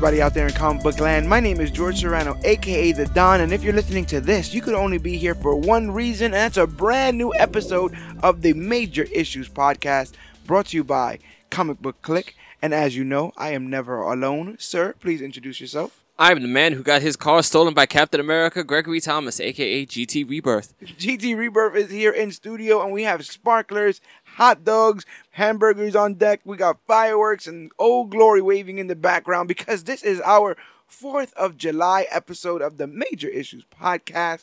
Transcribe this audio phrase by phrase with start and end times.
[0.00, 1.28] everybody out there in comic book land?
[1.28, 4.62] My name is George Serrano, aka The Don, and if you're listening to this, you
[4.62, 8.54] could only be here for one reason, and that's a brand new episode of the
[8.54, 10.12] Major Issues Podcast,
[10.46, 11.18] brought to you by
[11.50, 12.34] Comic Book Clique.
[12.62, 14.56] And as you know, I am never alone.
[14.58, 16.02] Sir, please introduce yourself.
[16.18, 20.28] I'm the man who got his car stolen by Captain America, Gregory Thomas, aka GT
[20.28, 20.72] Rebirth.
[20.82, 24.00] GT Rebirth is here in studio, and we have sparklers,
[24.36, 25.04] hot dogs,
[25.40, 26.40] hamburgers on deck.
[26.44, 30.54] We got fireworks and old glory waving in the background because this is our
[30.90, 34.42] 4th of July episode of the Major Issues podcast.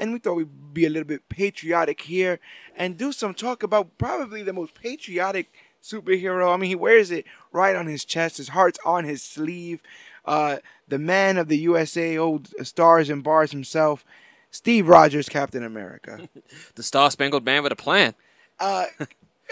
[0.00, 2.40] And we thought we'd be a little bit patriotic here
[2.74, 6.54] and do some talk about probably the most patriotic superhero.
[6.54, 9.82] I mean, he wears it right on his chest, his heart's on his sleeve.
[10.24, 14.02] Uh, the man of the USA, old stars and bars himself,
[14.50, 16.26] Steve Rogers, Captain America.
[16.74, 18.14] the Star Spangled Man with a plan.
[18.58, 18.86] Uh,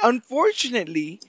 [0.03, 1.21] unfortunately,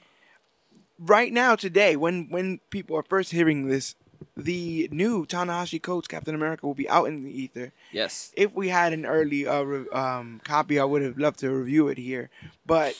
[0.99, 3.95] right now, today, when when people are first hearing this,
[4.35, 7.73] the new Tanahashi Coates Captain America will be out in the ether.
[7.91, 8.31] Yes.
[8.35, 11.87] If we had an early uh, re- um, copy, I would have loved to review
[11.87, 12.29] it here.
[12.65, 12.95] But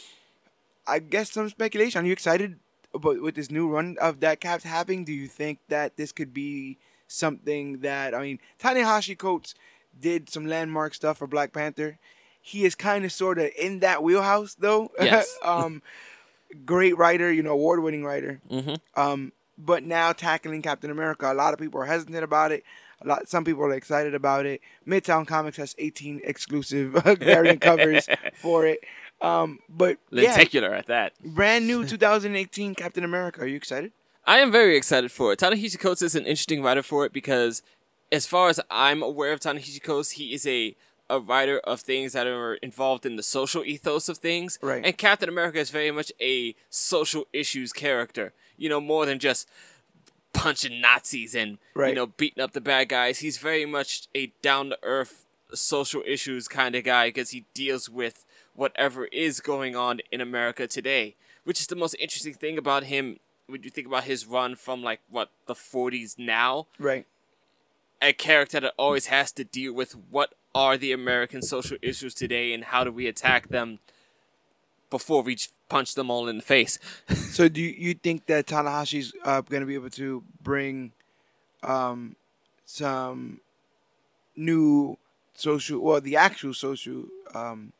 [0.86, 2.04] I guess some speculation.
[2.04, 2.60] Are you excited
[2.94, 5.06] about with this new run of that Cap's having?
[5.06, 9.56] Do you think that this could be something that I mean, Tanahashi Coates
[10.00, 11.98] did some landmark stuff for Black Panther.
[12.48, 14.90] He is kind of sort of in that wheelhouse though.
[15.02, 15.38] Yes.
[15.44, 15.82] um,
[16.66, 18.40] great writer, you know, award-winning writer.
[18.50, 18.76] Mm-hmm.
[19.00, 22.64] Um, but now tackling Captain America, a lot of people are hesitant about it.
[23.02, 24.62] A lot, some people are excited about it.
[24.88, 28.80] Midtown Comics has 18 exclusive variant covers for it.
[29.22, 31.14] Um, but yeah, Lenticular at that.
[31.22, 33.42] brand new 2018 Captain America.
[33.42, 33.92] Are you excited?
[34.26, 35.40] I am very excited for it.
[35.40, 37.62] Ta-Nehisi Coates is an interesting writer for it because,
[38.10, 40.76] as far as I'm aware of Ta-Nehisi Coates, he is a
[41.10, 44.60] a writer of things that are involved in the social ethos of things.
[44.62, 44.84] Right.
[44.86, 48.34] And Captain America is very much a social issues character.
[48.58, 49.48] You know, more than just
[50.34, 51.90] punching Nazis and Right.
[51.90, 53.20] you know beating up the bad guys.
[53.20, 57.90] He's very much a down to earth social issues kind of guy because he deals
[57.90, 61.16] with whatever is going on in America today.
[61.46, 64.84] Which is the most interesting thing about him when you think about his run from
[64.84, 67.06] like what the 40s now Right.
[68.02, 72.52] a character that always has to deal with what are the American social issues today
[72.52, 73.78] and how do we attack them
[74.90, 75.38] before we
[75.70, 76.80] punch them all in the face.
[77.38, 80.92] So do you, think that Tanahashi's uh, going to be able to bring
[81.62, 82.16] um,
[82.66, 83.42] some
[84.36, 84.98] new
[85.36, 87.04] social, well, the actual social
[87.36, 87.74] um,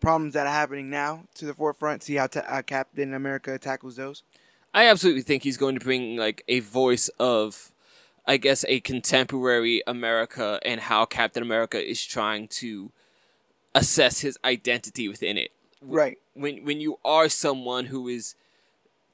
[0.00, 2.02] problems that are happening now to the forefront?
[2.02, 4.22] See how ta- uh, Captain America tackles those.
[4.72, 7.70] I absolutely think he's going to bring like a voice of
[8.26, 12.90] I guess a contemporary America and how Captain America is trying to
[13.74, 15.50] assess his identity within it.
[15.82, 16.18] Right.
[16.32, 18.34] when when you are someone who is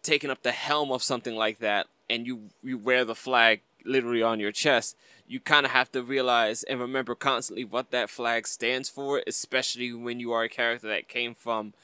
[0.03, 4.23] taking up the helm of something like that and you you wear the flag literally
[4.23, 8.47] on your chest you kind of have to realize and remember constantly what that flag
[8.47, 11.75] stands for especially when you are a character that came from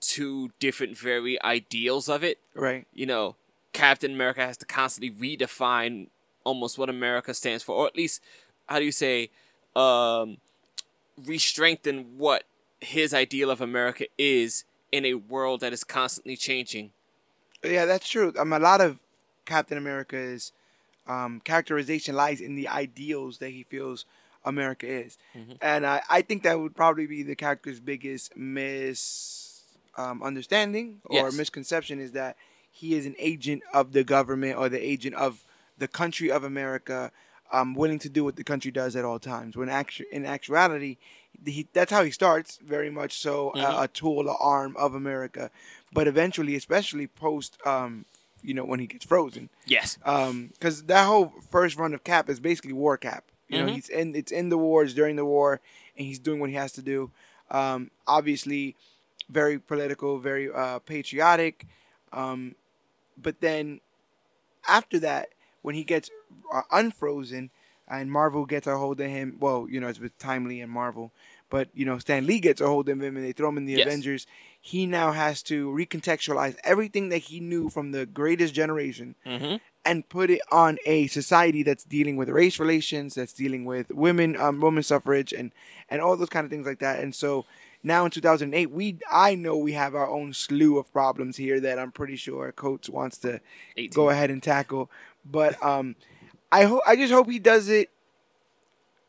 [0.00, 2.86] two different very ideals of it Right.
[2.92, 3.36] you know
[3.72, 6.08] captain america has to constantly redefine
[6.44, 8.20] almost what america stands for or at least
[8.68, 9.30] how do you say
[9.76, 10.38] um
[11.26, 12.44] re-strengthen what
[12.80, 16.90] his ideal of america is in a world that is constantly changing
[17.64, 18.32] Yeah, that's true.
[18.38, 19.00] Um, a lot of
[19.44, 20.52] Captain America's
[21.08, 24.04] um, characterization lies in the ideals that he feels
[24.44, 25.18] America is,
[25.60, 29.62] and I, I think that would probably be the character's biggest mis
[29.96, 31.36] um, understanding or Yes.
[31.36, 32.36] misconception is that
[32.70, 35.44] he is an agent of the government or the agent of
[35.78, 37.10] the country of America,
[37.52, 39.56] um, willing to do what the country does at all times.
[39.56, 40.96] When actu- in actuality,
[41.44, 45.50] he, that's how he starts, very much so, a, a tool, a arm of America.
[45.92, 48.04] But eventually, especially post, um,
[48.42, 52.38] you know, when he gets frozen, yes because that whole first run of Cap is
[52.40, 53.24] basically War Cap.
[53.48, 53.74] You know, Mhm.
[53.74, 55.60] he's in it's in the wars during the war,
[55.96, 57.10] and he's doing what he has to do.
[57.50, 58.76] Um, obviously,
[59.30, 61.66] very political, very uh, patriotic.
[62.12, 62.54] Um,
[63.16, 63.80] but then
[64.68, 65.30] after that,
[65.68, 66.08] when he gets
[66.50, 67.50] uh, unfrozen
[67.86, 71.12] and Marvel gets a hold of him, well, you know, it's with Timely and Marvel,
[71.50, 73.66] but you know, Stan Lee gets a hold of him and they throw him in
[73.66, 73.86] the Yes.
[73.86, 74.26] Avengers.
[74.58, 79.56] He now has to recontextualize everything that he knew from the greatest generation mm-hmm.
[79.84, 84.38] and put it on a society that's dealing with race relations, that's dealing with women,
[84.40, 85.52] um, women suffrage, and
[85.90, 87.00] and all those kind of things like that.
[87.00, 87.44] And so
[87.82, 91.78] now in 2008, we I know we have our own slew of problems here that
[91.78, 93.40] I'm pretty sure Coates wants to
[93.76, 93.90] 18.
[93.94, 94.90] go ahead and tackle.
[95.24, 95.96] But um,
[96.50, 97.90] I hope I just hope he does it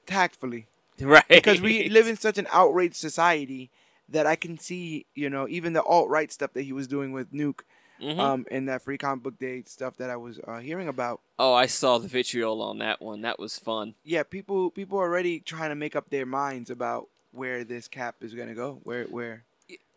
[0.06, 0.68] tactfully
[1.00, 3.70] right because we live in such an outraged society
[4.10, 7.12] that I can see, you know, even the alt right stuff that he was doing
[7.12, 7.62] with Nuke.
[8.02, 8.18] Mhm.
[8.18, 11.20] um, in that free comic book day stuff that I was uh, hearing about.
[11.38, 13.24] Oh, I saw the vitriol on that one.
[13.24, 13.96] That was fun.
[14.06, 18.16] Yeah, people people are already trying to make up their minds about where this cap
[18.22, 18.80] is gonna go.
[18.84, 19.44] Where where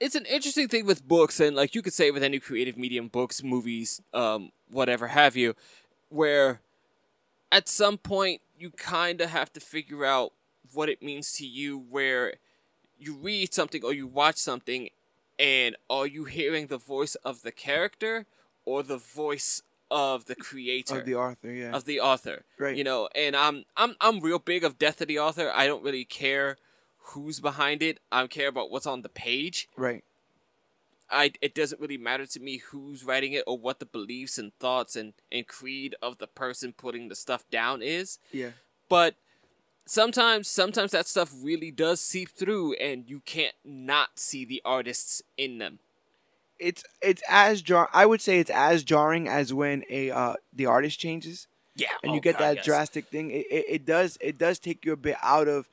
[0.00, 3.06] it's an interesting thing with books and like you could say with any creative medium
[3.08, 5.54] books movies um whatever have you
[6.12, 6.60] where
[7.50, 10.32] at some point you kind of have to figure out
[10.72, 12.34] what it means to you where
[12.98, 14.88] you read something or you watch something
[15.38, 18.26] and are you hearing the voice of the character
[18.64, 22.44] or the voice of the creator of the author, yeah, of the author.
[22.58, 22.76] Right.
[22.76, 25.52] You know, and I'm I'm I'm real big of death of the author.
[25.54, 26.56] I don't really care
[26.98, 27.98] who's behind it.
[28.10, 29.68] I care about what's on the page.
[29.76, 30.02] right,
[31.12, 34.52] I it doesn't really matter to me who's writing it or what the beliefs and
[34.58, 38.18] thoughts and, and creed of the person putting the stuff down is.
[38.32, 38.50] yeah,
[38.88, 39.14] But
[39.86, 45.22] sometimes sometimes that stuff really does seep through and you can't not see the artists
[45.36, 45.80] in them.
[46.58, 47.88] it's it's as jar.
[47.92, 51.48] I would say it's as jarring as when a uh, the artist changes.
[51.74, 51.88] Yeah.
[52.02, 53.30] and oh you get God, that drastic thing.
[53.30, 55.68] It, it it does it does take you a bit out of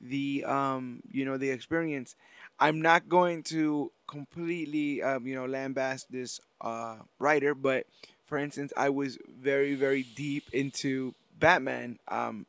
[0.00, 2.14] the um you know the experience.
[2.60, 7.86] I'm not going to completely um you know lambast this uh writer, but
[8.24, 12.46] for instance, I was very very deep into Batman um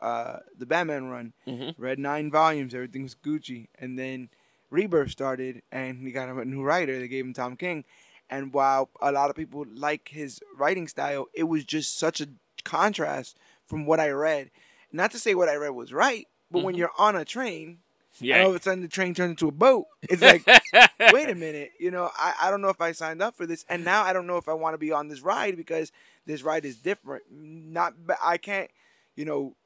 [0.00, 1.32] uh the Batman run.
[1.46, 1.74] Mhm.
[1.76, 4.28] Read nine volumes, everything was Gucci, and then
[4.70, 6.98] Rebirth started, and he got a new writer.
[6.98, 7.84] They gave him Tom King,
[8.28, 12.28] and while a lot of people like his writing style, it was just such a
[12.64, 13.36] contrast
[13.66, 14.50] from what I read.
[14.92, 16.78] Not to say what I read was right, but when Mhm.
[16.78, 17.78] you're on a train,
[18.20, 18.42] Yeah.
[18.42, 20.44] all of a sudden the train turns into a boat, it's like,
[21.12, 23.64] wait a minute, you know, I, I don't know if I signed up for this,
[23.68, 25.92] and now I don't know if I want to be on this ride because
[26.26, 27.24] this ride is different.
[27.30, 28.70] Not, be- I can't,
[29.16, 29.56] you know,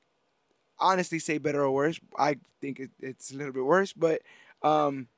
[0.79, 2.01] honestly say better or worse.
[2.19, 4.23] I think it, it's a little bit worse, but
[4.63, 5.09] um,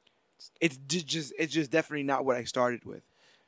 [0.60, 3.02] it's just it's just definitely not what I started with.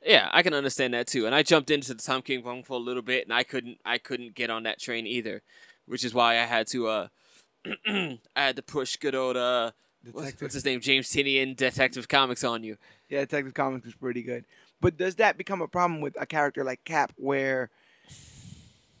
[0.05, 1.25] Yeah, I can understand that too.
[1.25, 3.79] And I jumped into the Tom King run for a little bit, and I couldn't,
[3.83, 5.41] I couldn't get on that train either,
[5.85, 7.07] which is why I had to, uh,
[7.87, 9.71] I had to push good old, uh,
[10.11, 12.77] what's, what's his name, James Tynion, Detective Comics on you.
[13.09, 14.45] Yeah, Detective Comics is pretty good.
[14.81, 17.69] But does that become a problem with a character like Cap where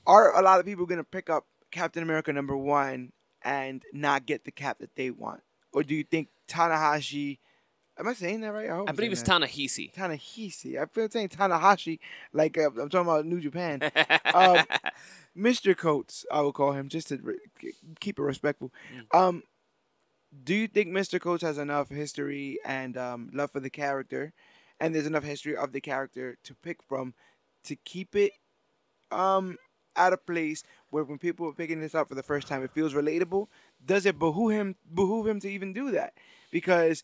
[0.05, 3.11] are a lot of people going to pick up Captain America number 1
[3.43, 5.41] and not get the cap that they want?
[5.71, 7.37] Or do you think Tanahashi
[7.99, 8.69] Am I saying that right?
[8.69, 9.39] hope I I'm believe it's that.
[9.41, 9.91] Ta-Nehisi.
[9.93, 10.81] Ta-Nehisi.
[10.81, 11.99] I feel like saying Tanahashi
[12.31, 13.81] like uh, I'm talking about New Japan.
[14.33, 14.63] Um,
[15.35, 15.73] Mr.
[15.73, 18.71] Coates, I will call him just to re- keep it respectful.
[19.13, 19.43] Um,
[20.43, 21.19] do you think Mr.
[21.19, 24.33] Coates has enough history and um, love for the character,
[24.79, 27.13] and there's enough history of the character to pick from
[27.63, 28.33] to keep it
[29.11, 29.57] um,
[29.95, 32.71] at a place where when people are picking this up for the first time, it
[32.71, 33.47] feels relatable?
[33.83, 36.13] Does it behoove him behoove him to even do that?
[36.51, 37.03] Because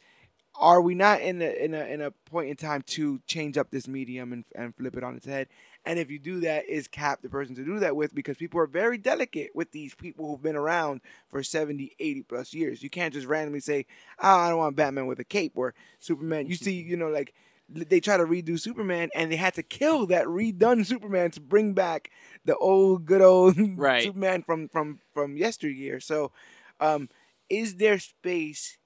[0.59, 3.71] are we not in a in a in a point in time to change up
[3.71, 5.47] this medium and and flip it on its head?
[5.85, 8.15] And if you do that, is Cap the person to do that with?
[8.15, 12.53] Because people are very delicate with these people who've been around for 70, 80 plus
[12.53, 12.81] years.
[12.81, 13.85] You can't just randomly say,
[14.19, 16.47] oh, I don't want Batman with a cape or Superman.
[16.47, 17.35] You see, you know, like
[17.69, 21.73] they try to redo Superman and they had to kill that redone Superman to bring
[21.73, 22.09] back
[22.45, 24.03] the old, good old Right.
[24.03, 25.99] Superman from, from, from yesteryear.
[25.99, 26.31] So,
[26.79, 27.09] um,
[27.49, 28.77] is there space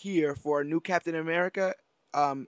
[0.00, 1.74] here for a new Captain America?
[2.14, 2.46] Um,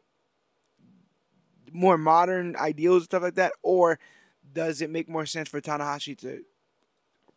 [1.72, 3.98] more modern ideals and stuff like that, or
[4.52, 6.42] does it make more sense for Tanahashi to,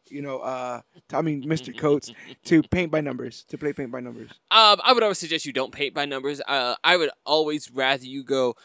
[0.09, 0.81] you know, uh,
[1.13, 1.77] I mean, Mr.
[1.77, 2.11] Coates
[2.45, 4.31] to paint by numbers, to play paint by numbers?
[4.51, 6.41] Um, I would always suggest you don't paint by numbers.
[6.47, 8.55] Uh, I would always rather you go.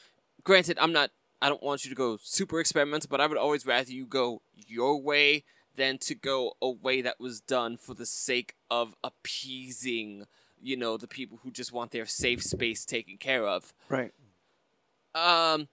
[0.45, 1.11] Granted, I'm not.
[1.42, 4.42] I don't want you to go super experimental, but I would always rather you go
[4.54, 5.45] your way
[5.76, 10.26] than to go a way that was done for the sake of appeasing,
[10.62, 13.73] you know, the people who just want their safe space taken care of.
[13.88, 14.12] Right.
[15.14, 15.69] Um,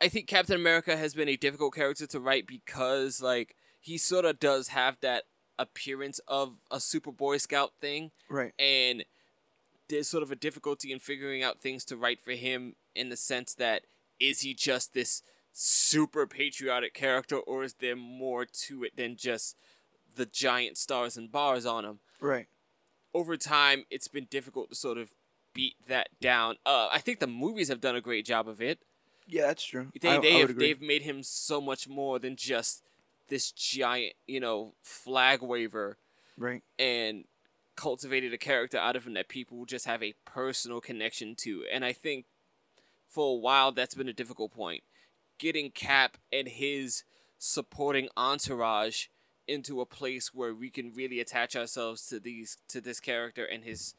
[0.00, 4.24] I think Captain America has been a difficult character to write because, like, he sort
[4.24, 5.24] of does have that
[5.58, 8.52] appearance of a Super Boy Scout thing Right.
[8.58, 9.04] and
[9.88, 13.16] there's sort of a difficulty in figuring out things to write for him in the
[13.16, 13.84] sense that
[14.20, 19.56] is he just this super patriotic character or is there more to it than just
[20.14, 22.48] the giant stars and bars on him Right.
[23.16, 25.10] Over time it's been difficult to sort of
[25.54, 28.78] beat that down uh, i think the movies have done a great job of it
[29.26, 29.86] Yeah, that's true.
[30.00, 32.82] they, I, they I have, they've made him so much more than just
[33.28, 35.98] this giant you know flag waver
[36.38, 36.62] Right.
[36.78, 37.24] and
[37.76, 41.64] cultivated a character out of him that people just have a personal connection to.
[41.72, 42.26] And I think
[43.08, 44.82] for a while that's been a difficult point.
[45.38, 47.04] Getting Cap and his
[47.38, 49.06] supporting entourage
[49.48, 53.64] into a place where we can really attach ourselves to these to this character and
[53.64, 53.94] his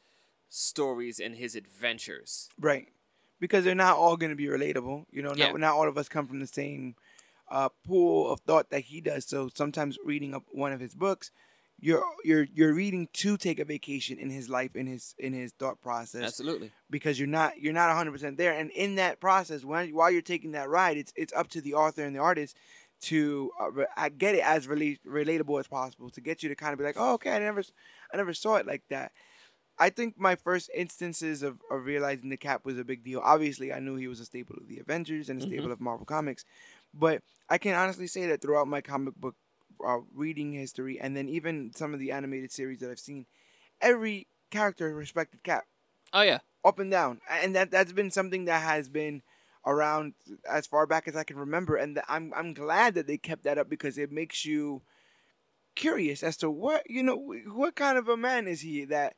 [0.49, 2.49] stories and his adventures.
[2.59, 2.87] Right.
[3.39, 5.05] because they're not all going to be relatable.
[5.11, 5.51] You know, Yeah.
[5.51, 6.95] not, not all of us come from the same
[7.49, 9.25] uh, pool of thought that he does.
[9.25, 11.29] So sometimes reading up one of his books,
[11.79, 15.51] you're you're you're reading to take a vacation in his life, in his in his
[15.51, 16.71] thought process, Absolutely.
[16.89, 18.53] because you're not you're not 100 percent there.
[18.53, 21.75] And in that process, when while you're taking that ride, it's it's up to the
[21.75, 22.57] author and the artist
[23.01, 26.55] to uh, re- uh, get it as rela- relatable as possible to get you to
[26.55, 27.63] kind of be like, oh, okay, I never
[28.13, 29.11] I never saw it like that.
[29.79, 33.21] I think my first instances of, of realizing the Cap was a big deal.
[33.23, 36.05] Obviously, I knew he was a staple of the Avengers and a staple of Marvel
[36.05, 36.45] Comics,
[36.93, 39.35] but I can honestly say that throughout my comic book
[39.85, 43.27] uh, reading history, and then even some of the animated series that I've seen,
[43.79, 45.65] every character respected Cap
[46.11, 46.39] Oh yeah.
[46.65, 49.21] up and down, and that that's been something that has been
[49.67, 50.13] around
[50.49, 53.57] as far back as I can remember, and I'm I'm glad that they kept that
[53.57, 54.81] up because it makes you
[55.75, 57.15] curious as to what you know
[57.53, 59.13] what kind of a man is he that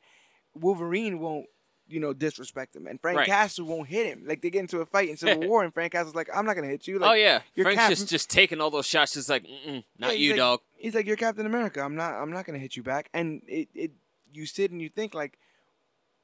[0.54, 1.46] Wolverine won't
[1.88, 3.26] you know disrespect him and Frank Right.
[3.26, 5.92] Castle won't hit him like they get into a fight in Civil War and Frank
[5.92, 7.40] Castle's like I'm not gonna hit you like oh yeah.
[7.54, 9.44] you're Frank's Cap- just just taking all those shots, just like,
[9.98, 10.60] not Yeah, you, like- dog.
[10.76, 11.80] He's like, "You're Captain America.
[11.82, 12.14] I'm not.
[12.14, 13.90] I'm not gonna hit you back." And it, it,
[14.32, 15.38] you sit and you think like,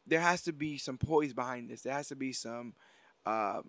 [0.06, 1.82] there has to be some poise behind this.
[1.82, 2.72] There has to be some,
[3.26, 3.60] uh,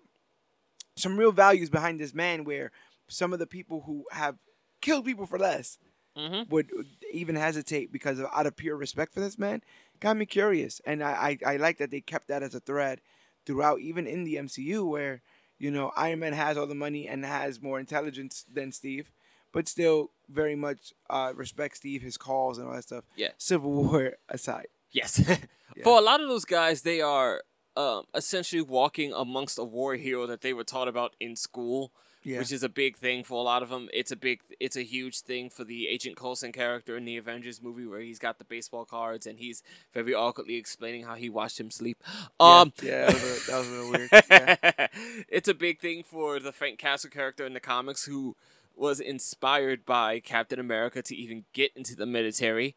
[0.98, 2.44] some real values behind this man.
[2.44, 2.70] Where
[3.08, 4.36] some of the people who have
[4.80, 5.78] killed people for less
[6.16, 6.50] Mm-hmm.
[6.52, 6.70] would
[7.12, 9.62] even hesitate because of out of pure respect for this man.
[10.00, 13.00] Got me curious, and I, I, I like that they kept that as a thread
[13.46, 15.22] throughout, even in the MCU, where
[15.60, 19.12] you know Iron Man has all the money and has more intelligence than Steve,
[19.52, 23.04] but still very much uh, respects Steve, his calls and all that stuff.
[23.14, 23.30] Yeah.
[23.38, 24.66] Civil War aside.
[24.90, 25.20] Yes.
[25.84, 27.42] For a lot of those guys, they are
[27.78, 31.92] um, essentially walking amongst a war hero that they were taught about in school,
[32.24, 32.38] Yeah.
[32.40, 33.88] which is a big thing for a lot of them.
[33.92, 37.62] It's a big, it's a huge thing for the Agent Coulson character in the Avengers
[37.62, 39.62] movie, where he's got the baseball cards and he's
[39.94, 42.02] very awkwardly explaining how he watched him sleep.
[42.40, 44.10] Um, yeah, that was a, that was weird.
[44.28, 44.86] Yeah.
[45.28, 48.34] it's a big thing for the Frank Castle character in the comics who
[48.74, 52.74] was inspired by Captain America to even get into the military.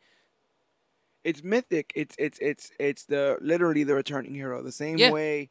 [1.24, 1.92] It's mythic.
[1.96, 4.62] It's it's it's it's the literally the returning hero.
[4.64, 5.12] The same Yeah.
[5.12, 5.50] way,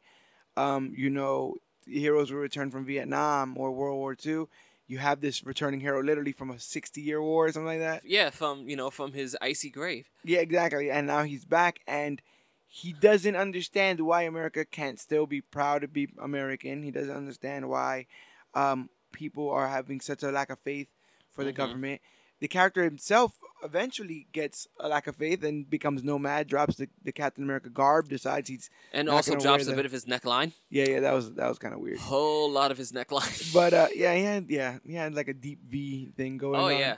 [0.57, 4.45] um, you know, heroes were returned from Vietnam or World War II.
[4.87, 8.03] You have this returning hero literally from a sixty-year war or something like that.
[8.05, 10.09] Yeah, from you know from his icy grave.
[10.23, 10.91] Yeah, exactly.
[10.91, 12.21] And now he's back, and
[12.67, 16.83] he doesn't understand why America can't still be proud to be American.
[16.83, 18.07] He doesn't understand why
[18.53, 20.87] um, people are having such a lack of faith
[21.31, 21.55] for the Mhm.
[21.55, 22.01] government.
[22.41, 23.33] The character himself
[23.63, 28.09] eventually gets a lack of faith and becomes nomad, drops the, the Captain America garb,
[28.09, 30.51] decides he's And also drops wear a bit of his neckline.
[30.69, 31.99] yeah yeah that was that was kind of weird.
[31.99, 33.53] Whole lot of his neckline.
[33.53, 36.65] But uh, yeah, he had yeah he had like a deep V thing going oh
[36.65, 36.77] on.
[36.77, 36.97] yeah,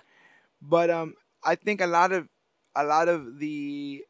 [0.62, 2.30] But um, I think a lot of
[2.76, 4.06] a lot of the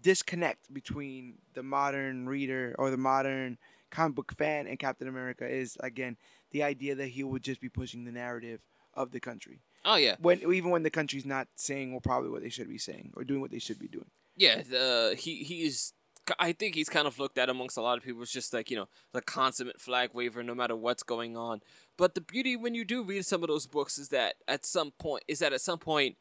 [0.00, 3.58] disconnect between the modern reader or the modern
[3.90, 6.16] comic book fan and Captain America is again
[6.52, 8.62] the idea that he would just be pushing the narrative
[8.94, 12.42] of the country oh yeah, when even when the country's not saying well probably what
[12.42, 14.10] they should be saying or doing what they should be doing.
[14.36, 14.62] yeah.
[14.62, 15.92] The, he he's.
[16.38, 18.70] I think he's kind of looked at amongst a lot of people as just like
[18.70, 21.60] you know the consummate flag waver, no matter what's going on.
[21.96, 24.90] But the beauty when you do read some of those books is that at some
[24.98, 26.16] point is that at some point,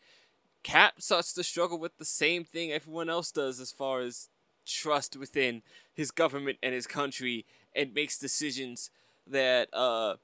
[0.63, 4.29] Cap starts to struggle with the same thing everyone else does as far as
[4.65, 5.61] trust within
[5.93, 7.45] his government and his country,
[7.75, 8.89] and makes decisions
[9.25, 10.15] that uh,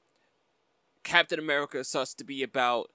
[1.02, 2.90] Captain America starts to be about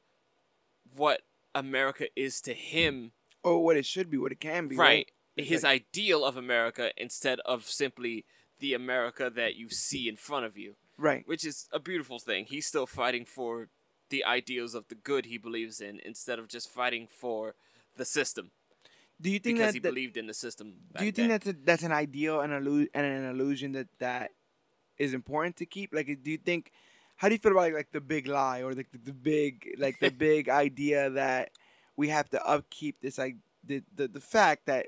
[0.96, 1.22] what
[1.56, 3.12] America is to him,
[3.44, 4.76] Or what it should be, what it can be.
[4.76, 5.12] right?
[5.38, 5.48] Right.
[5.48, 8.26] His like- ideal of America instead of simply
[8.60, 11.26] the America that you see in front of you, Right.
[11.28, 12.46] which is a beautiful thing.
[12.46, 13.70] He's still fighting for
[14.10, 17.56] the ideals of the good he believes in instead of just fighting for
[17.96, 18.52] the system
[19.22, 20.76] Do you think because that, he that believed in the system.
[20.98, 21.30] do you think then.
[21.30, 24.32] that's a, that's an ideal and an illusion that that
[24.98, 25.94] is important to keep?
[25.94, 26.72] Like, do you think?
[27.20, 29.76] How do you feel about like, like the big lie or like the, the big
[29.78, 31.52] like the big idea that
[31.98, 34.86] we have to upkeep this like the, the the fact that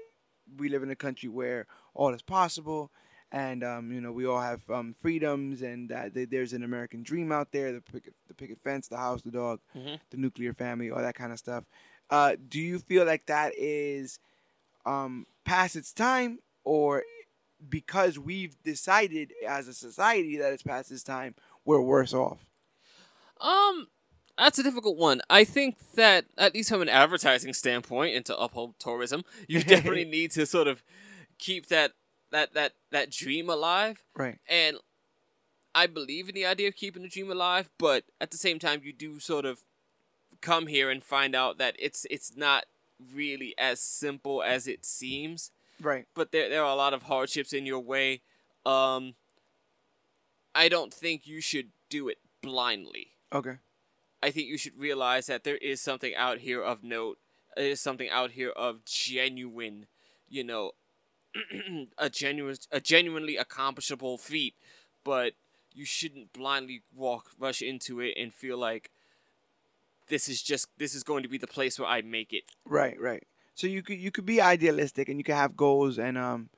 [0.57, 2.89] we live in a country where all is possible
[3.33, 7.03] and um, you know we all have um, freedoms and that th- there's an American
[7.03, 9.99] dream out there the picket, the picket fence the house the dog Mhm.
[10.11, 11.65] the nuclear family all that kind of stuff
[12.09, 14.19] uh, do you feel like that is
[14.85, 17.03] um, past its time or
[17.69, 22.45] because we've decided as a society that it's past its time we're worse off
[23.39, 23.87] Um,
[24.37, 25.21] that's a difficult one.
[25.29, 30.05] I think that at least from an advertising standpoint and to uphold tourism, you definitely
[30.05, 30.83] need to sort of
[31.37, 31.91] keep that
[32.31, 34.03] that that that dream alive.
[34.15, 34.77] right And
[35.73, 38.81] I believe in the idea of keeping the dream alive, but at the same time,
[38.83, 39.59] you do sort of
[40.41, 42.65] come here and find out that it's it's not
[43.13, 45.51] really as simple as it seems
[45.81, 48.21] right but there there are a lot of hardships in your way.
[48.65, 49.15] Um,
[50.53, 53.13] I don't think you should do it blindly.
[53.33, 53.57] Okay.
[54.23, 57.17] I think you should realize that there is something out here of note.
[57.55, 59.87] There is something out here of genuine,
[60.29, 60.71] you know,
[61.97, 64.55] a genuine, a genuinely accomplishable feat.
[65.03, 65.33] But
[65.73, 68.91] you shouldn't blindly walk, rush into it, and feel like
[70.07, 72.43] this is just this is going to be the place where I make it.
[72.65, 73.23] Right, right.
[73.55, 76.49] So you could you could be idealistic and you could have goals and um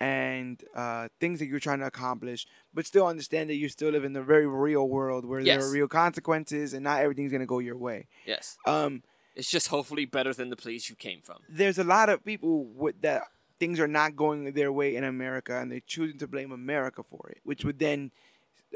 [0.00, 4.04] and uh, things that you're trying to accomplish, but still understand that you still live
[4.04, 7.58] in the very real world where there are real consequences and not everything's gonna go
[7.60, 8.08] your way.
[8.26, 9.02] Yes, Um,
[9.34, 11.38] it's just hopefully better than the place you came from.
[11.48, 13.22] there's a lot of people with that
[13.60, 17.28] things are not going their way in America and they're choosing to blame America for
[17.30, 18.10] it, which would then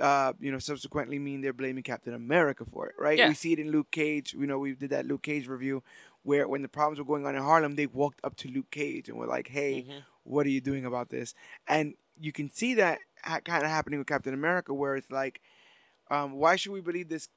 [0.00, 3.18] uh, you know, subsequently mean they're blaming Captain America for it, right?
[3.18, 3.28] Yeah.
[3.28, 4.32] We see it in Luke Cage.
[4.32, 5.82] You know, we did that Luke Cage review
[6.22, 9.08] where when the problems were going on in Harlem, they walked up to Luke Cage
[9.08, 10.02] and were like, "Hey, Mhm.
[10.28, 11.34] What are you doing about this?"
[11.66, 15.40] And you can see that ha- kind of happening with Captain America, where it's like,
[16.10, 17.28] um, why should we believe this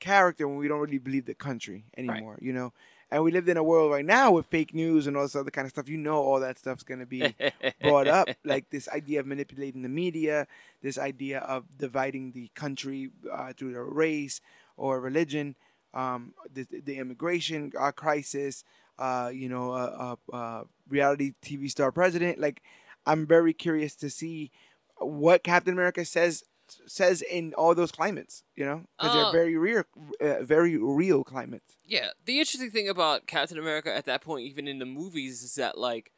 [0.00, 2.38] character when we don't really believe the country anymore?
[2.40, 2.72] You know,
[3.10, 5.50] and we live in a world right now with fake news and all this other
[5.50, 5.88] kind of stuff.
[5.88, 7.34] You know, all that stuff's gonna be
[7.82, 10.46] brought up, like this idea of manipulating the media,
[10.82, 14.40] this idea of dividing the country uh, through their race
[14.76, 15.54] or religion,
[15.94, 18.64] um, the, the immigration uh, crisis,
[18.98, 22.38] uh, you know, a, uh, uh, reality TV star president.
[22.38, 22.62] Like,
[23.06, 24.50] I'm very curious to see
[24.98, 26.44] what Captain America says
[26.86, 28.42] says in all those climates.
[28.56, 29.84] You know, because Uh, they're very real,
[30.20, 31.76] uh, very real climates.
[31.84, 35.54] Yeah, the interesting thing about Captain America at that point, even in the movies, is
[35.54, 36.10] that like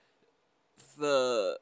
[0.97, 1.59] the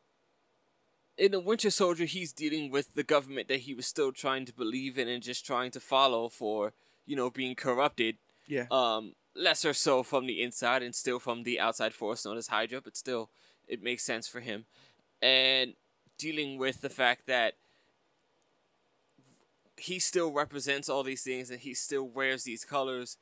[1.16, 4.52] in the Winter Soldier, he's dealing with the government that he was still trying to
[4.52, 6.74] believe in and just trying to follow for
[7.06, 8.18] you know being corrupted.
[8.46, 8.66] Yeah.
[8.70, 12.80] Um, lesser so from the inside and still from the outside force known as Hydra,
[12.80, 13.30] but still
[13.68, 14.64] it makes sense for him.
[15.20, 15.74] And
[16.18, 17.54] dealing with the fact that
[19.76, 23.18] he still represents all these things and he still wears these colors,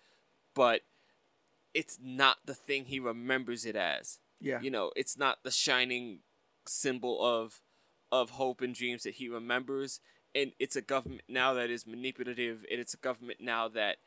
[0.54, 0.82] but
[1.72, 4.20] it's not the thing he remembers it as.
[4.40, 4.60] Yeah.
[4.60, 6.20] You know, it's not the shining
[6.66, 7.60] symbol of
[8.12, 10.00] of hope and dreams that he remembers.
[10.34, 13.98] And it's a government now that is manipulative, and it's a government now that,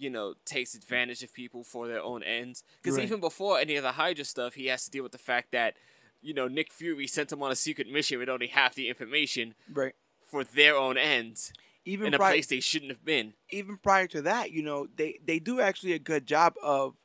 [0.00, 2.64] you know, takes advantage of people for their own ends.
[2.82, 3.04] Because Right.
[3.04, 5.76] even before any of the Hydra stuff, he has to deal with the fact that,
[6.22, 9.54] you know, Nick Fury sent him on a secret mission with only half the information
[9.68, 9.94] Right.
[10.26, 11.52] for their own ends
[11.84, 13.34] Even in a pri- place they shouldn't have been.
[13.50, 16.96] even prior to that, you know, they they do actually a good job of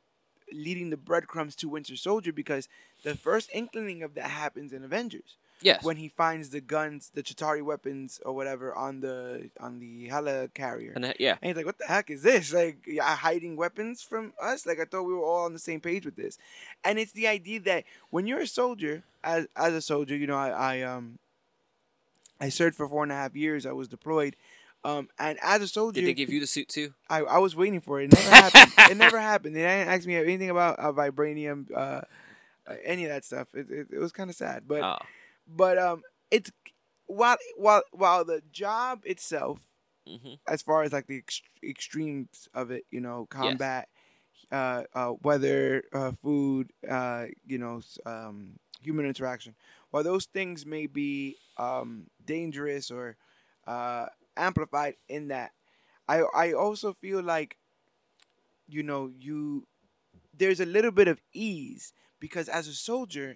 [0.53, 2.69] leading the breadcrumbs to Winter Soldier because
[3.03, 5.83] the first inkling of that happens in Avengers Yes.
[5.83, 10.49] when he finds the guns, the Chitauri weapons or whatever on the on the heli
[10.53, 10.91] carrier.
[10.93, 11.37] and that, yeah.
[11.41, 12.53] And he's like, "What the heck is this?
[12.53, 14.65] Like, you're hiding weapons from us?
[14.65, 16.37] Like, I thought we were all on the same page with this."
[16.83, 20.37] And it's the idea that when you're a soldier, as as a soldier, you know,
[20.37, 21.19] I, I um,
[22.39, 23.65] I served for four and a half years.
[23.65, 24.35] I was deployed,
[24.83, 26.93] um, and as a soldier, Did they give you the suit too?
[27.09, 28.13] I, I was waiting for it.
[28.13, 28.73] It never happened.
[28.91, 29.55] it never happened.
[29.55, 32.01] They didn't ask me anything about uh, vibranium, uh,
[32.67, 33.47] uh, any of that stuff.
[33.55, 34.97] It, it, it was kind of sad, but Oh.
[35.47, 36.51] But um, it's
[37.07, 39.59] while while while the job itself,
[40.07, 43.87] hmm as far as like the ex- extremes of it, you know, combat,
[44.51, 49.55] uh, uh, weather, uh, food, uh, you know, um, human interaction.
[49.91, 53.17] While those things may be um, dangerous or
[53.67, 55.51] uh, amplified in that,
[56.07, 57.57] I I also feel like,
[58.67, 59.67] you know, you
[60.37, 61.93] there's a little bit of ease
[62.25, 63.27] because as a soldier,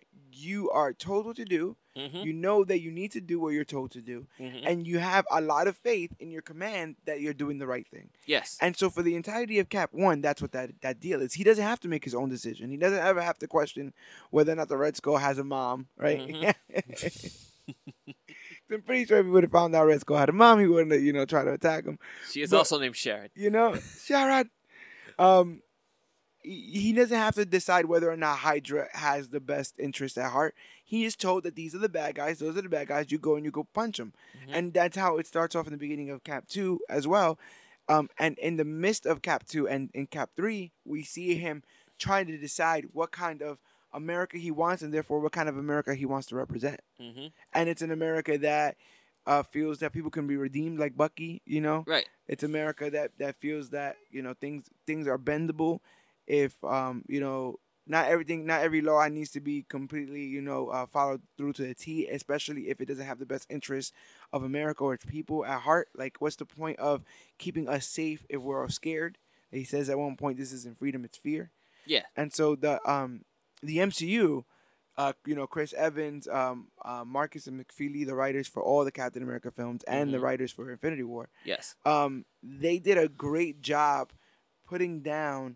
[0.47, 1.63] you are told what to do.
[1.95, 4.77] hmm You know that you need to do what you're told to do hmm and
[4.89, 8.07] you have a lot of faith in your command that you're doing the right thing.
[8.35, 8.47] Yes.
[8.63, 11.31] And so for the entirety of Cap One, that's what that that deal is.
[11.39, 12.65] He doesn't have to make his own decision.
[12.75, 13.85] He doesn't ever have to question
[14.35, 16.21] whether or not the Red Skull has a mom, right?
[16.29, 16.53] Mhm.
[18.71, 20.67] I'm pretty sure if he would have found out Red Skull had a mom, he
[20.67, 21.97] wouldn't have, you know, try to attack him.
[22.31, 23.29] She is but- also named Sharon.
[23.35, 23.71] You know,
[24.07, 24.49] Sharad.
[25.17, 25.61] Um,
[26.51, 30.55] he doesn't have to decide whether or not Hydra has the best interest at heart.
[30.83, 32.39] He is told that these are the bad guys.
[32.39, 33.11] Those are the bad guys.
[33.11, 34.13] You go and you go punch them,
[34.47, 34.49] Mhm.
[34.53, 37.37] and that's how it starts off in the beginning of Cap Two as well.
[37.87, 41.63] Um, and in the midst of Cap Two and in Cap Three, we see him
[41.97, 43.59] trying to decide what kind of
[43.93, 46.79] America he wants, and therefore what kind of America he wants to represent.
[46.99, 48.77] hmm And it's an America that
[49.25, 51.41] uh, feels that people can be redeemed, like Bucky.
[51.45, 52.07] You know, Right.
[52.27, 55.81] it's America that that feels that you know things things are bendable.
[56.29, 60.67] If um you know not everything, not every law needs to be completely you know
[60.69, 63.93] uh, followed through to the T, especially if it doesn't have the best interest
[64.31, 65.89] of America or its people at heart.
[65.95, 67.03] Like, what's the point of
[67.39, 69.17] keeping us safe if we're all scared?
[69.51, 71.51] He says at one point, "This isn't freedom; it's fear."
[71.87, 72.03] Yeah.
[72.15, 73.25] And so the um
[73.63, 74.45] the MCU
[74.97, 78.91] uh, you know, Chris Evans, um, uh, Markus and McFeely, the writers for all the
[78.91, 80.21] Captain America films, and the Mhm.
[80.23, 81.75] writers for Infinity War, Yes.
[81.85, 84.11] um, they did a great job
[84.67, 85.55] putting down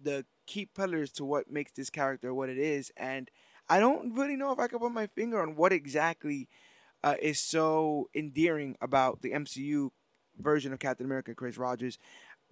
[0.00, 2.92] the key pillars to what makes this character what it is.
[2.96, 3.30] And
[3.68, 6.48] I don't really know if I can put my finger on what exactly
[7.04, 9.90] uh, is so endearing about the MCU
[10.38, 11.98] version of Captain America, Chris Rogers.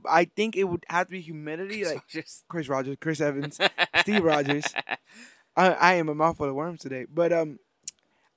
[0.08, 3.58] I think it would have to be humility, like Just Chris Rogers, Chris Evans,
[4.00, 4.64] Steve Rogers.
[5.56, 7.58] I, I am a mouthful of worms today, but um,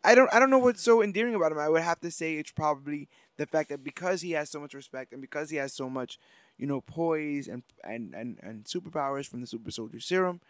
[0.04, 1.60] I don't I don't know what's so endearing about him.
[1.60, 4.74] I would have to say it's probably the fact that because he has so much
[4.74, 6.18] respect and because he has so much,
[6.60, 10.42] you know, poise and and and, and superpowers from the super soldier serum,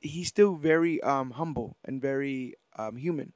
[0.00, 3.32] he's still very um humble and very um human.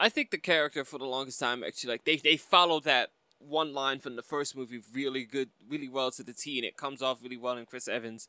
[0.00, 3.72] I think the character for the longest time actually like they they follow that one
[3.74, 7.02] line from the first movie really good, really well to the T, and it comes
[7.02, 8.28] off really well in Chris Evans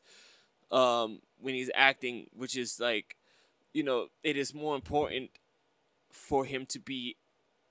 [0.70, 3.16] um, when he's acting, which is like,
[3.72, 5.30] you know, it is more important
[6.12, 7.16] for him to be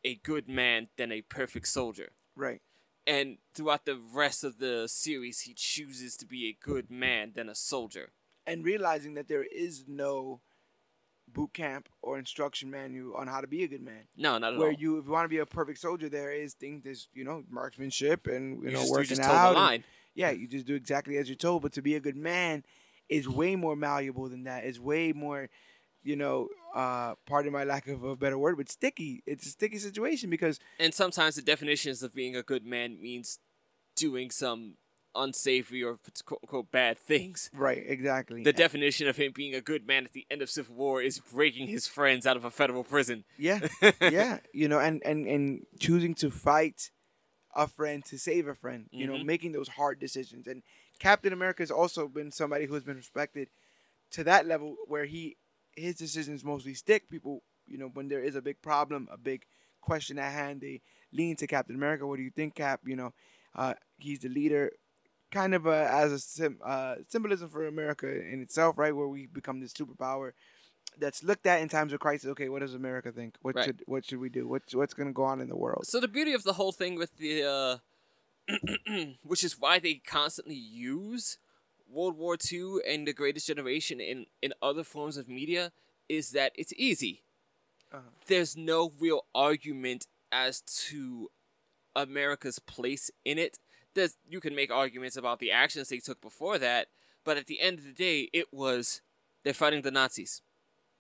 [0.04, 2.10] a good man than a perfect soldier.
[2.36, 2.62] Right.
[3.08, 7.50] And throughout the rest of the series, he chooses to be a good man than
[7.50, 8.12] a soldier.
[8.48, 10.42] And realizing that there is no
[11.28, 14.08] boot camp or instruction manual on how to be a good man.
[14.16, 14.74] No, not at Where all.
[14.74, 17.24] Where you, if you want to be a perfect soldier, there is things, there's you
[17.24, 19.56] know marksmanship and you, You know just, you working just toe out.
[19.74, 21.62] and- yeah, you just do exactly as you're told.
[21.62, 22.64] But to be a good man
[23.10, 24.64] is way more malleable than that.
[24.64, 25.50] It's way more,
[26.06, 29.24] you know, uh, pardon my lack of a better word, but sticky.
[29.26, 33.40] It's a sticky situation because And sometimes the definitions of being a good man means
[33.96, 34.76] doing some
[35.16, 37.50] unsavory or quote unquote bad things.
[37.54, 38.44] right, exactly.
[38.44, 41.20] The definition of him being a good man at the end of Civil War is
[41.20, 43.24] breaking his friends out of a federal prison.
[43.38, 43.60] yeah,
[44.02, 46.92] yeah, you know, and and and choosing to fight
[47.56, 48.88] a friend to save a friend.
[48.92, 49.26] You know, Mhm.
[49.26, 50.46] making those hard decisions.
[50.46, 50.62] And
[51.00, 53.48] Captain America has also been somebody who has been respected
[54.12, 55.38] to that level where he
[55.76, 57.10] his decisions mostly stick.
[57.10, 59.46] People, you know, when there is a big problem, a big
[59.82, 62.06] question at hand, they lean to Captain America.
[62.08, 62.82] What do you think, Cap?
[62.86, 63.14] You know,
[63.56, 64.72] uh, he's the leader,
[65.32, 68.96] kind of uh, as a sim- uh, symbolism for America in itself, right?
[68.96, 70.32] Where we become this superpower
[70.98, 72.30] that's looked at in times of crisis.
[72.32, 73.36] Okay, what does America think?
[73.42, 73.66] What Right.
[73.66, 74.48] should what should we do?
[74.48, 75.86] What's what's going to go on in the world?
[75.88, 77.78] So the beauty of the whole thing with the, uh,
[79.24, 81.38] which is why they constantly use
[81.90, 85.72] World War II and the Greatest Generation in in other forms of media,
[86.10, 87.24] is that it's easy.
[87.92, 88.02] Uh-huh.
[88.28, 91.30] There's no real argument as to
[91.96, 93.58] America's place in it.
[93.94, 96.88] There's, you can make arguments about the actions they took before that,
[97.24, 99.02] but at the end of the day, it was
[99.44, 100.42] they're fighting the Nazis.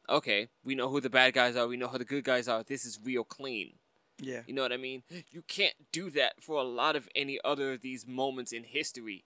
[0.08, 1.67] Okay, we know who the bad guys are.
[1.67, 2.63] We know who the good guys are.
[2.63, 3.74] This is real clean.
[4.21, 5.04] Yeah, You know what I mean?
[5.30, 9.26] You can't do that for a lot of any other of these moments in history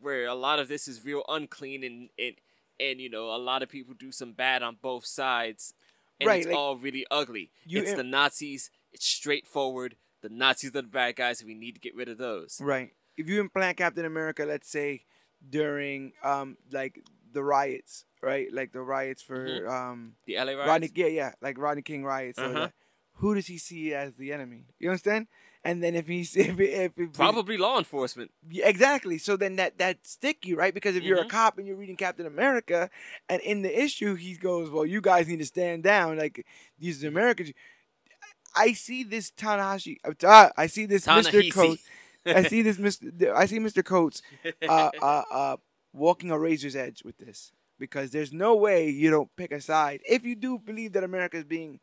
[0.00, 2.34] where a lot of this is real unclean and and,
[2.80, 5.74] and you know, a lot of people do some bad on both sides
[6.20, 7.50] and Right, it's like, all really ugly.
[7.66, 9.96] you it's im- the Nazis, it's straightforward.
[10.22, 12.60] The Nazis are the bad guys, we need to get rid of those.
[12.60, 12.90] right.
[13.16, 15.02] If you implant Captain America, let's say
[15.48, 17.00] during um like
[17.32, 18.52] the riots, right?
[18.52, 19.70] Like the riots for Mhm.
[19.70, 20.68] um The LA riots?
[20.68, 22.38] Rodney, yeah, yeah, like Rodney King riots.
[22.38, 22.68] Uh-huh.
[23.14, 24.66] Who does he see as the enemy?
[24.78, 25.26] You understand?
[25.64, 28.30] And then if he's if if, if Probably law enforcement.
[28.48, 29.18] Yeah, exactly.
[29.18, 31.30] So then that that stick you right because if you're a Mhm.
[31.30, 32.90] cop and you're reading Captain America,
[33.28, 36.44] and in the issue he goes, "Well, you guys need to stand down." Like
[36.78, 37.52] these Americans.
[38.54, 39.98] I see this Tanahashi.
[40.24, 41.30] uh, I see this Mr.
[41.30, 41.52] Ta-Nehisi.
[41.52, 41.82] Coates.
[42.26, 43.34] I see this Mr.
[43.34, 43.84] I see Mr.
[43.84, 44.22] Coates
[44.68, 45.56] uh, uh, uh,
[45.92, 50.00] walking a razor's edge with this because there's no way you don't pick a side
[50.08, 51.78] if you do believe that America is being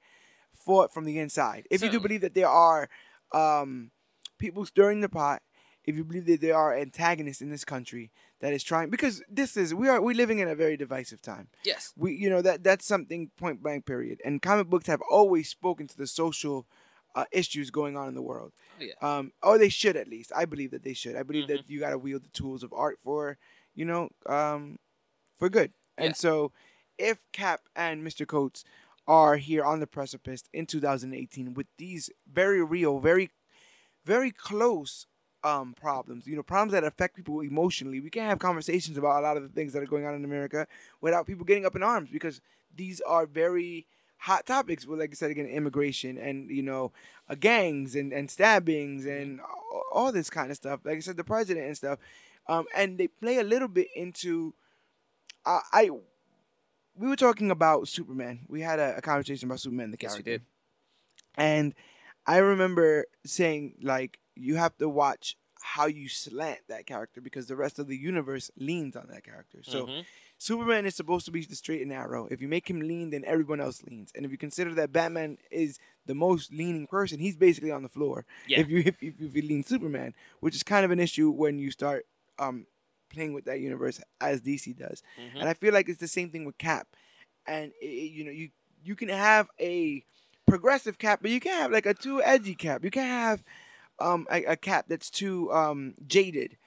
[0.53, 1.67] fought from the inside.
[1.71, 2.89] If you do believe that there are
[3.31, 3.91] um,
[4.37, 5.41] people stirring the pot,
[5.83, 8.11] if you believe that there are antagonists in this country
[8.41, 11.47] that is trying, because this is we are we living in a very divisive time.
[11.63, 11.93] yes.
[11.97, 14.19] We you know that that's something point blank period.
[14.25, 16.65] And comic books have always spoken to the social
[17.15, 18.51] uh, issues going on in the world.
[18.79, 18.93] Oh, yeah.
[19.17, 20.31] Um, or they should at least.
[20.35, 21.15] I believe that they should.
[21.15, 23.37] I believe that you got to wield the tools of art for,
[23.73, 24.79] you know, um,
[25.37, 25.71] for good.
[25.97, 26.13] And Yeah.
[26.13, 26.51] so,
[26.97, 28.27] if Cap and Mr.
[28.27, 28.65] Coates
[29.07, 33.29] are here on the precipice in 2018 with these very real, very,
[34.03, 35.07] very close
[35.43, 39.21] um, problems, you know, problems that affect people emotionally, we can't have conversations about a
[39.21, 40.65] lot of the things that are going on in America
[41.01, 42.41] without people getting up in arms because
[42.75, 43.85] these are very
[44.17, 44.87] hot topics.
[44.87, 46.91] Well, like I said again, immigration and you know,
[47.29, 50.79] uh, gangs and, and stabbings and all, all this kind of stuff.
[50.83, 51.99] Like I said, the president and stuff.
[52.47, 54.55] Um, and they play a little bit into.
[55.45, 55.91] Uh, I
[56.97, 58.45] we were talking about Superman.
[58.47, 60.31] We had a, a conversation about Superman the Yes, character.
[60.31, 60.41] we did.
[61.37, 61.73] And
[62.25, 67.55] I remember saying like you have to watch how you slant that character because the
[67.55, 69.59] rest of the universe leans on that character.
[69.63, 70.05] So Mhm.
[70.37, 72.27] Superman is supposed to be the straight and narrow.
[72.27, 74.11] If you make him lean, then everyone else leans.
[74.13, 77.89] And if you consider that Batman is the most leaning person, he's basically on the
[77.89, 78.25] floor.
[78.47, 78.59] Yeah.
[78.59, 81.57] If you if, if, if you lean Superman, which is kind of an issue when
[81.57, 82.05] you start
[82.37, 82.67] um
[83.09, 85.01] playing with that universe as DC does.
[85.19, 85.39] Mhm.
[85.41, 86.87] And I feel like it's the same thing with Cap.
[87.47, 88.49] And it, it- you know, you
[88.83, 90.03] you can have a
[90.45, 92.83] progressive cap, but you can't have like a too edgy cap.
[92.83, 93.43] You can't have
[93.99, 96.57] um a, a cap that's too um jaded.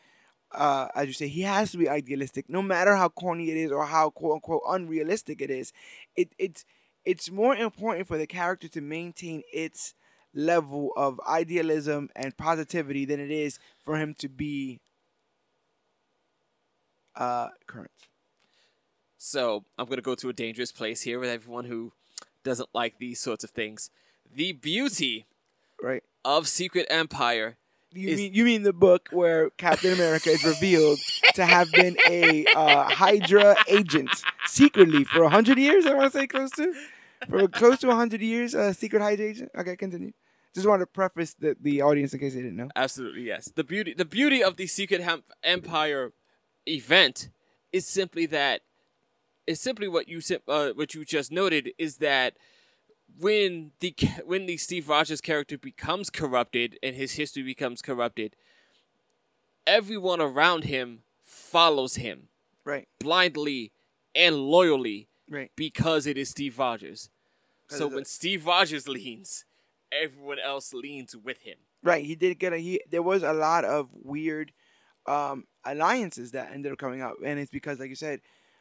[0.50, 3.70] Uh, as you say, he has to be idealistic, no matter how corny it is
[3.70, 5.72] or how quote unquote unrealistic it is.
[6.16, 6.64] It it's
[7.04, 9.94] it's more important for the character to maintain its
[10.34, 14.80] level of idealism and positivity than it is for him to be
[17.18, 17.90] uh current.
[19.16, 21.92] So I'm gonna go to a dangerous place here with everyone who
[22.44, 23.90] doesn't like these sorts of things.
[24.32, 25.26] The beauty
[25.82, 26.02] Right.
[26.24, 27.58] of Secret Empire.
[27.92, 30.98] You mean you mean the book where Captain America is revealed
[31.34, 34.10] to have been a uh, Hydra agent
[34.46, 35.86] secretly for hundred years?
[35.86, 36.74] I want to say close to
[37.28, 39.50] for close to hundred years, a secret Hydra agent.
[39.58, 40.12] Okay, continue.
[40.54, 42.68] Just want to preface the, the audience in case they didn't know.
[42.76, 43.50] Absolutely yes.
[43.54, 45.00] The beauty the beauty of the Secret
[45.42, 46.12] Empire
[46.68, 47.28] event
[47.72, 48.62] is simply that
[49.46, 52.34] is simply what you uh, what you just noted is that
[53.18, 58.36] when the when the Steve Rogers character becomes corrupted and his history becomes corrupted,
[59.66, 62.28] everyone around him follows him
[62.64, 63.72] Right, blindly
[64.14, 67.08] and loyally right, because it is Steve Rogers.
[67.68, 69.44] So when Steve Rogers leans,
[69.92, 71.56] everyone else leans with him.
[71.82, 72.04] right.
[72.04, 72.80] He did get a he.
[72.90, 74.52] There was a lot of weird
[75.08, 78.20] um, alliances that ended up coming up, and it's because, like you said,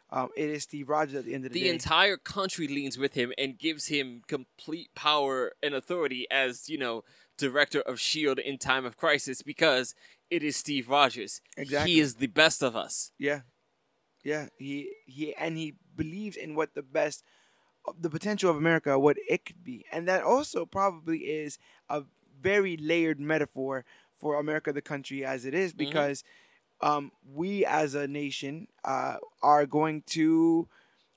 [0.10, 1.68] um, it is Steve Rogers at the end of the, The day.
[1.68, 6.78] The entire country leans with him and gives him complete power and authority as, you
[6.78, 7.04] know,
[7.38, 8.42] director of S.H.I.E.L.D.
[8.42, 9.94] In time of crisis because
[10.30, 11.42] it is Steve Rogers.
[11.58, 11.94] Exactly.
[11.94, 13.12] He is the best of us.
[13.20, 13.42] Yeah,
[14.24, 14.48] yeah.
[14.58, 17.24] He he and he believes in what the best,
[18.00, 22.04] the potential of America, what it could be, and that also probably is a
[22.42, 23.84] very layered metaphor
[24.18, 26.24] for America, the country as it is, because
[26.82, 30.68] um, we as a nation uh, are going to,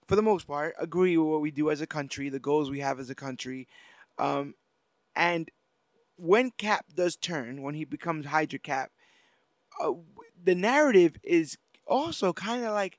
[0.06, 2.80] for the most part, agree with what we do as a country, the goals we
[2.80, 3.66] have as a country,
[4.18, 4.54] um,
[5.16, 5.50] and
[6.16, 8.90] when Cap does turn, when he becomes Hydra Cap,
[9.80, 9.92] uh,
[10.42, 12.98] the narrative is also kind of like,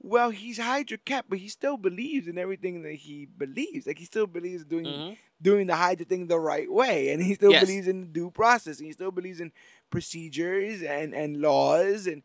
[0.00, 3.86] well, he's Hydra Cap, but he still believes in everything that he believes.
[3.86, 5.16] Like he still believes in doing Mhm.
[5.42, 7.60] doing the Hydra thing the right way, and he still Yes.
[7.60, 9.52] believes in due process, and he still believes in
[9.90, 12.22] procedures and and laws, and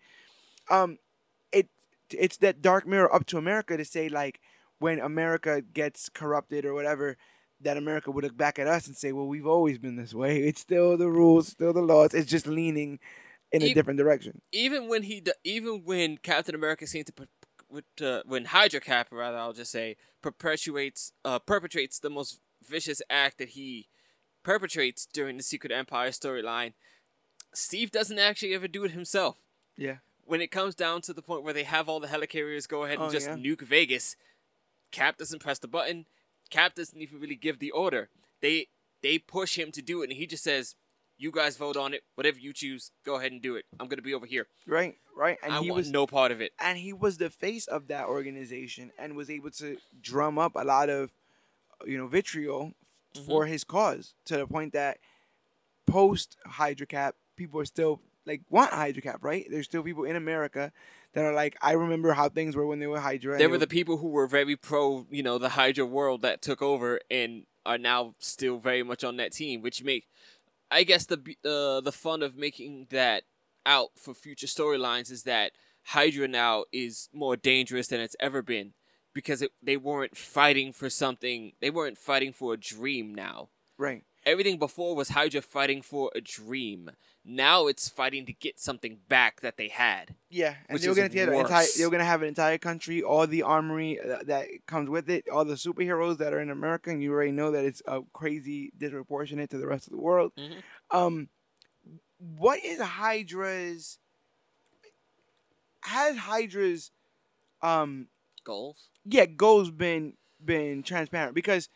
[0.70, 0.98] um,
[1.52, 1.70] it
[2.12, 4.42] it's that dark mirror up to America to say like
[4.80, 7.18] when America gets corrupted or whatever.
[7.64, 10.44] That America would look back at us and say, "Well, we've always been this way.
[10.44, 12.14] It's still the rules, still the laws.
[12.14, 13.00] It's just leaning
[13.52, 17.28] in a different direction." Even when he, even when Captain America seems to,
[18.02, 23.38] uh, when Hydra Cap, rather, I'll just say, perpetuates, uh, perpetrates the most vicious act
[23.40, 23.88] that he
[24.44, 26.74] perpetrates during the Secret Empire storyline,
[27.54, 29.38] Steve doesn't actually ever do it himself.
[29.78, 32.84] Yeah, when it comes down to the point where they have all the helicarriers go
[32.84, 33.36] ahead and Oh, just yeah.
[33.36, 34.16] nuke Vegas,
[34.92, 36.06] Cap doesn't press the button.
[36.50, 38.10] Cap doesn't even really give the order.
[38.42, 38.68] They
[39.02, 40.76] they push him to do it, and he just says,
[41.22, 42.04] "You guys vote on it.
[42.16, 43.66] Whatever you choose, go ahead and do it.
[43.80, 44.48] I'm gonna be over here.
[44.66, 45.38] right, right.
[45.44, 48.06] And I he was no part of it." and he was the face of that
[48.08, 51.12] organization and was able to drum up a lot of
[51.86, 52.74] you know vitriol
[53.14, 53.26] Mm-hmm.
[53.28, 54.98] for his cause to the point that
[55.86, 60.16] post Hydra Cap people are still like want Hydra Cap right there's still people in
[60.16, 60.72] America
[61.14, 63.58] that are like I remember how things were when they were Hydra There they were
[63.58, 67.44] the people who were very pro, you know, the Hydra world that took over and
[67.66, 70.08] are now still very much on that team, which make,
[70.72, 73.24] I guess the uh, the fun of making that
[73.66, 75.52] out for future storylines is that
[75.84, 78.74] Hydra now is more dangerous than it's ever been
[79.14, 83.50] because it, they weren't fighting for something, they weren't fighting for a dream now.
[83.78, 86.92] right Everything before was Hydra fighting for a dream.
[87.24, 90.16] Now it's fighting to get something back that they had.
[90.30, 93.04] yeah and Which they were gonna get entire they were gonna have an entire country
[93.04, 96.90] all the armory that, that comes with it all the superheroes that are in America
[96.90, 100.32] and you already know that it's a crazy disproportionate to the rest of the world
[100.38, 100.62] Mhm.
[100.90, 101.30] um
[102.18, 103.98] what is hydra's
[105.82, 106.92] has hydra's
[107.62, 108.08] um
[108.44, 108.90] Goals?
[109.06, 111.70] yeah goals been been transparent because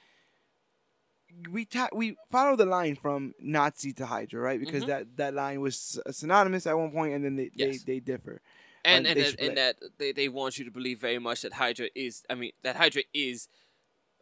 [1.51, 4.87] we ta- we follow the line from nazi to hydra right because Mhm.
[4.87, 7.83] that that line was synonymous at one point and then they Yes.
[7.83, 8.41] they, they differ
[8.83, 11.53] and Uh, and, that, and that they, they want you to believe very much that
[11.53, 13.47] Hydra is I mean that Hydra is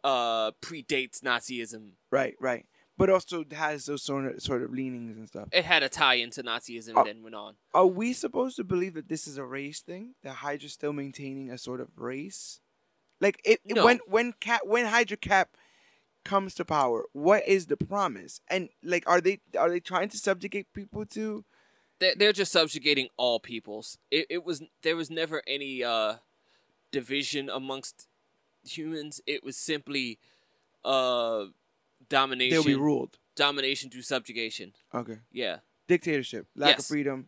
[0.02, 1.92] uh predates Nazism.
[2.10, 5.48] right right but also has those sort of sort of leanings and stuff.
[5.50, 7.00] It had a tie into Nazism Oh.
[7.00, 7.56] and then went on.
[7.72, 10.14] Are we supposed to believe that this is a race thing?
[10.22, 12.60] That Hydra's still maintaining a sort of race?
[13.20, 15.56] Like it, it- when when Cap when Hydra Cap
[16.24, 18.40] comes to power, what is the promise?
[18.48, 21.44] And like, are they are they trying to subjugate people to?
[22.00, 23.98] They're, they're just subjugating all peoples.
[24.10, 26.16] It, it was there was never any uh,
[26.90, 28.08] division amongst
[28.66, 29.20] humans.
[29.26, 30.18] It was simply
[30.84, 31.46] uh,
[32.08, 32.50] domination.
[32.54, 33.18] They'll be ruled.
[33.36, 34.72] domination through subjugation.
[34.92, 35.58] Okay, Yeah.
[35.86, 37.26] dictatorship, lack of freedom,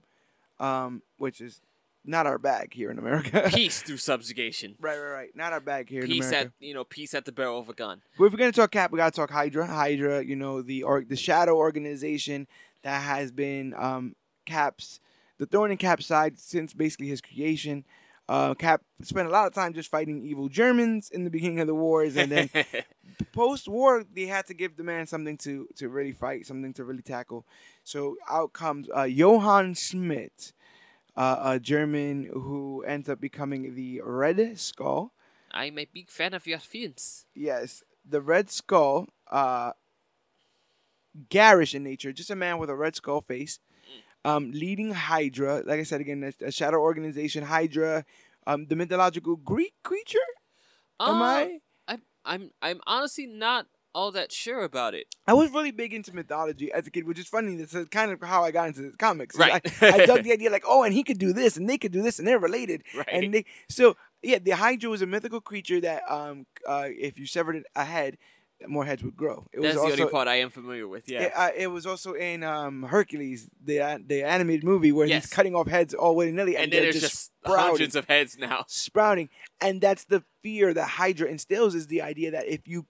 [0.58, 1.60] um, which is
[2.06, 3.48] not our bag here in America.
[3.54, 4.76] Peace through subjugation.
[4.80, 5.36] right, right, right.
[5.36, 7.74] Not our bag here in Peace at you know peace at the barrel of a
[7.74, 8.02] gun.
[8.18, 9.66] But if we're gonna talk Cap, we gotta talk Hydra.
[9.66, 12.46] Hydra, you know, the or the shadow organization
[12.82, 14.14] that has been um,
[14.44, 15.00] Cap's
[15.38, 17.84] the thorn in Cap's side since basically his creation.
[18.28, 21.68] Uh, Cap spent a lot of time just fighting evil Germans in the beginning of
[21.68, 22.50] the wars, and then
[23.32, 27.02] post-war they had to give the man something to to really fight, something to really
[27.02, 27.46] tackle.
[27.84, 30.52] So out comes uh, Johann Schmidt,
[31.16, 35.12] uh, a German who ends up becoming the Red Skull.
[35.52, 37.24] I'm a big fan of your films.
[37.34, 39.72] Yes, the Red Skull, uh,
[41.28, 43.58] garish in nature, just a man with a red skull face,
[44.24, 45.62] um, leading Hydra.
[45.64, 48.04] Like I said again, a, a shadow organization, Hydra,
[48.46, 50.18] um, the mythological Greek creature.
[51.00, 51.60] Am Uh, I?
[51.88, 55.06] I'm I'm I'm honestly not all that sure about it.
[55.26, 57.56] I was really big into mythology as a kid, which is funny.
[57.56, 59.36] This is kind of how I got into comics.
[59.38, 59.62] Right.
[59.80, 61.92] I, I dug the idea like, oh, and he could do this, and they could
[61.92, 62.82] do this, and they're related.
[62.94, 63.08] Right.
[63.10, 67.26] And they so yeah, the Hydra was a mythical creature that um uh if you
[67.26, 68.18] severed it a head,
[68.66, 69.46] more heads would grow.
[69.52, 71.08] It That's was the also only part I am familiar with.
[71.08, 71.22] Yeah.
[71.24, 75.24] It, uh, it was also in um, Hercules, the uh, the animated movie where Yes.
[75.24, 77.96] he's cutting off heads all willy nilly, and, and then there's just, just sprouting, hundreds
[77.96, 78.64] of heads now.
[78.68, 79.28] sprouting,
[79.60, 82.86] and that's the fear that Hydra instills is the idea that if you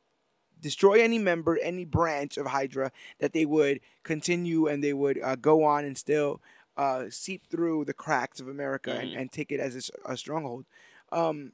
[0.66, 5.36] destroy any member, any branch of Hydra, that they would continue and they would uh,
[5.36, 6.40] go on and still
[6.76, 9.18] uh, seep through the cracks of America and, Mhm.
[9.20, 10.66] and take it as a stronghold,
[11.12, 11.52] um,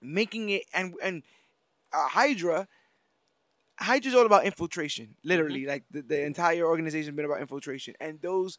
[0.00, 1.22] making it and and
[1.92, 2.68] uh, Hydra.
[3.80, 5.66] Hydra's all about infiltration, literally.
[5.66, 8.58] Like the, the entire organization has been about infiltration, and those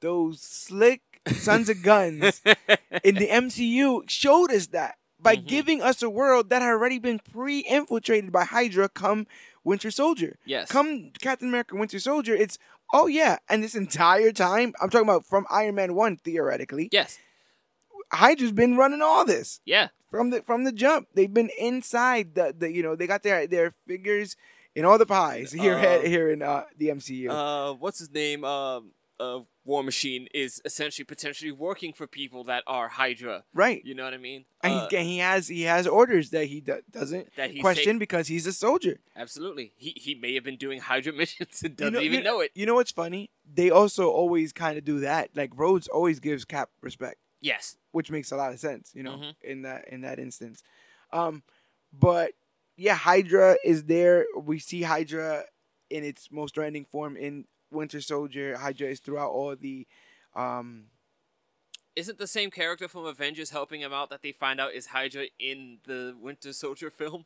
[0.00, 2.42] those slick sons of guns
[3.04, 5.46] in the MCU showed us that by Mhm.
[5.46, 8.88] giving us a world that had already been pre-infiltrated by Hydra.
[8.88, 9.26] Come
[9.64, 10.70] Winter Soldier, yes.
[10.70, 12.34] come Captain America, Winter Soldier.
[12.34, 12.58] It's
[12.92, 17.18] oh yeah, and this entire time I'm talking about from Iron Man one theoretically, Yes.
[18.12, 19.88] Hydra's been running all this Yeah.
[20.10, 21.08] from the from the jump.
[21.14, 24.36] They've been inside the, the you know they got their their fingers
[24.74, 27.28] in all the pies here Uh, here in uh, the MCU.
[27.30, 28.44] Uh, what's his name?
[28.44, 33.44] Um, uh, War Machine is essentially potentially working for people that are Hydra.
[33.52, 33.84] right.
[33.84, 34.46] You know what I mean?
[34.62, 37.94] And Uh, he's, he has he has orders that he do, doesn't that he's question
[37.94, 38.98] take- because he's a soldier.
[39.14, 39.72] absolutely.
[39.76, 42.40] He he may have been doing Hydra missions and You doesn't know- even you, know
[42.40, 42.50] it.
[42.54, 43.30] You know what's funny?
[43.60, 45.30] They also always kind of do that.
[45.36, 47.76] Like Rhodes always gives Cap respect, Yes.
[47.92, 48.92] which makes a lot of sense.
[48.94, 49.34] You know, Mhm.
[49.42, 50.62] in that in that instance.
[51.12, 51.42] Um,
[51.92, 52.32] but
[52.76, 54.24] yeah, Hydra is there.
[54.34, 55.44] We see Hydra
[55.90, 58.56] in its most threatening form in Winter Soldier.
[58.56, 59.86] Hydra is throughout all the.
[60.34, 60.84] Um,
[61.96, 65.26] Isn't the same character from Avengers helping him out that they find out is Hydra
[65.38, 67.24] in the Winter Soldier film?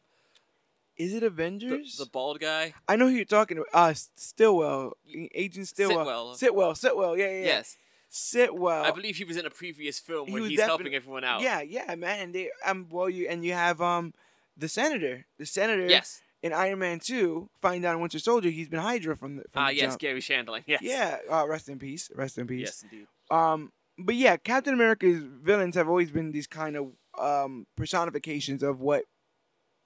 [0.99, 1.97] is it Avengers?
[1.97, 2.75] the bald guy.
[2.87, 3.69] I know who you're talking about.
[3.73, 4.93] Uh, Stillwell,
[5.35, 6.37] Agent Stillwell.
[6.37, 6.37] Sitwell.
[6.37, 7.45] Sitwell, Sitwell, yeah, yeah, yeah.
[7.45, 7.77] Yes.
[8.11, 8.85] Sitwell.
[8.85, 11.41] I believe he was in a previous film he where he's helping everyone out.
[11.41, 12.21] Yeah, yeah, man.
[12.21, 14.13] And they um well you and you have um
[14.55, 15.25] the senator.
[15.39, 16.21] The senator Yes.
[16.43, 19.63] In Iron Man 2 find out in Winter Soldier he's been Hydra from the from
[19.63, 20.01] Ah, the yes, jump.
[20.01, 20.65] Garry Shandling.
[20.67, 20.81] Yes.
[20.83, 22.11] Yeah, uh, rest in peace.
[22.15, 22.61] Rest in peace.
[22.67, 23.07] Yes, indeed.
[23.31, 28.81] Um but yeah, Captain America's villains have always been these kind of um personifications of
[28.81, 29.05] what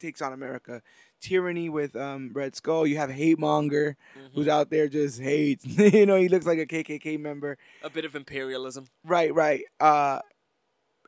[0.00, 0.80] takes on America.
[1.20, 2.86] Tyranny with um Red Skull.
[2.86, 4.34] You have Hate Monger Mhm.
[4.34, 5.64] who's out there just hates.
[5.94, 7.58] you know, he looks like a KKK member.
[7.82, 8.86] A bit of imperialism.
[9.04, 9.62] Right, right.
[9.80, 10.20] Uh,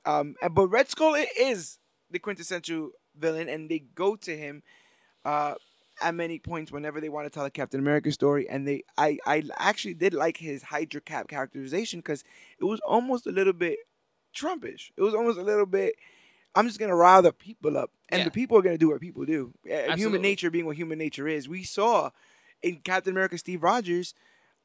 [0.04, 1.78] um, but Red Skull is
[2.10, 4.62] the quintessential villain, and they go to him
[5.28, 5.54] uh,
[6.00, 8.48] at many points whenever they want to tell a Captain America story.
[8.48, 12.22] And they, I, I actually did like his Hydra Cap characterization because
[12.60, 13.78] it was almost a little bit
[14.34, 14.90] Trumpish.
[14.96, 15.94] It was almost a little bit.
[16.54, 18.24] I'm just gonna rile the people up, and Yeah.
[18.24, 19.52] the people are gonna do what people do.
[19.70, 21.48] Uh, Human nature being what human nature is.
[21.48, 22.10] We saw
[22.62, 24.14] in Captain America: Steve Rogers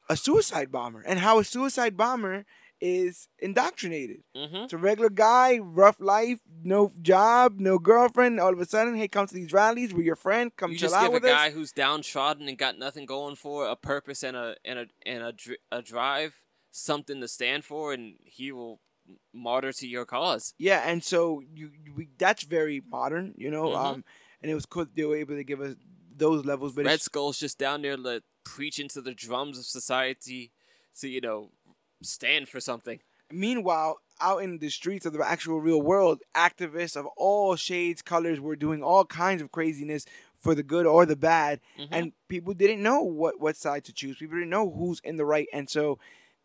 [0.08, 2.44] a suicide bomber, and how a suicide bomber
[2.86, 4.18] is indoctrinated.
[4.36, 4.56] Mm-hmm.
[4.56, 8.38] It's a regular guy, rough life, no job, no girlfriend.
[8.38, 9.94] All of a sudden, hey, come to these rallies.
[9.94, 10.54] We're your friend.
[10.54, 13.36] Come You chill just out give a with guy who's downtrodden and got nothing going
[13.36, 17.64] for a purpose and a and a and a, dr- a drive, something to stand
[17.64, 18.80] for, and he will
[19.32, 20.52] martyr to your cause.
[20.58, 23.68] Yeah, and so you, we, that's very modern, you know.
[23.68, 23.76] Mhm.
[23.76, 24.04] Um,
[24.42, 25.74] and it was cool they were able to give us
[26.14, 30.52] those levels, but Red Skull's just down there like, preaching to the drums of society
[31.00, 31.50] to, you know,
[32.04, 33.00] stand for something.
[33.30, 38.38] meanwhile, out in the streets of the actual real world, activists of all shades, colors
[38.40, 40.04] were doing all kinds of craziness
[40.36, 41.88] for the good or the bad, Mhm.
[41.90, 44.18] and people didn't know what what side to choose.
[44.18, 45.98] People didn't know who's in the right, and so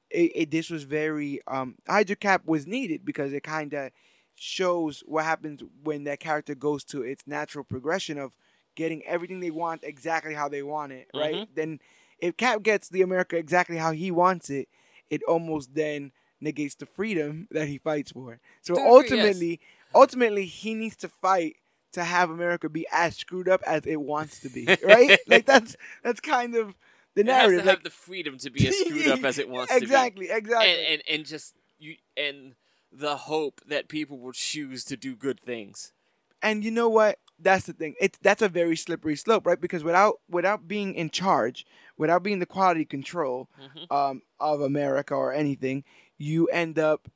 [0.10, 3.92] it, it this was very um Hydra Cap was needed because it kind of
[4.36, 8.36] shows what happens when that character goes to its natural progression of
[8.76, 11.36] getting everything they want exactly how they want it, right?
[11.36, 11.48] Mhm.
[11.54, 11.80] Then
[12.20, 14.70] if Cap gets the America exactly how he wants it,
[15.10, 18.40] it almost then negates the freedom that he fights for.
[18.62, 19.46] So a degree, yes.
[19.46, 19.60] ultimately,
[19.94, 21.58] ultimately he needs to fight
[21.94, 25.18] to have America be as screwed up as it wants to be, right?
[25.28, 26.76] like that's that's kind of
[27.16, 27.66] the It has to narrative.
[27.66, 30.38] have the freedom to be as screwed up as it wants exactly, to be.
[30.38, 32.56] exactly, And, and and just you and
[32.92, 35.94] the hope that people will choose to do good things.
[36.42, 39.84] and you know what that's the thing it's that's a very slippery slope right because
[39.84, 41.66] without without being in charge
[42.00, 43.92] without being the quality control Mhm.
[43.96, 45.84] um, of america or anything
[46.18, 47.08] you end up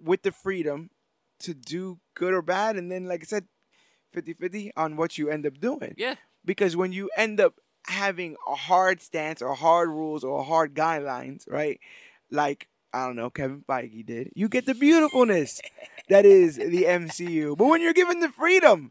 [0.00, 0.90] with the freedom
[1.40, 3.46] to do good or bad and then like i said
[4.14, 6.16] 50-50 on what you end up doing Yeah.
[6.44, 7.54] because when you end up
[7.86, 11.80] having a hard stance or hard rules or hard guidelines right
[12.30, 14.30] like I don't know, Kevin Feige did.
[14.36, 15.62] You get the beautifulness
[16.10, 17.56] that is the MCU.
[17.56, 18.90] But when you're given the freedom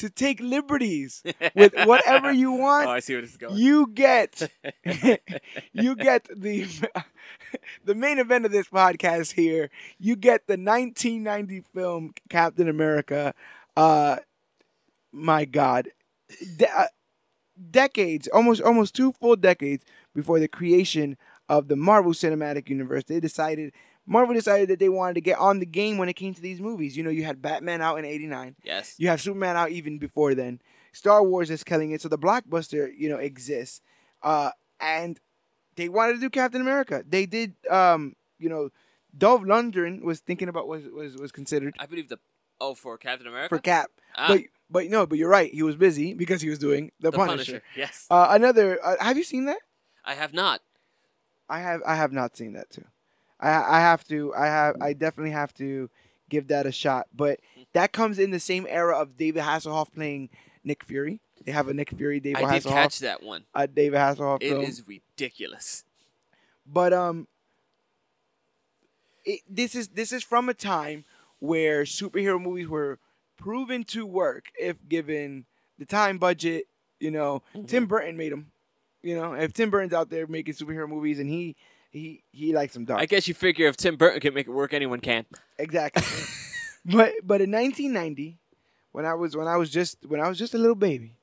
[0.00, 1.22] to take liberties
[1.54, 3.56] with whatever you Oh, want, I see where this is going.
[3.56, 4.50] you get
[5.72, 6.66] you get the
[7.84, 9.70] the main event of this podcast here.
[9.98, 13.34] You get the 1990 film Captain America.
[13.76, 14.16] Uh,
[15.12, 15.88] my God,
[16.56, 16.86] De- uh,
[17.70, 19.84] decades, almost almost two full decades
[20.14, 21.16] before the creation
[21.48, 23.72] of the Marvel Cinematic Universe, they decided
[24.10, 26.60] Marvel decided that they wanted to get on the game when it came to these
[26.60, 26.96] movies.
[26.96, 28.56] You know, you had Batman out in '89.
[28.64, 28.96] yes.
[28.98, 30.60] You have Superman out even before then.
[30.92, 33.80] Star Wars is killing it, so the blockbuster, you know, exists.
[34.22, 34.50] Uh,
[34.80, 35.20] and
[35.76, 37.04] they wanted to do Captain America.
[37.08, 38.70] They did, um, you know,
[39.16, 42.18] Dolph Lundgren was thinking about was was was considered I believe the
[42.60, 45.52] oh for Captain America for Cap, Ah, but but no, but you're right.
[45.54, 47.36] He was busy because he was doing the, the Punisher.
[47.52, 47.62] Punisher.
[47.76, 48.06] Yes.
[48.10, 49.58] Uh, another, uh, have you seen that?
[50.04, 50.60] I have not.
[51.48, 52.84] I have I have not seen that too.
[53.40, 55.90] I I have to I have I definitely have to
[56.28, 57.06] give that a shot.
[57.14, 57.40] But
[57.72, 60.28] that comes in the same era of David Hasselhoff playing
[60.64, 61.20] Nick Fury.
[61.44, 63.44] They have a Nick Fury David I did Hasselhoff catch that one.
[63.54, 64.64] a David Hasselhoff It film.
[64.64, 65.84] is ridiculous.
[66.66, 67.26] But um
[69.24, 71.04] it, this is this is from a time
[71.38, 72.98] where superhero movies were
[73.36, 75.46] proven to work if given
[75.78, 76.66] the time budget,
[76.98, 77.42] you know.
[77.54, 77.66] Mm-hmm.
[77.66, 78.52] Tim Burton made them.
[79.02, 81.56] You know, if Tim Burton's out there making superhero movies and he
[81.90, 83.00] he he likes them dark.
[83.00, 85.26] I guess you figure if Tim Burton can make it work, anyone can.
[85.58, 86.02] Exactly.
[86.84, 88.38] but but in 1990,
[88.92, 91.16] when I was when I was just when I was just a little baby,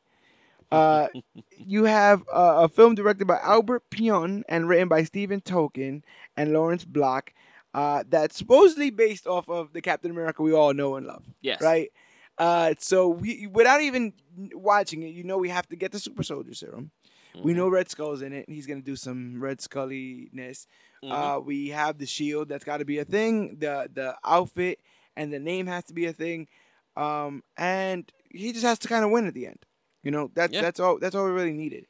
[0.71, 1.07] uh,
[1.57, 6.03] you have uh, a film directed by Albert Pyun and written by Stephen Tolkin
[6.35, 7.33] and Lawrence Block.
[7.73, 11.61] Uh, that's supposedly based off of the Captain America we all know and love, Yes.
[11.61, 11.91] right?
[12.37, 14.13] Uh, so we, without even
[14.53, 16.91] watching it, you know we have to get the super soldier serum.
[17.35, 17.57] We Mm-hmm.
[17.59, 18.49] know Red Skull's in it.
[18.49, 20.67] He's gonna do some Red Scully-ness.
[21.03, 21.11] Mhm.
[21.11, 22.49] Uh, we have the shield.
[22.49, 23.57] That's got to be a thing.
[23.59, 24.79] The the outfit
[25.15, 26.47] and the name has to be a thing.
[26.95, 29.59] Um, and he just has to kind of win at the end.
[30.03, 30.61] You know, that's Yeah.
[30.61, 31.85] that's all that's all we really needed.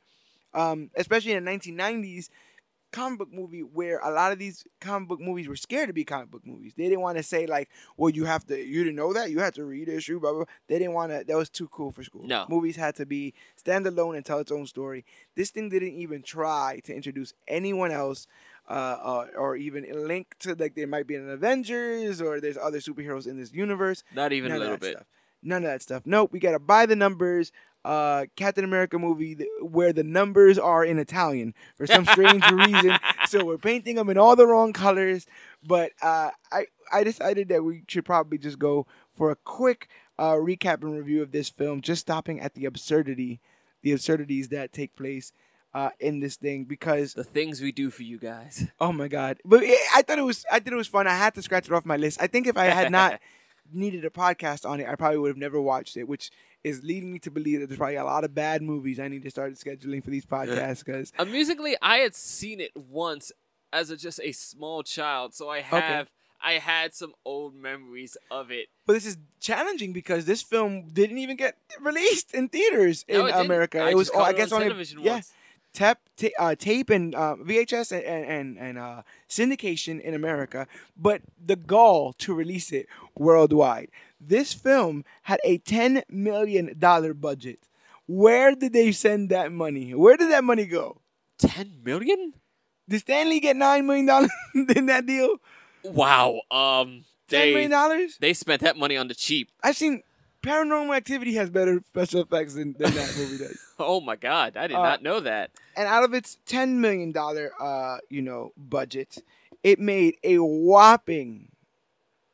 [0.53, 2.29] Um, especially in the 1990s
[2.91, 6.03] comic book movie where a lot of these comic book movies were scared to be
[6.03, 6.73] comic book movies.
[6.75, 9.31] They didn't want to say like, "Well, you have to you didn't know that.
[9.31, 10.39] You had to read issue." Blah blah.
[10.45, 10.53] blah.
[10.67, 11.23] They didn't want to.
[11.25, 12.25] That was too cool for school.
[12.25, 12.45] No.
[12.49, 15.05] movies had to be standalone and tell its own story.
[15.35, 18.27] This thing didn't even try to introduce anyone else.
[18.69, 22.79] Uh, uh, or even link to like there might be an Avengers or there's other
[22.79, 24.03] superheroes in this universe.
[24.13, 24.91] Not even None a little bit.
[24.95, 25.07] Stuff.
[25.41, 26.03] None of that stuff.
[26.05, 26.33] Nope.
[26.33, 27.53] We gotta buy the numbers.
[27.85, 32.97] Uh, Captain America movie where the numbers are in Italian for some strange reason.
[33.27, 35.25] So we're painting them in all the wrong colors.
[35.65, 39.87] But uh, I I decided that we should probably just go for a quick
[40.19, 43.39] uh, recap and review of this film, just stopping at the absurdity,
[43.83, 45.31] the absurdities that take place
[45.73, 48.67] uh, in this thing because The things we do for you guys.
[48.79, 49.37] Oh my god!
[49.45, 51.07] But yeah, I thought it was I thought it was fun.
[51.07, 52.21] I had to scratch it off my list.
[52.21, 53.19] I think if I had not
[53.73, 56.31] needed a podcast on it, I probably would have never watched it, which
[56.63, 59.23] is leading me to believe that there's probably a lot of bad movies I need
[59.23, 63.31] to start scheduling for these podcasts because Amusingly, uh, I had seen it once
[63.71, 66.09] as a, just a small child, so I have
[66.41, 68.67] I had some old memories of it.
[68.85, 73.33] but this is challenging because this film didn't even get released in theaters No, in
[73.35, 73.45] it.
[73.45, 73.79] America.
[73.81, 75.13] I it was just all, I it guess on only television yeah.
[75.13, 75.31] once.
[75.77, 80.65] Tap, ta- uh, tape and uh, VHS and and and, uh, syndication in America,
[80.97, 83.89] but the gall to release it worldwide.
[84.19, 87.59] This film had a ten million dollar budget,
[88.07, 89.93] Where did they send that money?
[89.93, 91.01] Where did that money go?
[91.37, 92.33] Ten million?
[92.89, 95.37] Did Stan Lee get nine million dollars in that deal?
[95.83, 96.41] Wow.
[96.49, 98.09] Um, $10 million?
[98.19, 99.51] they spent that money on the cheap.
[99.61, 100.01] I've seen
[100.41, 103.59] Paranormal Activity has better special effects than, than that movie does.
[103.79, 105.51] Oh my god, I did Uh, not know that.
[105.75, 109.17] And out of its ten million dollar, uh, you know, budget,
[109.63, 111.49] it made a whopping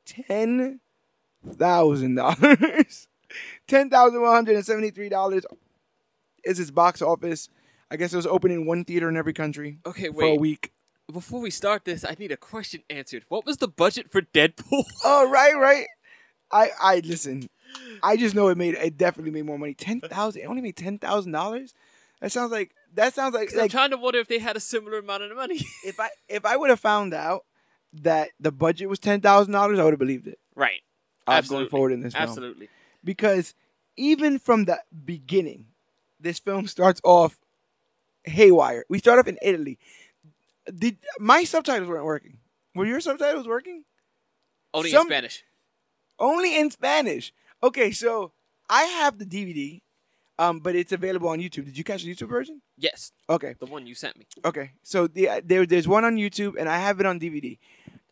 [0.05, 0.79] ten
[1.57, 3.07] thousand dollars.
[3.67, 5.43] Ten thousand one hundred and seventy-three dollars
[6.43, 7.49] is its box office.
[7.89, 10.71] I guess it was open in one theater in every country Okay, for a week.
[11.11, 13.25] Before we start this, I need a question answered.
[13.29, 14.83] What was the budget for Deadpool?
[15.03, 15.87] Oh right, right.
[16.51, 17.49] I I listen.
[18.01, 19.73] I just know it made it definitely made more money.
[19.73, 20.41] Ten thousand.
[20.41, 21.73] It only made ten thousand dollars.
[22.21, 24.59] That sounds like that sounds like 'Cause I'm trying to wonder if they had a
[24.59, 25.61] similar amount of money.
[25.85, 27.45] if I if I would have found out
[28.01, 30.39] that the budget was ten thousand dollars, I would have believed it.
[30.55, 30.81] right.
[31.27, 31.69] going Absolutely.
[31.69, 32.23] forward in this film.
[32.29, 32.69] Absolutely.
[33.03, 33.53] Because
[33.97, 35.67] even from the beginning,
[36.19, 37.37] this film starts off
[38.23, 38.85] haywire.
[38.89, 39.77] We start off in Italy.
[40.73, 42.37] Did my subtitles weren't working?
[42.73, 43.83] Were your subtitles working?
[44.73, 45.43] Only Some- in Spanish.
[46.19, 47.33] Only in Spanish.
[47.63, 48.33] Okay, so
[48.69, 49.81] I have the DVD,
[50.37, 51.65] um, but it's available on YouTube.
[51.65, 52.61] Did you catch the YouTube version?
[52.77, 54.25] Yes, Okay, the one you sent me.
[54.43, 54.71] okay.
[54.83, 57.57] So the, there, there's one on YouTube, and I have it on DVD.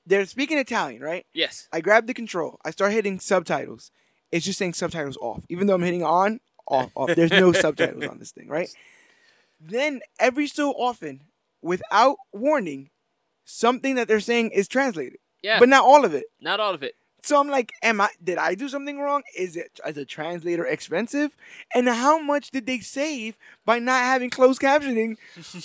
[0.06, 1.26] They're speaking Italian, right?
[1.34, 1.68] Yes.
[1.72, 2.60] I grab the control.
[2.66, 3.91] I start hitting subtitles.
[4.32, 5.43] It's just saying subtitles off.
[5.49, 7.10] Even though I'm hitting on, off, off.
[7.16, 8.70] There's no subtitles on this thing, right?
[9.60, 11.22] Then every so often,
[11.62, 12.89] without warning,
[13.45, 15.20] something that they're saying is translated.
[15.43, 15.60] Yeah.
[15.60, 16.26] But not all of it.
[16.39, 16.95] Not all of it.
[17.24, 19.22] So I'm like, am I did I do something wrong?
[19.38, 21.36] Is it as a translator expensive?
[21.76, 25.17] And how much did they save by not having closed captioning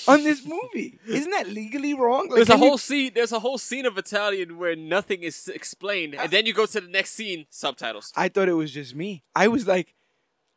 [0.06, 0.98] on this movie?
[1.08, 2.28] Isn't that legally wrong?
[2.28, 3.12] Like, There's a can you- whole scene.
[3.14, 6.66] There's a whole scene of Italian where nothing is explained, and uh, then you go
[6.66, 7.46] to the next scene.
[7.50, 8.12] Subtitles.
[8.16, 9.22] I thought it was just me.
[9.34, 9.94] I was like,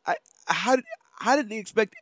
[0.06, 0.84] I how did
[1.18, 1.94] how did they expect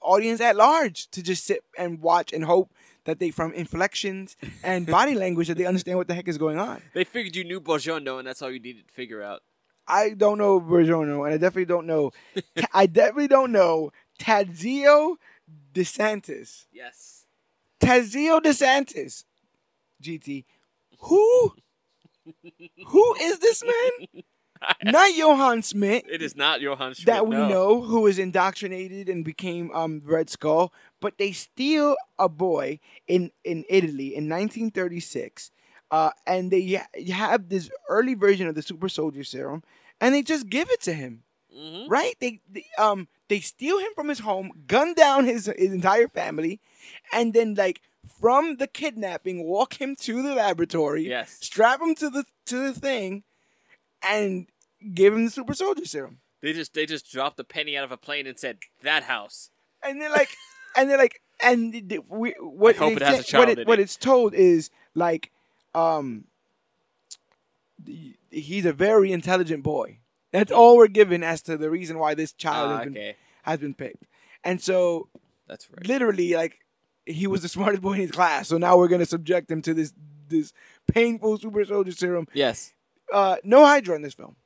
[0.00, 2.72] audience at large to just sit and watch and hope
[3.04, 6.58] that they from inflections and body language that they understand what the heck is going
[6.58, 6.82] on?
[6.94, 9.42] They figured you knew Buongiorno, and that's all you needed to figure out.
[9.86, 12.12] I don't know Bergeron, and I definitely don't know.
[12.72, 13.90] I definitely don't know
[14.20, 15.16] Tadzio
[15.74, 16.66] DeSantis.
[16.72, 17.24] Yes.
[17.80, 19.24] Tadzio DeSantis.
[20.02, 20.44] GT.
[21.00, 21.54] Who?
[22.86, 24.22] Who is this man?
[24.84, 26.04] Not Johann Smith.
[26.06, 27.06] It is not Johann Schmidt.
[27.06, 27.48] that we no.
[27.48, 30.70] know who was indoctrinated and became um Red Skull,
[31.00, 32.78] but they steal a boy
[33.08, 35.50] in in Italy in 1936,
[35.90, 39.62] uh, and they ha- have this early version of the super soldier serum,
[40.00, 41.22] and they just give it to him,
[41.54, 41.86] Mhm.
[41.88, 42.14] right?
[42.20, 46.60] They, they um they steal him from his home, gun down his his entire family,
[47.12, 47.80] and then like
[48.20, 51.38] from the kidnapping, walk him to the laboratory, Yes.
[51.40, 53.22] strap him to the to the thing,
[54.02, 54.46] and
[54.94, 56.20] give him the super soldier serum.
[56.42, 59.50] They just they just dropped a penny out of a plane and said that house.
[59.82, 60.28] and they're like,
[60.76, 63.64] and they're like, and we, what I hope it has say- a child what, in
[63.66, 63.82] what it.
[63.82, 65.30] it's told is like,
[65.74, 66.24] um,
[68.30, 69.98] he's a very intelligent boy.
[70.32, 73.16] That's all we're given as to the reason why this child Ah, has been okay,
[73.42, 74.04] has been picked,
[74.44, 75.08] and so
[75.48, 75.86] that's right.
[75.86, 76.58] literally like
[77.04, 78.46] he was the smartest boy in his class.
[78.48, 79.92] So now we're gonna subject him to this
[80.28, 80.52] this
[80.86, 82.28] painful super soldier serum.
[82.32, 82.74] Yes.
[83.12, 84.36] Uh, no Hydra in this film.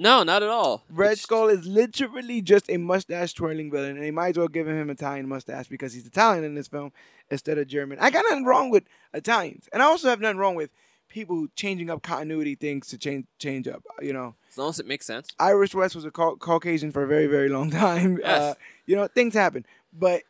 [0.00, 0.84] No, not at all.
[0.88, 4.48] Red Which- Skull is literally just a mustache twirling villain, and they might as well
[4.48, 6.92] give him an Italian mustache because he's Italian in this film
[7.30, 7.98] instead of German.
[8.00, 10.70] I got nothing wrong with Italians, and I also have nothing wrong with
[11.08, 13.82] people changing up continuity things to change change up.
[14.00, 15.30] You know, As long as it makes sense.
[15.38, 18.18] Iris West was a Cau- Caucasian for a very very long time.
[18.22, 18.40] Yes.
[18.40, 18.54] Uh,
[18.86, 20.22] you know, things happen, but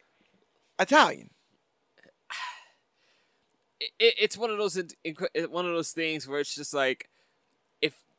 [0.78, 1.28] Italian.
[3.80, 4.80] it, it- it's one of those
[5.50, 7.10] one of those things where it's just like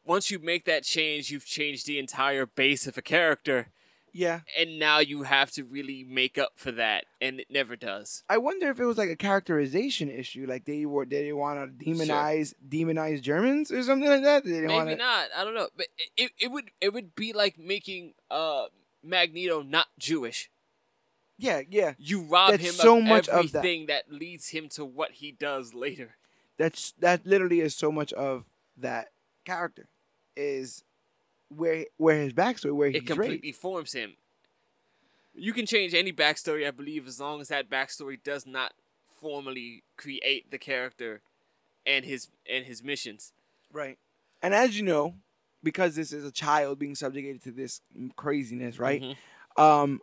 [0.10, 3.68] once you make that change you've changed the entire base of a character
[4.12, 8.24] Yeah, and now you have to really make up for that and it never does
[8.28, 11.58] I wonder if it was like a characterization issue, like they were did they want
[11.60, 14.44] to demonize demonize Germans or something like that?
[14.44, 15.88] Did they maybe wanna, not i don't know but
[16.18, 18.66] it, it, would it would be like making uh
[19.04, 20.50] magneto not jewish
[21.38, 21.94] Yeah, yeah.
[22.00, 23.60] you rob That's him so of much of that.
[23.60, 24.12] everything that.
[24.12, 26.18] leads him to what he does later
[26.58, 28.46] that's that literally is so much of
[28.76, 29.10] that
[29.46, 29.88] character
[30.36, 30.84] is
[31.50, 33.60] where where his backstory where he's it completely raised.
[33.60, 34.14] forms him.
[35.34, 38.74] You can change any backstory, I believe, as long as that backstory does not
[39.22, 41.22] formally create the character
[41.86, 43.34] and his and his missions.
[43.72, 43.98] right
[44.42, 45.16] and as you know
[45.62, 47.82] because this is a child being subjugated to this
[48.16, 49.16] craziness right Mhm.
[49.62, 50.02] um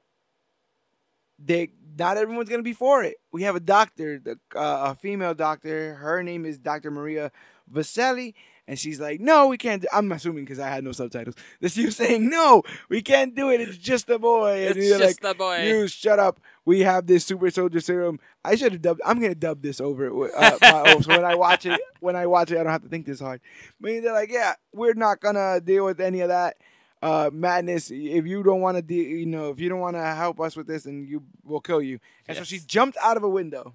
[1.38, 5.34] they not everyone's gonna be for it we have a doctor the, uh, a female
[5.34, 7.30] doctor her name is dr maria
[7.72, 8.34] Vaselli
[8.68, 9.88] And she's like, "No, we can't." Do-.
[9.92, 11.36] I'm assuming because I had no subtitles.
[11.60, 13.60] This you saying, "No, we can't do it.
[13.60, 15.62] It's just a boy." And It's you're just like, a boy.
[15.66, 16.40] "You shut up.
[16.64, 19.00] We have this super soldier serum." I should have dubbed.
[19.04, 20.08] I'm gonna dub this over.
[20.36, 22.82] Uh, my own, so when I watch it, when I watch it, I don't have
[22.82, 23.40] to think this hard.
[23.80, 26.56] But they're like, "Yeah, we're not gonna deal with any of that."
[27.02, 27.90] Uh, madness.
[27.92, 30.56] If you don't want to, de- you know, if you don't want to help us
[30.56, 32.00] with this, then you will kill you.
[32.26, 33.74] And so she jumped out of a window.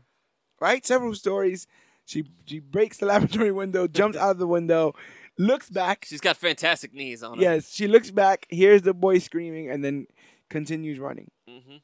[0.59, 1.65] Right, several stories.
[2.11, 4.93] She she breaks the laboratory window, jumps out of the window,
[5.37, 6.03] looks back.
[6.05, 7.41] She's got fantastic knees on her.
[7.41, 10.07] Yes, she looks back, hears the boy screaming, and then
[10.49, 11.31] continues running.
[11.47, 11.77] hmm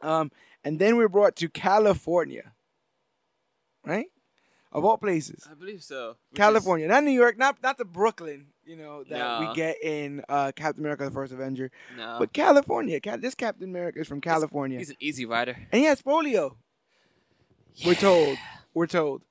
[0.00, 0.30] Um,
[0.64, 2.52] and then we're brought to California.
[3.84, 4.06] Right?
[4.72, 5.46] Of all places.
[5.50, 6.10] I believe so.
[6.30, 6.86] Which is- California.
[6.88, 9.48] Not New York, not not the Brooklyn, you know, that No.
[9.48, 11.70] we get in uh, Captain America the First Avenger.
[11.98, 12.16] no.
[12.18, 12.98] But California.
[13.18, 14.78] This Captain America is from California.
[14.78, 15.56] He's an easy rider.
[15.72, 16.56] and he has polio.
[17.84, 18.38] We're told.
[18.74, 19.22] We're told.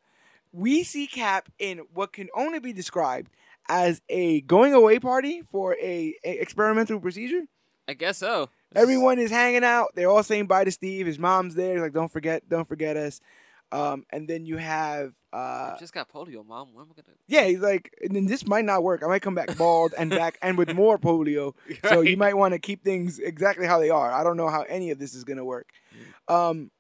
[0.51, 3.31] We see Cap in what can only be described
[3.67, 7.43] as a going away party for a, a experimental procedure.
[7.87, 8.49] I guess so.
[8.75, 9.89] Everyone is hanging out.
[9.95, 11.07] They're all saying bye to Steve.
[11.07, 11.73] His mom's there.
[11.73, 13.19] He's like, don't forget, don't forget us.
[13.71, 16.73] Um, and then you have, uh, I just got polio, mom.
[16.73, 17.15] When am I gonna?
[17.27, 19.03] yeah, he's like, and then this might not work.
[19.03, 21.53] I might come back bald and back and with more polio.
[21.87, 24.11] So you might want to keep things exactly how they are.
[24.11, 25.69] I don't know how any of this is gonna work.
[26.27, 26.71] Um,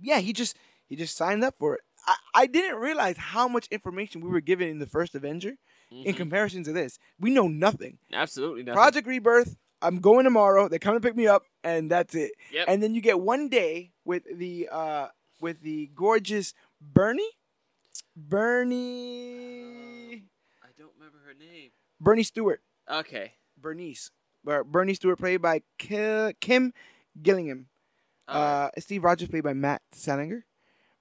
[0.00, 0.56] yeah, he just
[0.88, 1.82] he just signed up for it.
[2.06, 5.54] I, I didn't realize how much information we were given in the first Avenger
[5.90, 6.16] in Mhm.
[6.16, 6.98] comparison to this.
[7.18, 7.98] We know nothing.
[8.12, 8.76] Absolutely nothing.
[8.76, 9.56] Project Rebirth.
[9.82, 10.68] I'm going tomorrow.
[10.68, 12.32] They come to pick me up, and that's it.
[12.52, 12.64] Yep.
[12.68, 15.08] And then you get one day with the uh
[15.40, 17.28] with the gorgeous Bernie,
[18.86, 20.24] Bernie,
[20.62, 21.70] I don't remember her name.
[22.00, 23.32] Bernie Stewart, Okay.
[23.56, 24.10] Bernice,
[24.44, 26.72] Ber- Bernie Stewart played by Kim
[27.20, 27.68] Gillingham.
[28.28, 30.44] Uh, Steve Rogers played by Matt Salinger.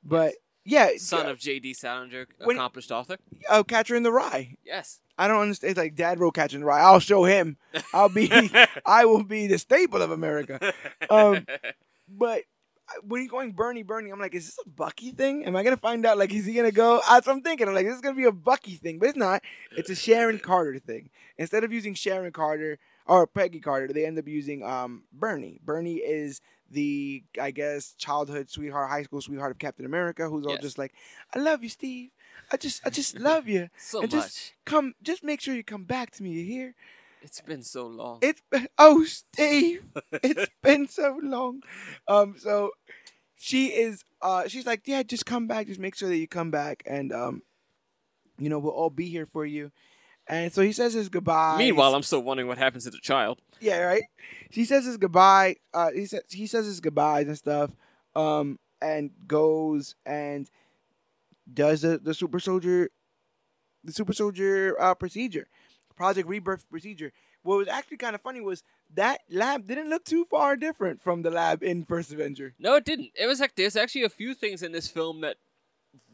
[0.03, 0.36] But
[0.66, 1.74] yeah, Son of J.D.
[1.76, 3.18] Salinger, when- accomplished author.
[3.49, 4.55] uh, Catcher in the Rye.
[4.66, 4.99] Yes.
[5.18, 5.72] I don't understand.
[5.72, 6.82] It's like Dad wrote Catcher in the Rye.
[6.82, 7.55] I'll show him.
[7.93, 8.30] I'll be.
[8.86, 10.74] I will be the staple of America.
[11.09, 11.45] Um,
[12.07, 12.43] But
[13.01, 15.43] when he's going Bernie, Bernie, I'm like, is this a Bucky thing?
[15.45, 16.18] Am I gonna find out?
[16.20, 17.01] Like, is he gonna go?
[17.09, 17.68] That's what I'm thinking.
[17.68, 19.41] I'm like, this is gonna be a Bucky thing, but it's not.
[19.76, 21.09] It's a Sharon Carter thing.
[21.38, 25.59] Instead of using Sharon Carter or Peggy Carter, they end up using um Bernie.
[25.63, 26.41] Bernie is
[26.72, 30.93] the I guess childhood sweetheart, high school sweetheart of Captain America, who's all just like,
[31.36, 32.09] I love you, Steve.
[32.51, 33.70] I just I just love you.
[33.78, 34.24] so and much.
[34.24, 36.32] just come, just make sure you come back to me.
[36.32, 36.76] You hear?
[37.22, 38.20] It's been so long.
[38.22, 41.61] It's been, oh Steve, it's been so long.
[42.07, 42.72] Um, so
[43.36, 46.51] she is uh she's like, Yeah, just come back, just make sure that you come
[46.51, 47.41] back and um
[48.38, 49.72] you know, we'll all be here for you.
[50.28, 51.57] And so he says his goodbye.
[51.57, 53.41] Meanwhile, I'm still wondering what happens to the child.
[53.59, 54.03] Yeah, right.
[54.51, 55.57] She says his goodbye.
[55.73, 57.71] Uh he says he says his goodbyes and stuff.
[58.15, 60.49] Um and goes and
[61.51, 62.89] does the, the super soldier
[63.84, 65.47] the super soldier uh procedure.
[65.95, 67.13] Project Rebirth procedure.
[67.43, 68.63] What was actually kind of funny was
[68.95, 72.55] that lab didn't look too far different from the lab in First Avenger.
[72.57, 73.11] No, it didn't.
[73.13, 75.38] It was like there's actually a few things in this film that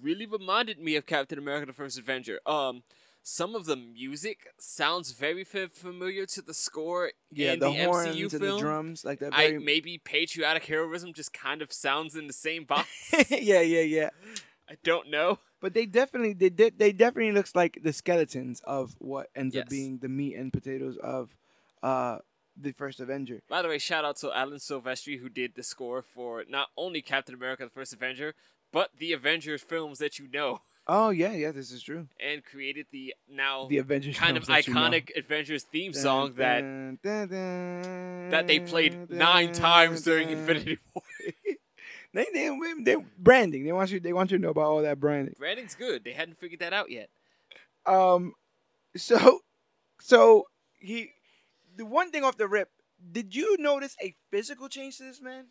[0.02, 2.40] really reminded me of Captain America: The First Avenger.
[2.46, 2.84] Um,
[3.24, 7.86] some of the music sounds very fa- familiar to the score Yeah, in the, the,
[7.86, 9.34] horns MCU and the drums, like that.
[9.34, 9.60] I Very...
[9.60, 12.90] maybe patriotic heroism just kind of sounds in the same box.
[13.30, 14.10] yeah, yeah, yeah.
[14.70, 15.40] I don't know.
[15.60, 19.70] But they definitely they did they definitely looks like the skeletons of what ends up
[19.70, 21.36] being the meat and potatoes of
[21.84, 22.20] uh
[22.58, 23.42] the first Avenger.
[23.48, 27.02] By the way, shout out to Alan Silvestri who did the score for not only
[27.02, 28.34] Captain America: The First Avenger,
[28.72, 32.08] but the Avengers films that you know, Oh yeah, yeah, this is true.
[32.20, 34.82] and created the now The Avengers kind of that you know.
[34.82, 40.28] iconic Avengers theme song that Dun, dun, dun, that they played dun, nine times during
[40.30, 40.38] dun.
[40.40, 41.04] Infinity War.
[42.14, 42.50] They, they,
[42.84, 43.64] they branding.
[43.64, 44.00] They want you.
[44.00, 45.36] They want you to know about all that branding.
[45.38, 46.04] Branding's good.
[46.04, 47.10] They hadn't figured that out yet.
[47.86, 48.34] Um,
[48.98, 49.40] so,
[50.02, 50.46] so
[50.78, 51.12] he,
[51.78, 52.70] the one thing off the rip.
[53.12, 55.46] Did you notice a physical change to this man?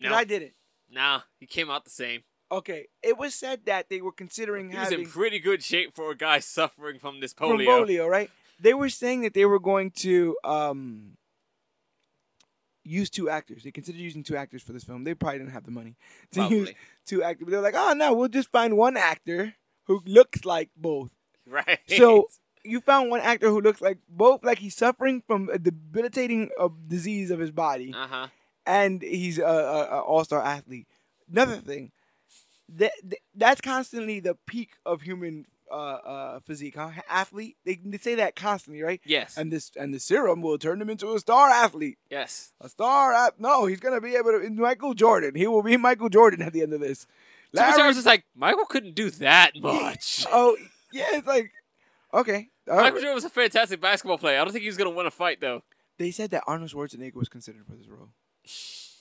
[0.00, 0.54] No, I didn't.
[0.90, 2.22] nah, he came out the same.
[2.54, 5.94] Okay, it was said that they were considering He was having in pretty good shape
[5.94, 7.66] for a guy suffering from this from polio.
[7.66, 8.30] polio, right?
[8.60, 11.16] They were saying that they were going to um
[12.84, 13.64] use two actors.
[13.64, 15.04] They considered using two actors for this film.
[15.04, 15.96] They probably didn't have the money
[16.32, 16.72] to use
[17.06, 17.46] two actors.
[17.46, 21.10] But they're like, oh no, we'll just find one actor who looks like both.
[21.46, 21.80] Right.
[21.88, 22.28] So
[22.64, 26.70] you found one actor who looks like both, like he's suffering from a debilitating uh,
[26.88, 28.26] disease of his body, uh huh.
[28.64, 30.86] and he's a, a, a all-star athlete.
[31.30, 31.92] Another thing,
[32.68, 32.92] that
[33.34, 36.76] that's constantly the peak of human uh, uh, physique.
[36.76, 36.90] Huh?
[37.08, 39.00] Athlete, they, they say that constantly, right?
[39.04, 39.36] Yes.
[39.36, 41.98] And this and the serum will turn him into a star athlete.
[42.10, 42.52] yes.
[42.60, 44.50] A star at no, he's gonna be able to.
[44.50, 47.06] Michael Jordan, he will be Michael Jordan at the end of this.
[47.52, 50.26] Larry, I was just like, Michael couldn't do that much.
[50.30, 50.56] Oh
[50.92, 51.52] yeah, it's like
[52.12, 52.48] Okay.
[52.68, 52.84] All right.
[52.84, 54.40] Michael Jordan was a fantastic basketball player.
[54.40, 55.62] I don't think he was gonna win a fight though.
[55.98, 58.08] They said that Arnold Schwarzenegger was considered for this role,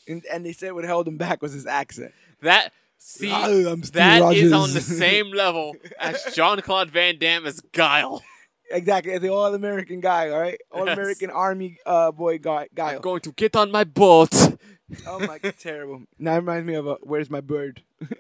[0.07, 2.13] and, and they said what held him back was his accent.
[2.41, 2.71] That
[3.05, 8.23] see Oh, that is on the same level as Jean Claude Van Damme as Guile.
[8.71, 10.97] Exactly, the all American guy, all right, all Yes.
[10.97, 12.67] American Army uh, boy guy.
[12.73, 12.95] guy.
[12.95, 14.33] I'm going to get on my boat.
[15.07, 16.03] Oh my, terrible.
[16.19, 17.81] Now it reminds me of uh, where's my bird?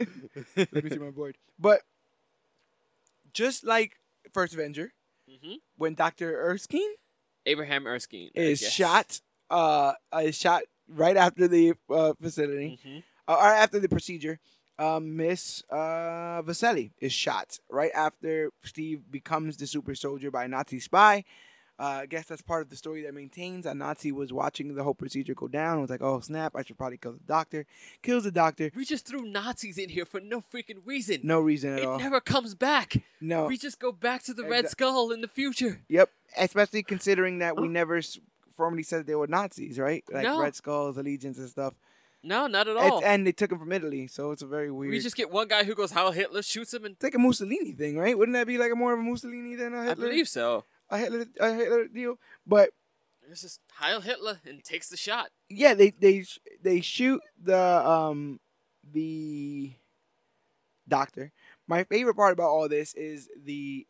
[0.57, 1.37] Let me see my bird.
[1.59, 1.81] But
[3.31, 3.97] just like
[4.33, 4.91] First Avenger,
[5.29, 5.57] Mhm.
[5.77, 6.93] when Doctor Erskine
[7.45, 9.21] Abraham Erskine is shot,
[9.51, 13.03] uh, is shot right after the uh, facility, Mhm.
[13.27, 14.39] uh, or after the procedure.
[14.79, 20.47] Um, Miss uh, Vaselli is shot right after Steve becomes the super soldier by a
[20.47, 21.23] Nazi spy.
[21.79, 24.83] Uh, I guess that's part of the story that maintains a Nazi was watching the
[24.83, 25.81] whole procedure go down.
[25.81, 27.65] Was like, oh snap, I should probably kill the doctor.
[28.03, 28.71] Kills the doctor.
[28.75, 31.21] We just threw Nazis in here for no freaking reason.
[31.23, 31.97] No reason at it all.
[31.99, 33.01] never comes back.
[33.21, 33.47] no.
[33.47, 35.81] We just go back to the Red Exa- Skull in the future.
[35.89, 36.09] Yep.
[36.37, 38.01] Especially considering that we never
[38.55, 40.03] formally said they were Nazis, right?
[40.11, 40.41] Like No.
[40.41, 41.73] Red Skulls, Allegiance, and stuff.
[42.23, 43.03] No, not at all.
[43.03, 44.91] and they took him from Italy, so it's a very weird.
[44.91, 47.19] we just get one guy who goes Heil Hitler, shoots him, and it's like a
[47.19, 48.17] Mussolini thing, right?
[48.17, 50.05] Wouldn't that be like a more of a Mussolini than a Hitler?
[50.05, 50.63] I believe so.
[50.89, 52.17] a Hitler, a Hitler deal.
[52.47, 52.69] But
[53.29, 55.29] It's just Heil Hitler and takes the shot.
[55.49, 56.25] yeah, they they
[56.61, 58.39] they shoot the um
[58.89, 59.73] the
[60.87, 61.31] doctor.
[61.67, 63.87] My favorite part about all this is the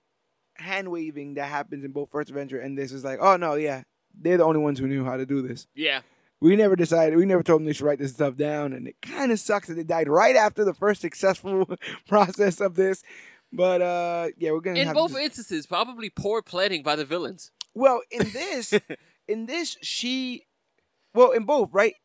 [0.56, 3.84] hand waving that happens in both First Avenger and this is like, oh no, yeah,
[4.20, 5.68] they're the only ones who knew how to do this.
[5.76, 6.02] Yeah.
[6.44, 7.16] We never decided.
[7.18, 9.70] We never told them they should write this stuff down, and it kind of sucks
[9.70, 11.70] that they died right after the first successful
[12.08, 13.02] process of this.
[13.54, 17.52] But uh, yeah, we're gonna In have both instances, probably poor planning by the villains.
[17.74, 18.74] Well, in this,
[19.28, 20.44] in this, she,
[21.14, 21.96] well, in both, right?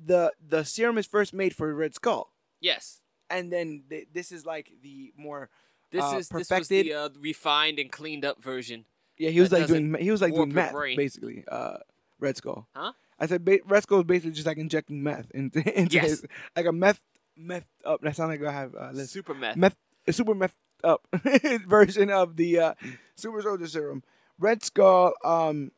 [0.00, 3.00] The the serum is first made for Red Skull, Yes.
[3.28, 5.50] and then th- this is like the more.
[5.90, 8.84] This Uh, is this was perfected- the uh, refined and cleaned up version.
[9.18, 9.94] Yeah, he was like doing.
[9.94, 10.96] He was like doing meth, brain.
[10.96, 11.44] basically.
[11.48, 11.78] Uh,
[12.20, 12.68] Red Skull.
[12.74, 12.92] Huh?
[13.18, 16.04] I said ba- Red Skull is basically just like injecting meth into, into Yes.
[16.10, 17.00] his, like a meth
[17.36, 18.00] meth up.
[18.02, 19.12] That sounds like I have uh, list.
[19.12, 19.56] Super meth.
[19.56, 21.06] meth, a super meth up
[21.66, 22.74] version of the uh,
[23.16, 24.02] super soldier serum.
[24.38, 25.12] Red Skull.
[25.24, 25.70] Um,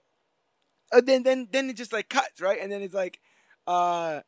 [0.92, 3.20] uh, then then then it just like cuts right, and then it's like
[3.66, 4.20] uh,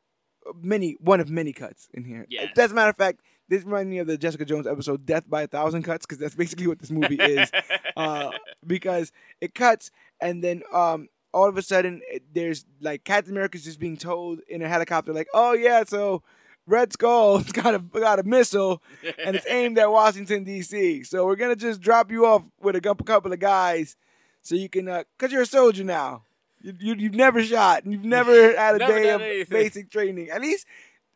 [0.61, 2.27] many one of many cuts in here.
[2.29, 2.49] Yes.
[2.59, 5.43] As a matter of fact, this reminds me of the Jessica Jones episode "Death by
[5.43, 7.51] a Thousand Cuts" because that's basically what this movie is.
[7.97, 8.31] uh,
[8.67, 9.91] because it cuts
[10.21, 12.01] and then um all of a sudden
[12.33, 16.23] there's like Captain America's just being told in a helicopter like oh yeah so
[16.67, 18.83] Red Skull's got a got a missile
[19.25, 21.03] and it's aimed at Washington D.C.
[21.05, 23.97] So we're gonna just drop you off with a couple of guys
[24.43, 26.25] so you can uh, cause you're a soldier now.
[26.61, 29.47] You, you you've never shot and you've never had a Never day of anything.
[29.51, 30.29] basic training.
[30.31, 30.67] At least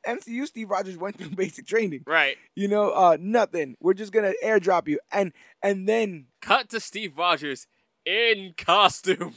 [0.06, 2.02] MCU Steve Rogers went through basic training.
[2.06, 2.36] right.
[2.56, 3.76] You know, uh, nothing.
[3.80, 5.32] We're just gonna airdrop you and
[5.62, 7.66] and then Cut to Steve Rogers
[8.06, 9.34] in costume.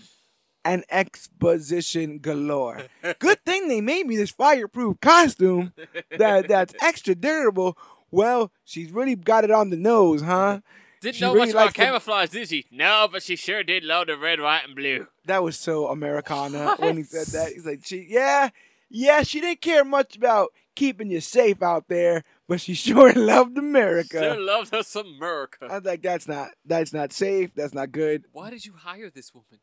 [0.65, 2.81] And exposition galore.
[3.19, 5.73] Good thing they made me this fireproof costume
[6.17, 7.77] that that's extra durable.
[8.11, 10.61] Well, she's really got it on the nose, huh?
[11.01, 12.65] Didn't She know really much about the- camouflage, did she?
[12.71, 15.07] No, but she sure did love the red, white, and blue.
[15.25, 17.51] That was so Americana when he said that.
[17.53, 18.49] He's like, she, yeah,
[18.89, 23.57] yeah, she didn't care much about keeping you safe out there, but she sure loved
[23.57, 24.19] America.
[24.19, 25.67] Sure loved some America.
[25.69, 27.53] I was like, that's not, that's not safe.
[27.53, 28.25] That's not good.
[28.31, 29.59] Why did you hire this woman?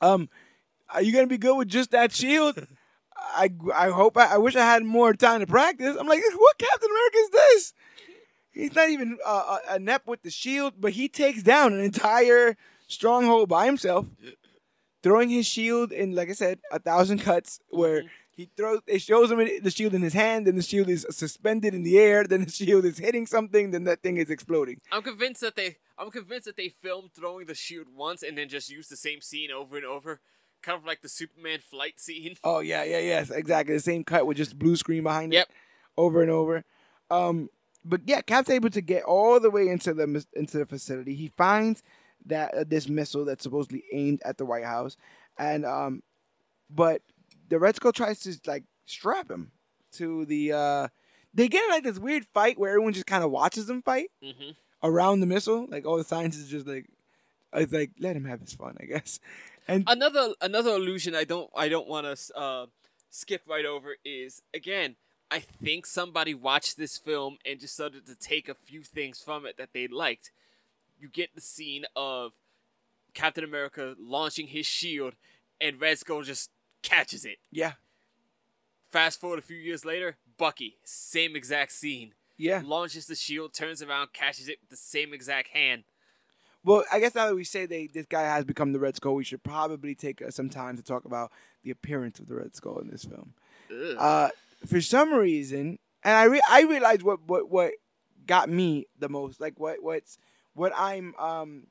[0.00, 0.28] Um,
[0.92, 2.66] are you gonna be good with just that shield?
[3.16, 5.96] I, I hope I, I wish I had more time to practice.
[5.98, 7.72] I'm like, what Captain America is this?
[8.50, 12.56] He's not even uh, a- inept with the shield, but he takes down an entire
[12.86, 14.06] stronghold by himself,
[15.02, 17.60] throwing his shield in, like I said, a thousand cuts.
[17.68, 18.08] Where Mhm.
[18.36, 21.74] he throws, it shows him the shield in his hand, then the shield is suspended
[21.74, 24.80] in the air, then the shield is hitting something, then that thing is exploding.
[24.92, 28.48] I'm convinced that they I'm convinced that they filmed throwing the shield once and then
[28.48, 30.20] just used the same scene over and over.
[30.64, 32.36] Kind of like the Superman flight scene.
[32.42, 33.74] Oh yeah, yeah, yes, exactly.
[33.74, 35.48] The same cut with just blue screen behind Yep.
[35.48, 35.56] it, Yep.
[35.98, 36.64] over and over.
[37.10, 37.50] Um,
[37.84, 41.14] but yeah, Cap's able to get all the way into the into the facility.
[41.14, 41.82] He finds
[42.26, 44.96] that uh, this missile that's supposedly aimed at the White House,
[45.38, 46.02] and um,
[46.70, 47.02] but
[47.50, 49.52] the Red Skull tries to like strap him
[49.92, 50.52] to the.
[50.52, 50.88] uh
[51.34, 54.08] They get in like this weird fight where everyone just kind of watches them fight
[54.22, 54.50] hmm
[54.82, 55.66] around the missile.
[55.68, 56.86] Like all the scientists just like,
[57.52, 59.20] it's like let him have his fun, I guess.
[59.66, 62.66] And Another another illusion I don't I don't want to uh,
[63.10, 64.96] skip right over is again
[65.30, 69.46] I think somebody watched this film and just started to take a few things from
[69.46, 70.30] it that they liked.
[71.00, 72.32] You get the scene of
[73.14, 75.14] Captain America launching his shield
[75.60, 76.50] and Red Skull just
[76.82, 77.38] catches it.
[77.50, 77.72] yeah,
[78.90, 82.12] Fast forward a few years later, Bucky, same exact scene.
[82.36, 82.60] yeah.
[82.64, 85.84] Launches the shield, turns around, catches it with the same exact hand.
[86.64, 89.14] Well, I guess now that we say they this guy has become the Red Skull,
[89.14, 91.30] we should probably take uh, some time to talk about
[91.62, 93.34] the appearance of the Red Skull in this film.
[93.98, 94.30] Uh,
[94.66, 97.72] for some reason, and I re- I realized what what what
[98.26, 100.18] got me the most, like what what's
[100.54, 101.66] what I'm um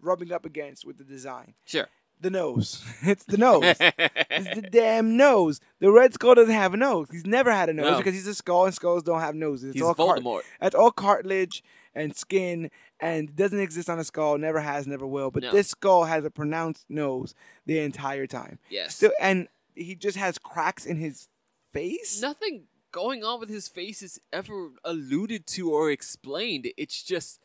[0.00, 1.54] rubbing up against with the design.
[1.64, 1.88] sure.
[2.20, 2.82] The nose.
[3.02, 3.62] it's the nose.
[3.80, 5.60] it's the damn nose.
[5.80, 7.08] The Red Skull doesn't have a nose.
[7.10, 7.96] He's never had a nose No.
[7.98, 9.70] because he's a skull, and skulls don't have noses.
[9.70, 10.42] It's He's all cart- Voldemort.
[10.60, 11.62] that's all cartilage
[11.94, 14.38] and skin, and doesn't exist on a skull.
[14.38, 15.30] Never has, never will.
[15.30, 15.52] But No.
[15.52, 17.34] this skull has a pronounced nose
[17.66, 18.58] the entire time.
[18.70, 18.96] Yes.
[18.96, 21.28] Still, and he just has cracks in his
[21.72, 22.20] face.
[22.22, 26.68] Nothing going on with his face is ever alluded to or explained.
[26.76, 27.40] It's just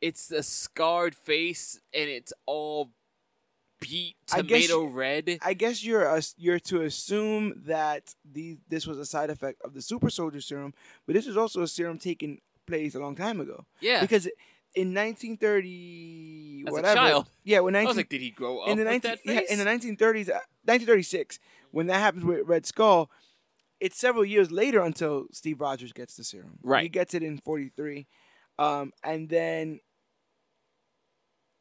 [0.00, 2.90] it's a scarred face and it's all
[3.88, 5.38] beat I guess red.
[5.42, 9.74] I guess you're a, you're to assume that the this was a side effect of
[9.74, 10.74] the super soldier serum,
[11.06, 13.64] but this was also a serum taking place a long time ago.
[13.80, 14.00] Yeah.
[14.00, 14.26] Because
[14.74, 17.26] in 1930 As a whatever, child.
[17.44, 19.40] yeah, when I was like, did he grow up in the with 19 that yeah,
[19.52, 21.38] in the 1930s, uh, 1936,
[21.70, 23.10] when that happens with Red Skull,
[23.80, 26.58] it's several years later until Steve Rogers gets the serum.
[26.62, 28.06] Right, he gets it in 43,
[28.58, 29.80] um, and then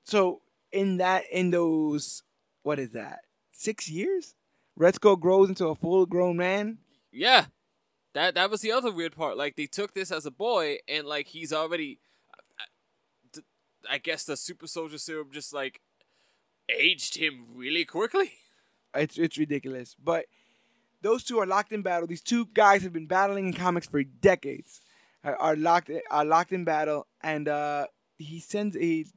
[0.05, 0.41] so
[0.73, 2.23] in that in those
[2.63, 3.19] what is that
[3.51, 4.35] six years,
[4.93, 6.79] Skull grows into a full grown man.
[7.11, 7.45] Yeah,
[8.13, 9.37] that that was the other weird part.
[9.37, 11.99] Like they took this as a boy, and like he's already,
[12.59, 13.41] I-
[13.89, 15.81] I guess the super soldier serum just like
[16.69, 18.31] aged him really quickly.
[18.95, 19.95] It's it's ridiculous.
[20.01, 20.25] But
[21.01, 22.05] those two are locked in battle.
[22.07, 24.81] These two guys have been battling in comics for decades.
[25.23, 27.87] Are, are locked are locked in battle, and uh,
[28.19, 29.07] he sends he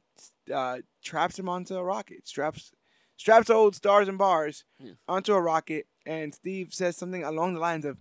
[0.53, 2.27] uh, traps him onto a rocket.
[2.27, 2.71] Straps
[3.17, 4.93] straps old stars and bars Yeah.
[5.07, 7.97] onto a rocket, and Steve says something along the lines of,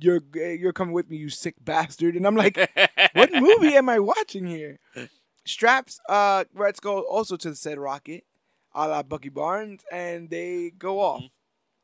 [0.00, 2.56] "You're you're coming with me, you sick bastard." And I'm like,
[3.14, 4.78] what movie am I watching here?
[5.44, 8.24] Straps uh, Red Skull also to the said rocket,
[8.74, 11.24] a la Bucky Barnes, and they go off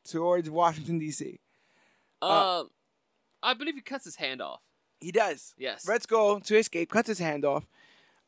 [0.05, 1.39] towards Washington D.C.
[2.21, 2.63] Uh,
[3.43, 4.61] I believe he cuts his hand off.
[4.99, 5.53] He does.
[5.57, 5.87] Yes.
[5.87, 7.65] Red Skull to escape cuts his hand off,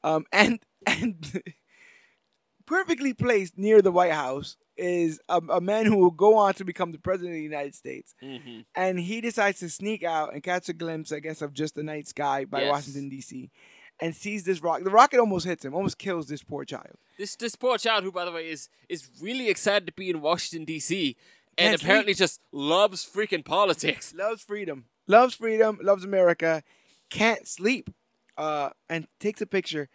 [0.04, 1.42] um, and and
[2.72, 6.64] perfectly placed near the White House is a, a man who will go on to
[6.66, 8.16] become the president of the United States.
[8.24, 8.62] Mm-hmm.
[8.76, 11.84] and he decides to sneak out and catch a glimpse, I guess, of just the
[11.84, 12.72] night sky by Yes.
[12.72, 13.52] Washington D.C.
[14.00, 14.86] and sees this rocket.
[14.86, 16.96] The rocket almost hits him, almost kills this poor child.
[17.18, 20.22] This this poor child, who by the way is is really excited to be in
[20.22, 21.16] Washington D.C.
[21.58, 24.14] and Can't apparently just loves freaking politics.
[24.18, 26.64] Loves freedom, loves freedom, loves America,
[27.10, 27.90] can't sleep,
[28.38, 29.90] uh, and takes a picture,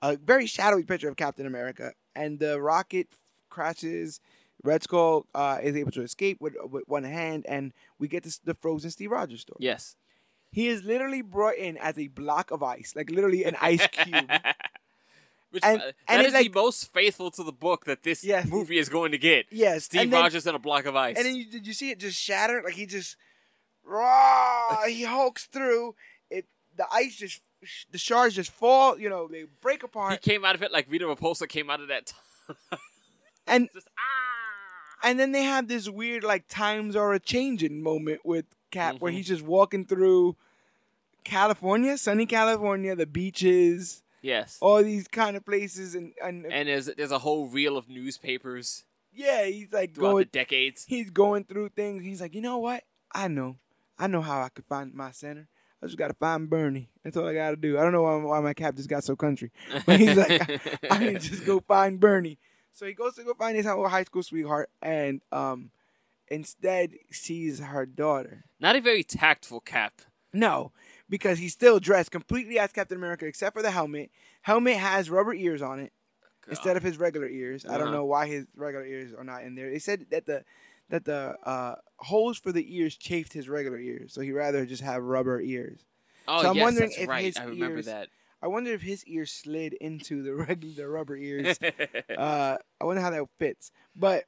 [0.00, 3.08] a very shadowy picture of Captain America, and the rocket
[3.50, 4.20] crashes.
[4.64, 8.38] Red Skull uh, is able to escape with, with one hand, and we get this,
[8.38, 9.56] the frozen Steve Rogers story.
[9.60, 9.96] Yes.
[10.52, 14.30] He is literally brought in as a block of ice, like literally an ice cube.
[15.50, 18.46] Which And- uh, and is like- the most faithful to the book that this Yes.
[18.46, 19.46] movie is going to get.
[19.50, 21.16] Yes, Steve and then- Rogers and a block of ice.
[21.16, 22.62] And then you, did you see it just shatter?
[22.64, 23.16] Like he just
[23.84, 24.84] raw.
[24.86, 25.94] he hulks through.
[26.30, 26.46] It
[26.76, 27.42] the ice just
[27.90, 28.98] the shards just fall.
[28.98, 30.12] You know they break apart.
[30.24, 32.06] he came out of it like Rita Repulsa came out of that.
[32.06, 32.14] T-
[33.46, 35.06] and just ah.
[35.08, 39.12] and then they have this weird like times are a changing moment with Cap where
[39.12, 39.16] Mhm.
[39.16, 40.36] he's just walking through
[41.24, 44.58] California, sunny California, the beaches, Yes.
[44.60, 48.84] all these kind of places, and and, And there's there's a whole reel of newspapers
[49.14, 50.16] yeah, he's like going.
[50.16, 50.86] the decades.
[50.88, 52.02] he's going through things.
[52.02, 52.84] He's like, you know what?
[53.14, 53.56] I know.
[53.98, 55.48] I know how I could find my center.
[55.82, 56.88] I just gotta find Bernie.
[57.02, 57.78] That's all I gotta do.
[57.78, 59.50] I don't know why, why my cap just got so country.
[59.86, 60.60] But he's like,
[60.90, 62.38] I need to just go find Bernie.
[62.72, 65.70] So he goes to go find his high school sweetheart, and um,
[66.28, 68.44] instead sees her daughter.
[68.60, 70.02] Not a very tactful cap.
[70.32, 70.72] No,
[71.10, 74.10] because he's still dressed completely as Captain America, except for the helmet.
[74.40, 75.92] Helmet has rubber ears on it
[76.48, 77.66] instead of his regular ears.
[77.66, 77.96] I don't Uh-huh.
[77.96, 79.70] know why his regular ears are not in there.
[79.70, 80.44] They said that the
[80.90, 84.82] that the uh, holes for the ears chafed his regular ears, so he rather just
[84.82, 85.84] have rubber ears.
[86.28, 87.24] Oh So I'm yes, wondering that's if right.
[87.24, 88.08] his I remember ears- that.
[88.42, 91.58] I wonder if his ears slid into the regular the rubber ears.
[92.18, 93.70] uh, I wonder how that fits.
[93.94, 94.24] But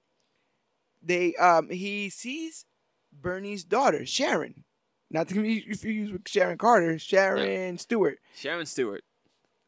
[1.03, 2.65] they um he sees
[3.13, 4.65] Bernie's daughter Sharon,
[5.11, 8.19] not to be confused with Sharon Carter, Sharon Stewart.
[8.37, 9.03] Sharon Stewart.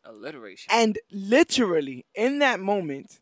[0.04, 0.68] Alliteration.
[0.72, 3.18] and literally in that moment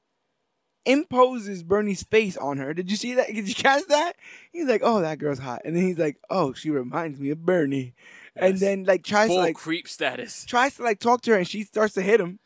[0.87, 2.75] imposes Bernie's face on her.
[2.75, 3.29] Did you see that?
[3.29, 4.17] Did you catch that?
[4.53, 7.45] He's like, "Oh, that girl's hot," and then he's like, "Oh, she reminds me of
[7.45, 7.95] Bernie,"
[8.37, 10.45] and then like tries Full to like creep status.
[10.45, 12.39] tries to like talk to her, and she starts to hit him,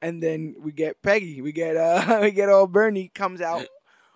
[0.00, 1.40] and then we get Peggy.
[1.42, 3.66] We get uh we get old Bernie comes out,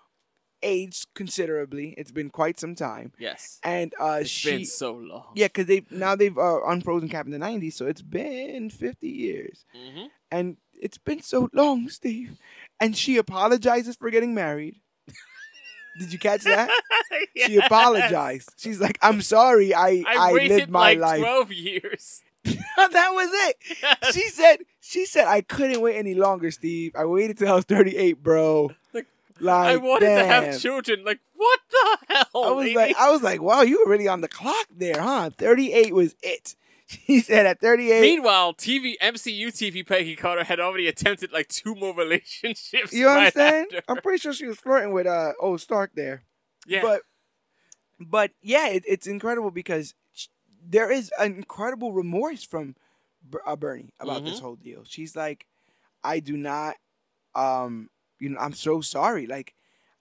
[0.63, 1.93] aged considerably.
[1.97, 3.59] It's been quite some time, Yes.
[3.63, 5.33] and uh It's she been so long.
[5.35, 9.07] yeah, because they now they've uh, unfrozen Cap in the '90s, so it's been 50
[9.09, 12.37] years hmm and it's been so long, Steve.
[12.79, 14.75] And she apologizes for getting married.
[15.99, 16.69] Did you catch that?
[17.35, 18.53] She apologized.
[18.57, 19.73] She's like, "I'm sorry.
[19.73, 22.21] I I, I, lived my like life." twelve years.
[22.43, 24.13] that was it.
[24.13, 26.93] She said, "She said I couldn't wait any longer, Steve.
[26.95, 28.71] I waited till I was 38, bro.
[28.93, 29.07] Like,
[29.41, 31.03] Like, I wanted to have children.
[31.03, 32.25] Like what the hell?
[32.45, 32.75] I was lady?
[32.75, 35.29] like, I was like, wow, you were really on the clock there, huh?
[35.37, 36.55] 38 was it.
[37.05, 38.01] She said at 38.
[38.01, 42.91] Meanwhile, TV MCU TV Peggy Carter had already attempted like two more relationships.
[42.93, 43.67] you know right understand?
[43.75, 43.83] after.
[43.87, 46.23] I'm pretty sure she was flirting with uh old Stark there.
[46.67, 46.81] yeah.
[46.81, 47.01] But
[47.99, 49.93] but yeah, it, it's incredible because
[50.67, 52.75] there is an incredible remorse from
[53.45, 54.41] uh, Bernie about this Mhm.
[54.41, 54.83] whole deal.
[54.87, 55.45] She's like,
[56.03, 56.75] I do not,
[57.35, 59.27] um, you know, I'm so sorry.
[59.27, 59.53] Like,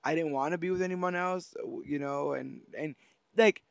[0.04, 2.94] I didn't want to be with anyone else, you know, and and
[3.36, 3.62] like,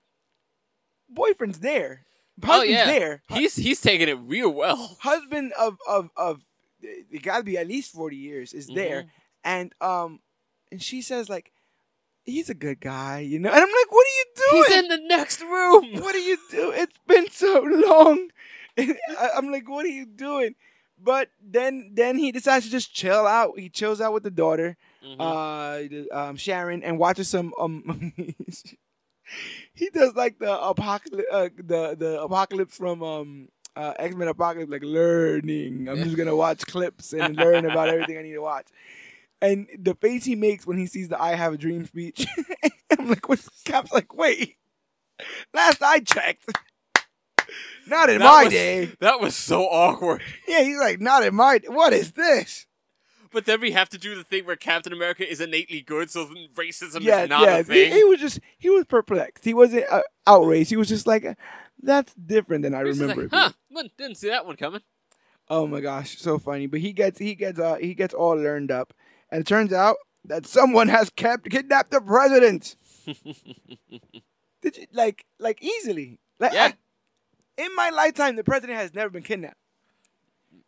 [1.10, 2.06] boyfriend's there,
[2.44, 4.98] oh husband's yeah, there, he's he's taking it real well.
[5.02, 6.42] husband of of of
[6.82, 9.10] it got to be at least forty years is there, Mhm.
[9.44, 10.20] and um,
[10.72, 11.52] and she says like,
[12.24, 14.64] he's a good guy, you know, and I'm like, what are you doing?
[14.68, 15.94] He's in the next room.
[16.02, 16.72] what do you do?
[16.72, 18.30] It's been so long.
[18.78, 20.56] I- I'm like, what are you doing?
[21.00, 23.58] But then, then he decides to just chill out.
[23.60, 26.08] He chills out with the daughter, Mhm.
[26.12, 27.54] uh, um, Sharon, and watches some.
[27.60, 28.14] Um,
[29.74, 34.72] he does like the apocalypse, uh, the the apocalypse from um, uh, X Men Apocalypse,
[34.72, 35.88] like learning.
[35.90, 38.68] I'm just gonna watch clips and learn about everything I need to watch.
[39.42, 42.26] And the face he makes when he sees the "I Have a Dream" speech,
[43.00, 44.56] I'm like, "What's?" Cap's like, "Wait,
[45.54, 46.50] last I checked,
[47.88, 50.22] not in That my was- day." that was so awkward.
[50.48, 51.60] Yeah, he's like, "Not in my.
[51.68, 52.67] What is this?"
[53.38, 56.26] But then we have to do the thing where Captain America is innately good, so
[56.56, 57.54] racism yeah, is not yeah.
[57.58, 57.92] a He, thing.
[57.94, 59.46] he was just he was perplexed.
[59.46, 60.72] He wasn't uh, outraged.
[60.72, 61.38] He was just like,
[61.80, 63.52] "That's different than I He remember." like, huh?
[63.70, 64.82] well, Didn't see that one coming.
[65.52, 66.66] Oh my gosh, so funny.
[66.66, 68.92] But he gets he gets uh he gets all learned up,
[69.32, 72.76] and it turns out that someone has kept kidnapped the president.
[74.64, 76.20] Did you like like easily?
[76.40, 76.72] Like Yeah.
[76.74, 79.58] I- in my lifetime, the president has never been kidnapped.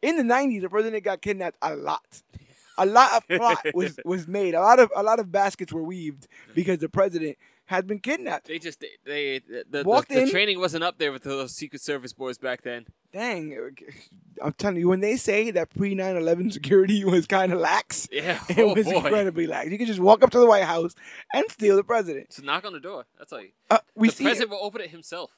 [0.04, 2.22] In the '90s, the president got kidnapped a lot.
[2.80, 4.56] A lot of plot was was made.
[4.56, 8.48] A lot of a lot of baskets were weaved because the president had been kidnapped.
[8.48, 10.30] They just they, they the, the, Walked the in.
[10.32, 12.88] training wasn't up there with those Secret Service boys back then.
[13.14, 13.56] Dang,
[14.44, 18.40] I'm telling you, when they say that pre 9/11 security was kind of lax, Yeah.
[18.50, 18.96] It Oh was boy.
[18.98, 19.70] incredibly lax.
[19.70, 20.94] You could just walk up to the White House
[21.34, 22.34] and steal the president.
[22.34, 23.06] So knock on the door.
[23.18, 23.42] That's all.
[23.42, 25.32] You, Uh, we the see, president will open it himself.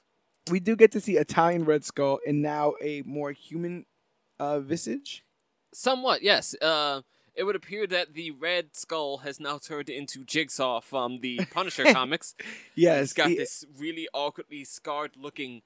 [0.50, 3.86] we do get to see Italian Red Skull and now a more human
[4.40, 5.24] uh, visage.
[5.74, 6.56] Somewhat, yes.
[6.62, 7.02] Uh,
[7.42, 11.86] it would appear that the Red Skull has now turned into Jigsaw from the Punisher
[11.92, 12.36] comics.
[12.76, 15.64] Yes, He's got he- this really awkwardly scarred-looking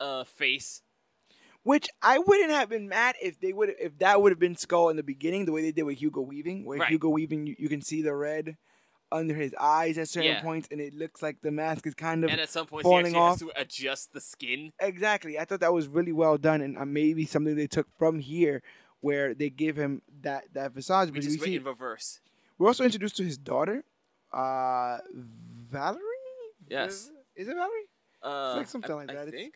[0.00, 0.82] uh, face.
[1.62, 4.88] which I wouldn't have been mad if they would if that would have been Skull
[4.88, 6.88] in the beginning, the way they did with Hugo Weaving, where Right.
[6.90, 8.56] Hugo Weaving you, you can see the red
[9.12, 10.42] under his eyes at certain Yeah.
[10.42, 13.14] points, and it looks like the mask is kind of And at some point, falling
[13.14, 13.38] off.
[13.38, 14.72] has to adjust the skin.
[14.80, 15.38] Exactly.
[15.38, 18.62] I thought that was really well done, and uh, maybe something they took from here,
[19.02, 21.08] where they give him that that visage.
[21.10, 22.20] We But just we see, in reverse.
[22.56, 23.84] we're also introduced to his daughter,
[24.32, 26.00] uh, Valerie.
[26.68, 27.10] Yes.
[27.36, 27.88] Is it Valerie?
[28.22, 29.28] Uh, like something I, like that.
[29.28, 29.54] I think.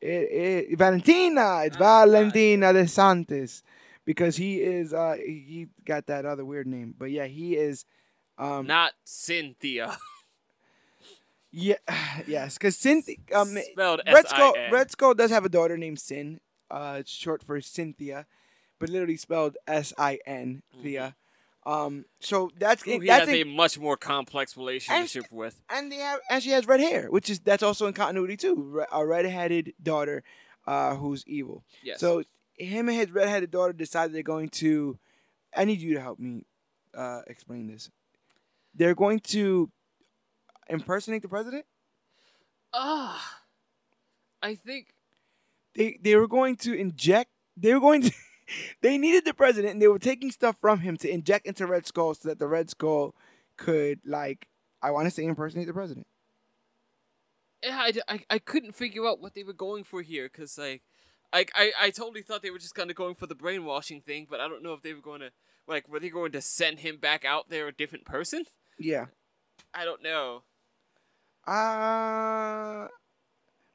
[0.00, 1.62] It, it, Valentina.
[1.64, 3.62] It's Ah, Valentina de Santis,
[4.04, 4.92] because he is.
[4.92, 7.84] Uh, he he got that other weird name, but yeah, he is.
[8.38, 9.96] Um, Not Cynthia.
[11.52, 11.76] yeah,
[12.26, 13.16] yes, because Cynthia.
[13.34, 16.40] Um, Spelled Red Skull, Red Skull does have a daughter named Sin.
[16.70, 18.26] Uh, it's short for Cynthia,
[18.82, 20.62] but literally spelled S I N.
[20.82, 21.14] Thea.
[21.64, 25.62] Um, so that's Who he that's has a much more complex relationship with.
[25.70, 28.82] and they have and she has red hair, which is that's also in continuity too.
[28.90, 30.24] A red-headed daughter,
[30.66, 31.62] uh, who's evil.
[31.84, 32.00] Yes.
[32.00, 32.24] So
[32.56, 34.98] him and his red-headed daughter decided they're going to.
[35.56, 36.44] I need you to help me
[36.94, 37.88] uh, explain this.
[38.74, 39.70] They're going to
[40.68, 41.64] impersonate the president.
[42.74, 43.38] Ah,
[44.42, 44.88] I think
[45.76, 48.12] they they were going to inject they were going to
[48.80, 51.86] they needed the president and they were taking stuff from him to inject into Red
[51.86, 53.14] Skull so that the Red Skull
[53.56, 54.48] could like
[54.82, 56.06] I want to say impersonate the president.
[57.62, 60.82] yeah, I, I, I couldn't figure out what they were going for here because like,
[61.32, 64.26] I, I I totally thought they were just kind of going for the brainwashing thing,
[64.28, 65.30] but I don't know if they were going to
[65.66, 68.44] like were they going to send him back out there a different person?
[68.78, 69.06] Yeah.
[69.74, 70.42] I don't know.
[71.46, 72.88] Uh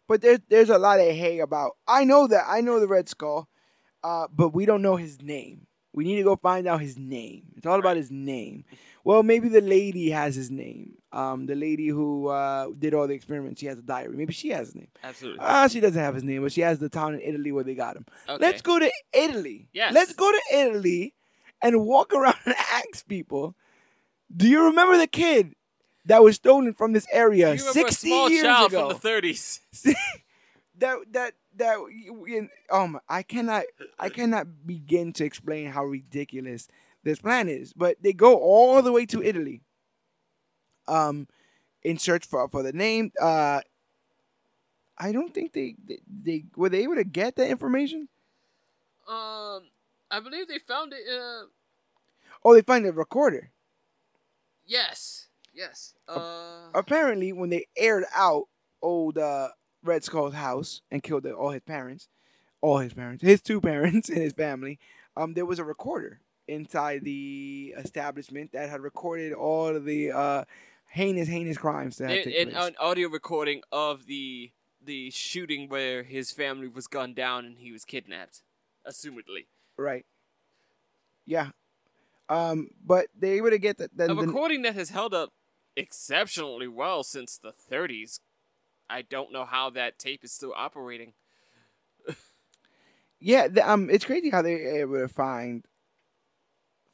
[0.08, 3.10] but there's there's a lot of hay about I know that I know the Red
[3.10, 3.48] Skull,
[4.08, 5.68] uh, but we don't know his name.
[5.92, 7.44] We need to go find out his name.
[7.58, 8.64] It's all about his name.
[9.04, 10.94] Well, maybe the lady has his name.
[11.12, 14.16] Um, the lady who uh, did all the experiments, she has a diary.
[14.16, 14.88] Maybe she has his name.
[15.04, 15.40] Absolutely.
[15.42, 17.76] Ah, she doesn't have his name, but she has the town in Italy where they
[17.76, 18.06] got him.
[18.30, 18.42] Okay.
[18.42, 19.68] Let's go to Italy.
[19.74, 19.94] Yes.
[19.94, 21.14] Let's go to Italy
[21.62, 23.56] and walk around and ask people.
[24.34, 25.54] Do you remember the kid
[26.06, 28.90] that was stolen from this area you remember a 60 small years child ago?
[28.90, 29.60] from the 30s.
[30.78, 31.78] that that that
[32.70, 33.64] oh I cannot
[34.00, 36.68] I cannot begin to explain how ridiculous
[37.04, 37.74] this plan is.
[37.74, 39.62] But they go all the way to Italy.
[40.88, 41.28] Um,
[41.84, 43.12] in search for for the name.
[43.22, 43.62] Uh,
[44.98, 48.08] I don't think they, they they were they able to get that information.
[49.08, 49.64] Um,
[50.10, 51.02] I believe they found it.
[51.10, 51.46] Uh,
[52.46, 53.50] Oh, they find the recorder.
[54.66, 55.96] yes, yes.
[56.08, 58.48] Uh, Apparently, when they aired out
[58.82, 59.50] old uh,
[59.88, 62.10] Red Skull's house and killed the, all his parents,
[62.62, 64.80] all his parents, his two parents and his family,
[65.16, 70.44] um, there was a recorder inside the establishment that had recorded all of the uh,
[70.90, 72.68] heinous, heinous crimes that had an, taken an, place.
[72.68, 74.52] an audio recording of the
[74.84, 78.42] the shooting where his family was gunned down and he was kidnapped,
[78.88, 79.48] assumedly.
[79.78, 80.06] right.
[81.26, 81.50] Yeah.
[82.30, 85.34] Um, but they able to get the, the, A the recording that has held up
[85.76, 88.20] exceptionally well since the 30s.
[88.90, 91.14] I don't know how that tape is still operating.
[93.20, 95.66] Yeah, the, um, it's crazy how they were able to find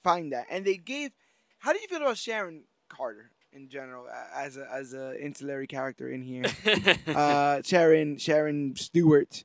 [0.01, 1.11] find that, and they gave.
[1.59, 6.09] How do you feel about Sharon Carter in general as a as a ancillary character
[6.09, 6.45] in here?
[7.15, 9.43] uh, Sharon Sharon Stewart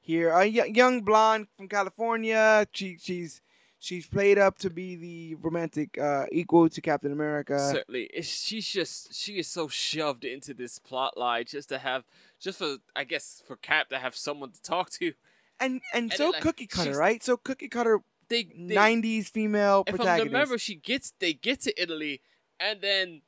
[0.00, 2.66] here, a y- young blonde from California.
[2.72, 3.40] She she's
[3.78, 7.58] she's played up to be the romantic uh, equal to Captain America.
[7.58, 12.04] Certainly, It's- she's just she is so shoved into this plot line just to have
[12.38, 15.12] just for I guess for Cap to have someone to talk to.
[15.60, 17.22] and and And so like, cookie cutter, right?
[17.22, 21.82] So cookie cutter, They, they '90s female if I remember, she gets they get to
[21.82, 22.20] Italy
[22.58, 23.22] and then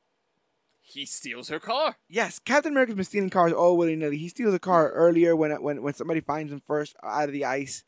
[0.80, 1.96] he steals her car.
[2.08, 4.16] Yes, Captain America's been stealing cars all willy nilly.
[4.16, 7.44] He steals a car earlier when when when somebody finds him first out of the
[7.44, 7.84] ice.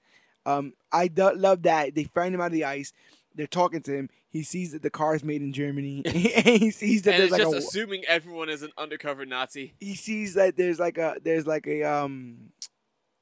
[0.46, 2.92] Um, I do, love that they find him out of the ice.
[3.34, 4.10] They're talking to him.
[4.28, 6.02] He sees that the car is made in Germany.
[6.04, 7.58] and he sees that and there's it's like just a.
[7.58, 9.74] assuming everyone is an undercover Nazi.
[9.80, 12.50] he sees that there's like a there's like a um.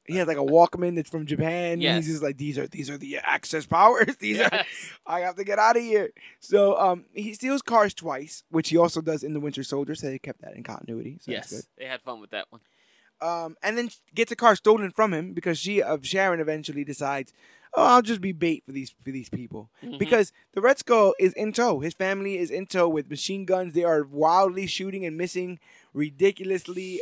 [0.05, 1.73] He has like a Walkman that's from Japan.
[1.73, 2.03] And Yes.
[2.05, 4.15] he's just like these are these are the Axis powers.
[4.19, 4.65] These are
[5.05, 6.09] I have to get out of here.
[6.39, 9.93] So um, he steals cars twice, which he also does in the Winter Soldier.
[9.93, 11.19] So they kept that in continuity.
[11.21, 12.61] So yes, they had fun with that one.
[13.21, 17.33] Um, and then gets a car stolen from him because she of Sharon eventually decides,
[17.75, 19.99] oh, I'll just be bait for these for these people Mhm.
[19.99, 21.79] because the Red Skull is in tow.
[21.81, 23.73] His family is in tow with machine guns.
[23.73, 25.59] They are wildly shooting and missing
[25.93, 27.01] ridiculously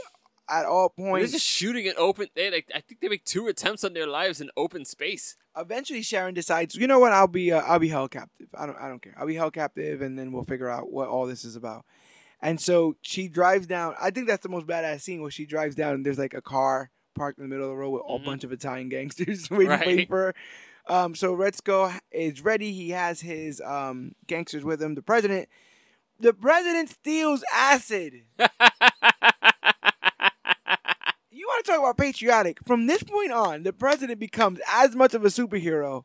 [0.50, 1.32] at all points.
[1.32, 2.28] They're just shooting it open.
[2.36, 5.36] They like I think they make two attempts on their lives in open space.
[5.58, 7.12] Eventually, Sharon decides, you know what?
[7.14, 8.48] I'll be uh, I'll be held captive.
[8.58, 9.14] I don't I don't care.
[9.18, 11.86] I'll be held captive, and then we'll figure out what all this is about.
[12.42, 13.96] And so she drives down.
[14.00, 16.42] I think that's the most badass scene where she drives down and there's like a
[16.42, 18.26] car parked in the middle of the road with a Mhm.
[18.26, 19.88] bunch of Italian gangsters waiting, Right.
[19.88, 20.34] waiting for her.
[20.88, 22.72] Um, so Skull is ready.
[22.74, 24.96] He has his um, gangsters with him.
[24.96, 25.50] The president,
[26.20, 28.24] the president steals acid.
[31.30, 32.58] You want to talk about patriotic?
[32.66, 36.04] From this point on, the president becomes as much of a superhero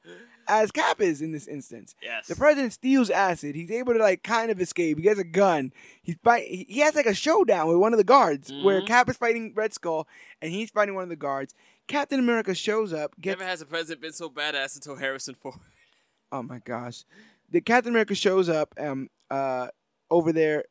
[0.49, 1.95] as Cap is in this instance.
[2.03, 2.26] yes.
[2.26, 3.55] The president steals acid.
[3.55, 4.97] He's able to like kind of escape.
[4.99, 5.72] He gets a gun.
[6.03, 6.47] He's fight.
[6.49, 8.86] He has like a showdown with one of the guards where Mhm.
[8.86, 10.07] Cap is fighting Red Skull
[10.40, 11.55] and he's fighting one of the guards.
[11.89, 13.14] Captain America shows up.
[13.20, 15.56] Gets Never has a president been so badass until Harrison Ford.
[16.32, 17.05] oh my gosh,
[17.51, 19.69] the Captain America shows up um uh
[20.10, 20.64] over there.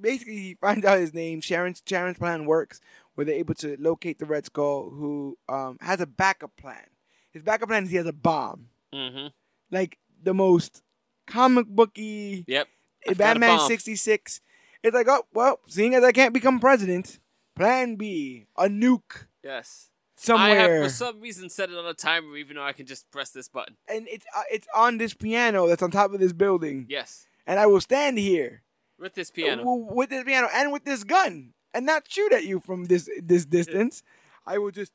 [0.00, 1.40] Basically, he finds out his name.
[1.40, 2.80] Sharon's Sharon's plan works,
[3.14, 6.84] where they're able to locate the Red Skull, who um has a backup plan.
[7.32, 9.28] His backup plan is he has a bomb, Mm-hmm.
[9.70, 10.82] like the most
[11.26, 12.44] comic booky.
[12.46, 12.68] Yep.
[13.08, 14.40] I've Batman sixty six.
[14.82, 17.18] It's like, oh well, seeing as I can't become president,
[17.56, 19.90] Plan B, a nuke Yes.
[20.16, 22.86] somewhere, I have for some reason set it on a timer, even though I can
[22.86, 23.76] just press this button.
[23.88, 27.26] and it's uh, it's on this piano that's on top of this building, Yes.
[27.46, 28.62] and I will stand here
[28.98, 29.62] With this piano.
[29.62, 33.08] w- with this piano and with this gun, and not shoot at you from this
[33.22, 34.02] this distance.
[34.46, 34.92] I will just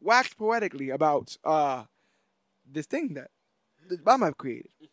[0.00, 1.84] wax poetically about uh
[2.64, 3.30] this thing that
[4.04, 4.70] bomb I've created.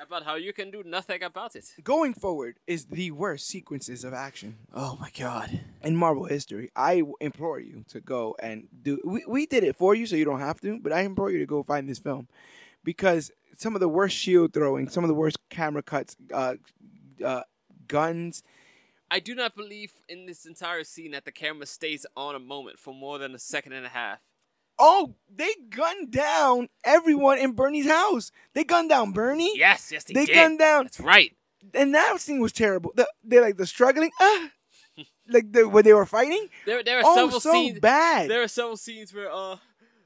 [0.00, 1.64] About how you can do nothing about it.
[1.84, 5.60] Going forward is the worst sequences of action Oh my god.
[5.80, 6.70] in Marvel history.
[6.74, 8.98] I implore you to go and do.
[9.04, 10.80] We, we did it for you, so you don't have to.
[10.80, 12.26] But I implore you to go find this film
[12.82, 16.54] because some of the worst shield throwing, some of the worst camera cuts, uh,
[17.24, 17.42] uh,
[17.86, 18.42] guns.
[19.08, 22.78] I do not believe in this entire scene that the camera stays on a moment
[22.80, 24.18] for more than a second and a half.
[24.78, 28.30] Oh, they gunned down everyone in Bernie's house.
[28.54, 29.52] They gunned down Bernie.
[29.56, 30.34] Yes, yes, they, they did.
[30.34, 31.34] gunned down, That's right.
[31.74, 32.92] and that scene was terrible.
[32.94, 34.48] The, they like the struggling, ah,
[35.28, 36.48] like the when they were fighting.
[36.66, 37.80] There, there are Oh, several so scenes.
[37.80, 38.30] bad.
[38.30, 39.56] There are several scenes where uh,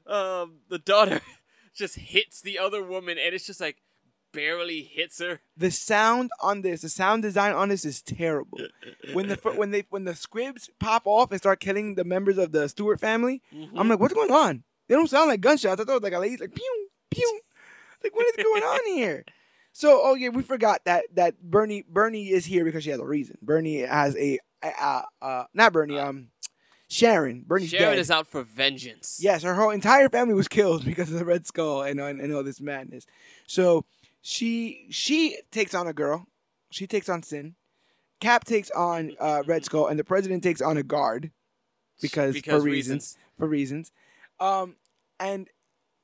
[0.05, 1.21] um, the daughter
[1.75, 3.77] just hits the other woman, and it's just like
[4.31, 5.41] barely hits her.
[5.55, 8.59] the sound on this, the sound design on this is terrible.
[9.13, 12.51] when the when they when the squibs pop off and start killing the members of
[12.51, 13.77] the Stewart family, Mm-hmm.
[13.77, 14.63] I'm like, what's going on?
[14.87, 15.81] They don't sound like gunshots.
[15.81, 17.41] I thought it was like a lady like pew pew.
[18.03, 19.25] Like what is going on here?
[19.73, 23.05] So oh yeah, we forgot that that Bernie Bernie is here because she has a
[23.05, 23.37] reason.
[23.41, 26.29] Bernie has a uh, uh not Bernie um
[26.89, 27.99] Sharon Bernie's Sharon dead.
[27.99, 29.19] is out for vengeance.
[29.21, 32.33] Yes, her whole entire family was killed because of the Red Skull and, and, and
[32.33, 33.05] all this madness.
[33.45, 33.83] So
[34.27, 36.27] she she takes on a girl.
[36.69, 37.55] She takes on Sin.
[38.19, 41.31] Cap takes on uh, Red Skull, and the president takes on a guard
[42.01, 43.93] because, Because for reasons, for reasons.
[44.41, 44.75] Um,
[45.17, 45.47] and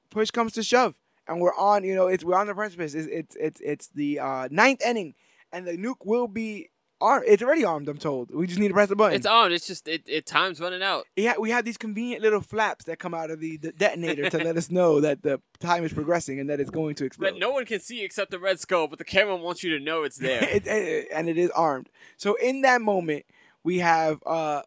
[0.10, 0.96] push comes to shove,
[1.28, 1.84] and we're on.
[1.84, 2.94] You know, it's we're on the precipice.
[2.94, 5.16] It's it's it's, it's the uh, ninth inning,
[5.52, 6.70] and the nuke will be
[7.04, 7.26] armed.
[7.28, 7.88] It's already armed.
[7.90, 8.34] I'm told.
[8.34, 9.16] We just need to press the button.
[9.16, 9.52] It's on.
[9.52, 11.06] It's just it, it time's running out.
[11.16, 14.38] Yeah, we have these convenient little flaps that come out of the, the detonator to
[14.40, 17.34] let us know that the time is progressing and that it's going to explode.
[17.34, 19.84] That no one can see except the red skull, but the camera wants you to
[19.84, 20.44] know it's there.
[20.44, 21.90] It- it- and it is armed.
[22.18, 23.26] So in that moment,
[23.64, 24.62] we have uh,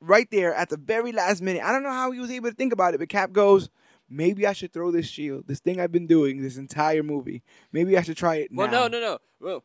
[0.00, 1.62] right there at the very last minute.
[1.62, 3.68] I don't know how he was able to think about it, but Cap goes,
[4.08, 5.46] "Maybe I should throw this shield.
[5.46, 7.42] This thing I've been doing this entire movie.
[7.72, 9.18] Maybe I should try it well, now." no, no, no.
[9.40, 9.64] Well,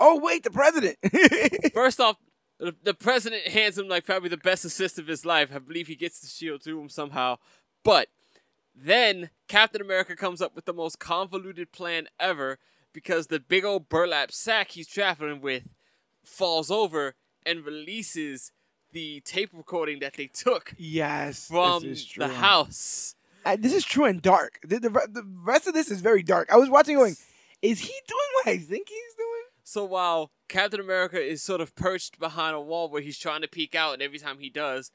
[0.00, 0.96] Oh wait, the president.
[1.74, 2.16] first off,
[2.58, 5.50] the, the president hands him like probably the best assist of his life.
[5.54, 7.36] I believe he gets the shield to him somehow.
[7.84, 8.08] But
[8.74, 12.58] then Captain America comes up with the most convoluted plan ever
[12.92, 15.64] because the big old burlap sack he's traveling with
[16.24, 17.14] falls over
[17.44, 18.52] and releases
[18.92, 22.26] the tape recording that they took yes, from this is true.
[22.26, 23.14] the house.
[23.44, 24.58] Uh, this is true and dark.
[24.62, 26.52] The, the, the rest of this is very dark.
[26.52, 27.16] I was watching, going,
[27.62, 29.19] "Is he doing what I think he's doing?"
[29.70, 33.46] So while Captain America is sort of perched behind a wall where he's trying to
[33.46, 34.90] peek out, and every time he does,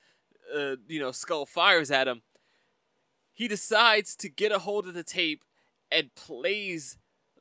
[0.53, 2.23] uh, you know, Skull fires at him,
[3.31, 5.45] he decides to get a hold of the tape
[5.89, 6.97] and plays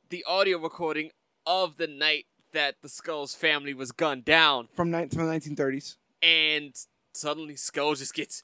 [0.09, 1.09] the audio recording
[1.45, 4.69] of the night that the Skull's family was gunned down.
[4.73, 5.97] From, ni- from the 1930s.
[6.23, 6.73] And
[7.13, 8.43] suddenly Skull just gets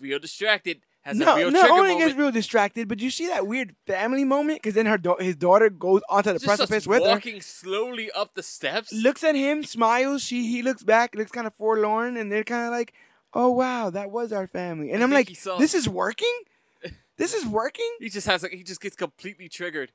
[0.00, 1.98] real distracted, has no, a real trigger only moment.
[2.08, 5.36] gets real distracted, but you see that weird family moment because then her da- his
[5.36, 8.92] daughter goes onto the just precipice with her, walking slowly up the steps.
[8.92, 10.22] looks at him, smiles.
[10.22, 12.94] She he looks back, looks kind of forlorn, and they're kind of like,
[13.34, 16.32] "Oh wow, that was our family." And I I'm like, saw- "This is working.
[17.16, 19.90] This is working." He just has like he just gets completely triggered.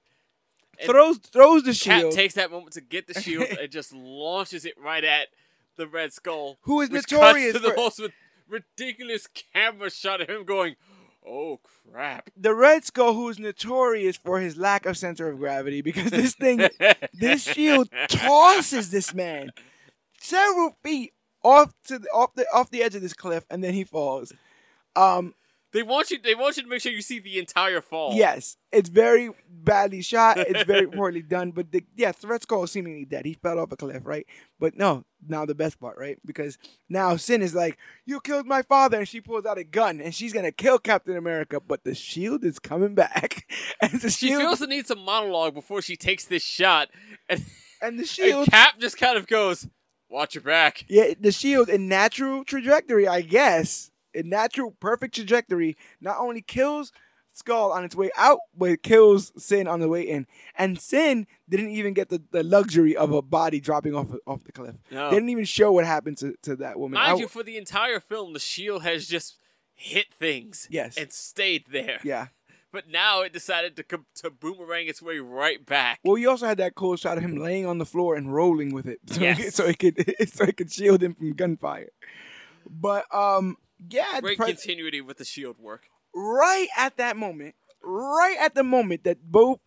[0.79, 2.13] And- throws throws the Cat shield.
[2.13, 5.29] takes that moment to get the shield and just launches it right at
[5.77, 6.57] the Red Skull.
[6.63, 8.01] Who is notorious to the for- most
[8.47, 10.75] ridiculous camera shot of him going,
[11.27, 11.59] "Oh
[11.91, 16.11] crap!" the Red Skull, who is notorious for his lack of center of gravity, because
[16.11, 16.69] this thing,
[17.13, 19.51] this shield tosses this man
[20.19, 21.13] several feet
[21.43, 24.33] off to the, off the off the edge of this cliff, and then he falls.
[24.95, 25.35] Um,
[25.77, 26.17] They want you.
[26.19, 28.13] They want you to make sure you see the entire fall.
[28.15, 30.39] yes, it's very badly shot.
[30.39, 31.51] It's very poorly done.
[31.51, 33.25] But the, yes, the Red Skull is seemingly dead.
[33.25, 34.25] He fell off a cliff, right?
[34.59, 36.17] But no, now the best part, right?
[36.25, 36.57] Because
[36.89, 37.77] now Sin is like,
[38.07, 41.15] "You killed my father," and she pulls out a gun and she's gonna kill Captain
[41.15, 41.59] America.
[41.59, 43.45] But the shield is coming back,
[43.81, 46.89] and the She shield feels the need some monologue before she takes this shot,
[47.29, 47.45] and,
[47.83, 49.67] and the and shield Cap just kind of goes,
[50.09, 55.77] "Watch your back." Yeah, the shield in natural trajectory, I guess, in natural perfect trajectory,
[56.01, 56.91] not only kills
[57.33, 60.25] Skull on its way out, but it kills Sin on the way in.
[60.57, 64.51] And Sin didn't even get the, the luxury of a body dropping off off the
[64.51, 64.75] cliff.
[64.91, 65.09] No.
[65.11, 66.95] They didn't even show what happened to, to that woman.
[66.99, 69.35] Mind I- you, for the entire film, the shield has just
[69.75, 70.67] hit things.
[70.71, 70.97] Yes.
[70.97, 71.99] And stayed there.
[72.03, 72.27] yeah.
[72.71, 75.99] But now it decided to to boomerang its way right back.
[76.03, 78.73] Well, you also had that cool shot of him laying on the floor and rolling
[78.73, 79.39] with it, so, Yes.
[79.39, 79.95] it, so it could
[80.33, 81.89] so it could shield him from gunfire.
[82.69, 83.55] But um,
[83.89, 85.87] yeah, Great pres- continuity with the shield work.
[86.13, 89.59] right at that moment, right at the moment that both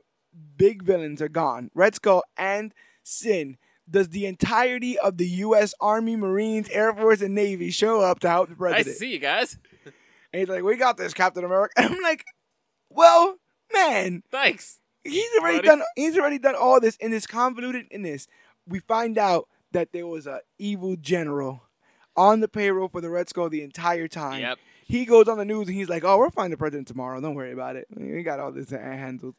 [0.56, 2.72] big villains are gone, Red Skull and
[3.02, 3.56] Sin,
[3.88, 5.74] does the entirety of the U.S.
[5.80, 8.86] Army, Marines, Air Force, and Navy show up to help the Nice president?
[8.86, 9.58] to see you guys.
[10.32, 12.24] And he's like, "We got this, Captain America." And I'm like,
[12.88, 13.36] "Well,
[13.72, 14.78] man, Thanks.
[15.02, 15.68] he's already Buddy.
[15.68, 15.82] done.
[15.96, 18.28] He's already done all this in this convoluted in this.
[18.66, 21.62] We find out that there was a evil general
[22.16, 24.40] on the payroll for the Red Skull the entire time.
[24.40, 24.58] Yep.
[24.84, 27.20] He goes on the news and he's like, "Oh, we'll find the president tomorrow.
[27.20, 27.86] Don't worry about it.
[27.94, 29.36] We got all this handled."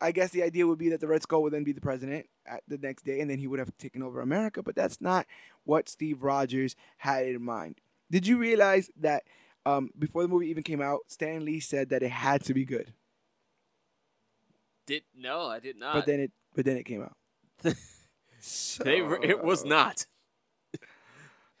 [0.00, 2.26] I guess the idea would be that the Red Skull would then be the president
[2.44, 4.62] at the next day, and then he would have taken over America.
[4.62, 5.26] But that's not
[5.64, 7.80] what Steve Rogers had in mind.
[8.10, 9.22] Did you realize that
[9.64, 12.64] um, before the movie even came out, Stan Lee said that it had to be
[12.64, 12.92] good.
[14.86, 15.94] Did no, I did not.
[15.94, 17.16] But then it but then it came out.
[18.40, 20.06] so, they it was not.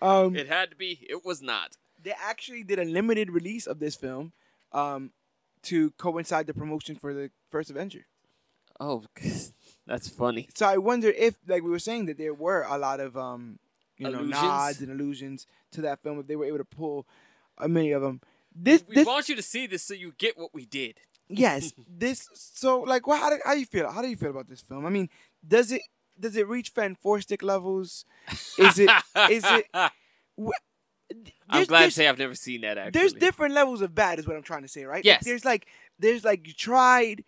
[0.02, 1.06] Um, It had to be.
[1.08, 1.76] It was not.
[2.02, 4.32] they actually did a limited release of this film
[4.72, 5.12] um,
[5.62, 8.06] to coincide the promotion for the first Avenger.
[8.80, 9.04] Oh,
[9.86, 10.48] that's funny.
[10.54, 13.58] So I wonder if, like we were saying, that there were a lot of um,
[13.98, 14.42] you know Allusions?
[14.42, 17.06] nods and allusions to that film if they were able to pull
[17.58, 18.20] uh, many of them.
[18.54, 20.94] This, We this, want you to see this so you get what we did.
[21.28, 22.28] yes, this.
[22.34, 23.20] So like, what?
[23.20, 23.90] How do, how do you feel?
[23.92, 24.84] How do you feel about this film?
[24.84, 25.08] I mean,
[25.46, 25.82] does it
[26.22, 28.06] does it reach Fan Four stick levels?
[28.58, 28.90] Is it
[29.30, 29.66] is it?
[29.74, 30.50] wh-
[31.50, 32.78] I'm glad to say I've never seen that.
[32.78, 35.24] Actually, there's different levels of bad is what i'm trying to say right Like, Yes.
[35.24, 35.66] there's like
[35.98, 37.24] there's like you tried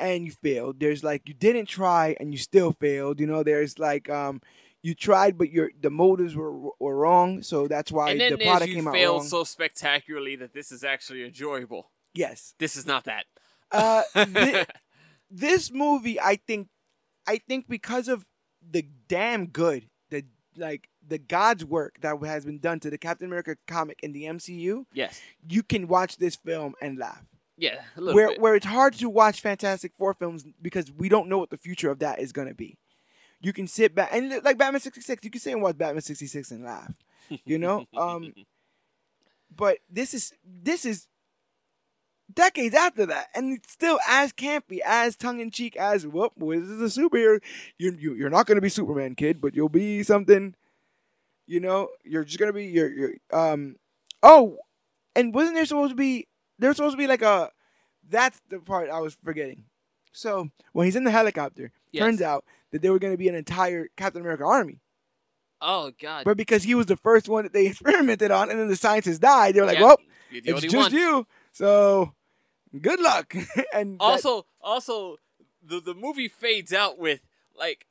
[0.00, 3.78] and you failed there's like you didn't try and you still failed you know there's
[3.78, 4.40] like um
[4.82, 8.44] you tried but your the motives were were wrong so that's why and then the
[8.44, 11.90] product came out failed wrong so spectacularly that this is actually enjoyable.
[12.14, 13.24] yes This is not that.
[13.70, 14.64] uh thi-
[15.30, 16.68] this movie i think
[17.26, 18.24] i think because of
[18.70, 20.24] the damn good the
[20.56, 24.24] like the god's work that has been done to the captain america comic in the
[24.24, 25.20] mcu yes.
[25.48, 27.24] you can watch this film and laugh
[27.56, 27.80] Yeah.
[27.96, 28.40] A little where bit.
[28.40, 31.90] where it's hard to watch Fantastic Four films because we don't know what the future
[31.90, 32.76] of that is gonna be.
[33.40, 36.02] You can sit back and like Batman sixty six, you can sit and watch Batman
[36.02, 36.92] sixty six and laugh,
[37.44, 37.86] you know.
[37.96, 38.32] um,
[39.54, 41.06] but this is this is
[42.32, 46.32] decades after that, and it's still as campy, as tongue in cheek as whoop.
[46.36, 47.40] Well, this is a superhero.
[47.78, 50.54] You you you're not gonna be Superman, kid, but you'll be something.
[51.46, 53.76] You know, you're just gonna be you're, you're um.
[54.22, 54.58] Oh,
[55.14, 56.26] and wasn't there supposed to be
[56.58, 57.50] there's supposed to be like a
[58.08, 59.64] that's the part I was forgetting.
[60.12, 62.02] So when he's in the helicopter, Yes.
[62.02, 64.80] turns out that there were going to be an entire Captain America army,
[65.62, 66.24] oh God.
[66.24, 69.18] but because he was the first one that they experimented on, and then the scientists
[69.18, 69.96] died, they were like, Yeah, "Well,
[70.30, 70.92] it's just one.
[70.92, 72.12] you." So
[72.80, 73.34] good luck.
[73.72, 75.16] and that- Also, also,
[75.62, 77.20] the the movie fades out with
[77.56, 77.86] like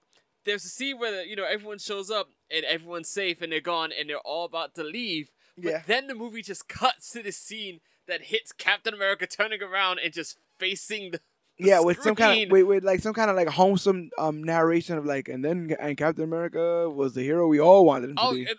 [0.45, 3.91] there's a scene where you know everyone shows up and everyone's safe and they're gone
[3.97, 5.29] and they're all about to leave.
[5.57, 5.81] But Yeah.
[5.85, 10.13] then the movie just cuts to this scene that hits Captain America turning around and
[10.13, 11.19] just facing the
[11.59, 14.95] yeah, with some kind of with, with like some kind of like wholesome um narration
[14.97, 18.21] of like, and then and Captain America was the hero we all wanted him to
[18.21, 18.43] oh be.
[18.43, 18.57] it-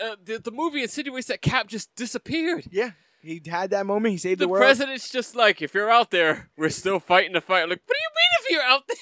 [0.00, 2.64] uh, the the movie insinuates that Cap just disappeared.
[2.72, 4.12] yeah, he had that moment.
[4.12, 4.60] He saved The, world.
[4.62, 4.76] the, world.
[4.76, 7.68] president's just like, if you're out there, we're still fighting the fight.
[7.68, 8.96] Like, what do you mean if you're out there?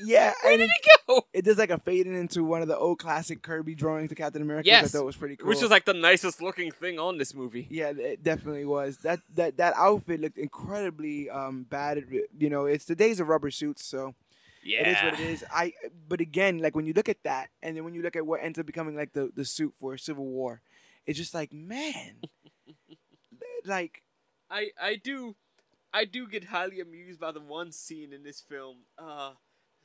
[0.04, 1.26] yeah, Where did it, he go?
[1.32, 4.42] it does like a fading into one of the old classic Kirby drawings of Captain
[4.42, 4.60] America.
[4.66, 4.84] which Yes.
[4.94, 5.48] I thought was pretty cool.
[5.48, 7.68] Which was like the nicest looking thing on this movie.
[7.70, 8.96] Yeah, it definitely was.
[8.98, 12.02] That that that outfit looked incredibly um bad.
[12.38, 14.14] You know, it's the days of rubber suits, so
[14.64, 14.80] Yeah.
[14.80, 15.44] it is what it is.
[15.52, 15.72] I
[16.08, 18.40] but again, like when you look at that, and then when you look at what
[18.42, 20.62] ends up becoming like the the suit for Civil War,
[21.06, 22.16] it's just like man,
[23.66, 24.02] like
[24.50, 25.36] I I do
[25.92, 28.78] I do get highly amused by the one scene in this film.
[28.98, 29.32] Uh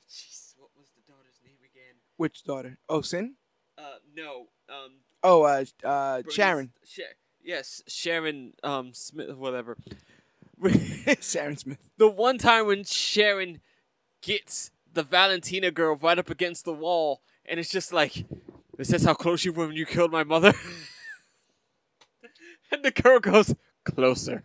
[0.10, 1.96] jeez, what was the daughter's name again?
[2.18, 2.78] which daughter?
[2.90, 3.36] Oh, Sin.
[3.78, 6.72] Uh no, um Oh, uh, uh, Bernice- Sharon.
[6.86, 7.04] Sha-
[7.44, 9.78] yes, Sharon um Smith whatever.
[11.22, 11.78] Sharon Smith.
[11.98, 13.62] the one time when Sharon
[14.22, 18.26] gets the Valentina girl right up against the wall and it's just like
[18.80, 20.54] is this how close you were when you killed my mother?
[22.72, 23.54] and the girl goes
[23.96, 24.44] closer.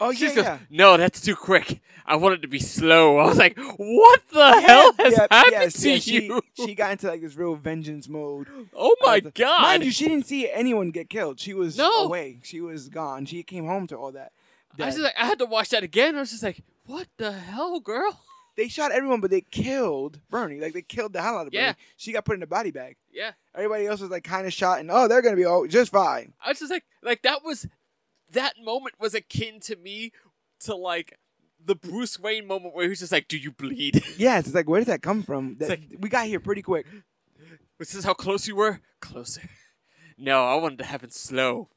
[0.00, 0.58] Oh She yeah, goes, yeah.
[0.70, 1.80] no, that's too quick.
[2.04, 3.18] I want it to be slow.
[3.18, 6.42] I was like, what the hell has Yeah, happened yes, to yeah, she, you?
[6.54, 8.48] She got into like this real vengeance mode.
[8.76, 9.62] oh my Uh, god!
[9.62, 11.38] Mind you, she didn't see anyone get killed.
[11.38, 12.04] She was No.
[12.04, 12.40] away.
[12.42, 13.26] She was gone.
[13.26, 14.32] She came home to all that.
[14.80, 16.16] I was just like, I had to watch that again.
[16.16, 18.18] I was just like, what the hell, girl?
[18.56, 20.58] they shot everyone, but they killed Bernie.
[20.58, 21.64] Like they killed the hell out of Bernie.
[21.66, 21.74] Yeah.
[21.96, 22.96] She got put in a body bag.
[23.12, 25.92] Yeah, Everybody else was like kind of shot, and oh, they're gonna be oh just
[25.92, 26.32] fine.
[26.44, 27.68] I was just like, like that was
[28.32, 30.12] that moment was akin to me
[30.60, 31.18] to like
[31.64, 34.80] the Bruce Wayne moment where he's just like, "Do you bleed?" Yes, it's like where
[34.80, 35.56] did that come from?
[35.58, 36.86] That, like- we got here pretty quick.
[37.78, 38.80] this is how close you were.
[39.00, 39.42] Closer.
[40.18, 41.68] No, I wanted to happen slow.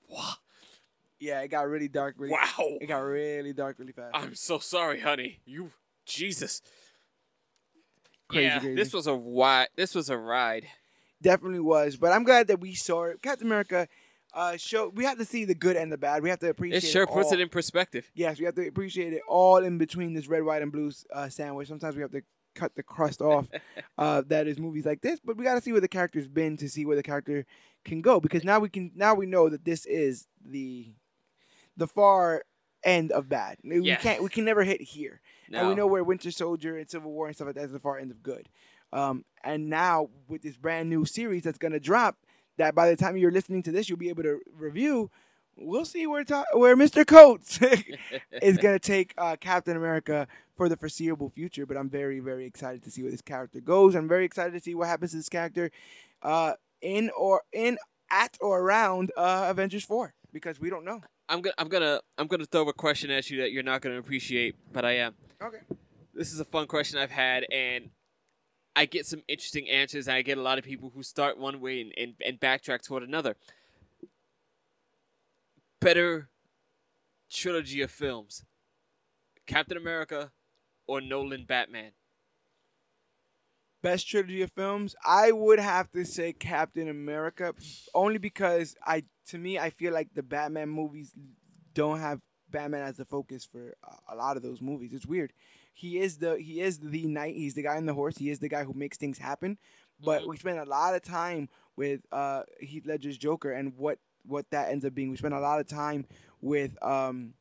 [1.19, 2.14] Yeah, it got really dark.
[2.18, 2.77] Really, Wow.
[2.80, 4.11] It got really dark really fast.
[4.14, 5.40] I'm so sorry, honey.
[5.45, 5.72] You,
[6.06, 6.61] Jesus.
[8.27, 8.76] Crazy, yeah, crazy.
[8.76, 10.68] this was a wi- This was a ride.
[11.22, 13.22] Definitely was, but I'm glad that we saw it.
[13.23, 13.88] Captain America.
[14.35, 16.21] Uh, show we have to see the good and the bad.
[16.21, 16.83] We have to appreciate.
[16.83, 17.33] It sure puts all.
[17.33, 18.11] it in perspective.
[18.13, 21.29] Yes, we have to appreciate it all in between this red, white, and blue uh,
[21.29, 21.69] sandwich.
[21.69, 22.21] Sometimes we have to
[22.53, 23.47] cut the crust off.
[23.97, 26.57] uh, that is movies like this, but we got to see where the character's been
[26.57, 27.45] to see where the character
[27.85, 30.91] can go because now we can now we know that this is the
[31.77, 32.43] the far
[32.83, 33.57] end of bad.
[33.63, 33.95] We Yeah.
[33.95, 35.59] can't we can never hit here, No.
[35.59, 37.79] and we know where Winter Soldier and Civil War and stuff like that is the
[37.79, 38.49] far end of good.
[38.91, 42.17] Um, and now with this brand new series that's gonna drop,
[42.57, 45.10] that by the time you're listening to this, you'll be able to review.
[45.57, 47.06] we'll see where ta- where Mr.
[47.07, 47.60] Coates
[48.41, 51.65] is gonna take uh, Captain America for the foreseeable future.
[51.65, 53.95] But I'm very very excited to see where this character goes.
[53.95, 55.72] I'm very excited to see what happens to this character
[56.22, 57.77] uh, in or in
[58.11, 61.02] at or around uh, Avengers four because we don't know.
[61.30, 63.98] I'm gonna I'm gonna I'm gonna throw a question at you that you're not gonna
[63.98, 65.15] appreciate, but I am.
[65.41, 65.60] Okay.
[66.14, 67.90] This is a fun question I've had, and
[68.76, 70.07] I get some interesting answers.
[70.07, 72.81] And I get a lot of people who start one way and, and, and backtrack
[72.84, 73.35] toward another.
[75.80, 76.30] Better
[77.30, 78.43] trilogy of films:
[79.45, 80.31] Captain America
[80.88, 81.91] or Nolan Batman.
[83.81, 87.53] Best trilogy of films, I would have to say Captain America,
[87.93, 91.14] only because I, to me, I feel like the Batman movies
[91.76, 92.19] don't have
[92.49, 94.91] Batman as the focus for a- a lot of those movies.
[94.91, 95.34] It's weird.
[95.77, 97.35] He is the he is the knight.
[97.35, 98.18] He's the guy on the horse.
[98.18, 99.57] He is the guy who makes things happen.
[100.03, 100.27] But Mhm.
[100.30, 104.69] we spend a lot of time with uh, Heath Ledger's Joker and what what that
[104.69, 105.11] ends up being.
[105.11, 106.06] We spend a lot of time
[106.41, 107.34] with um,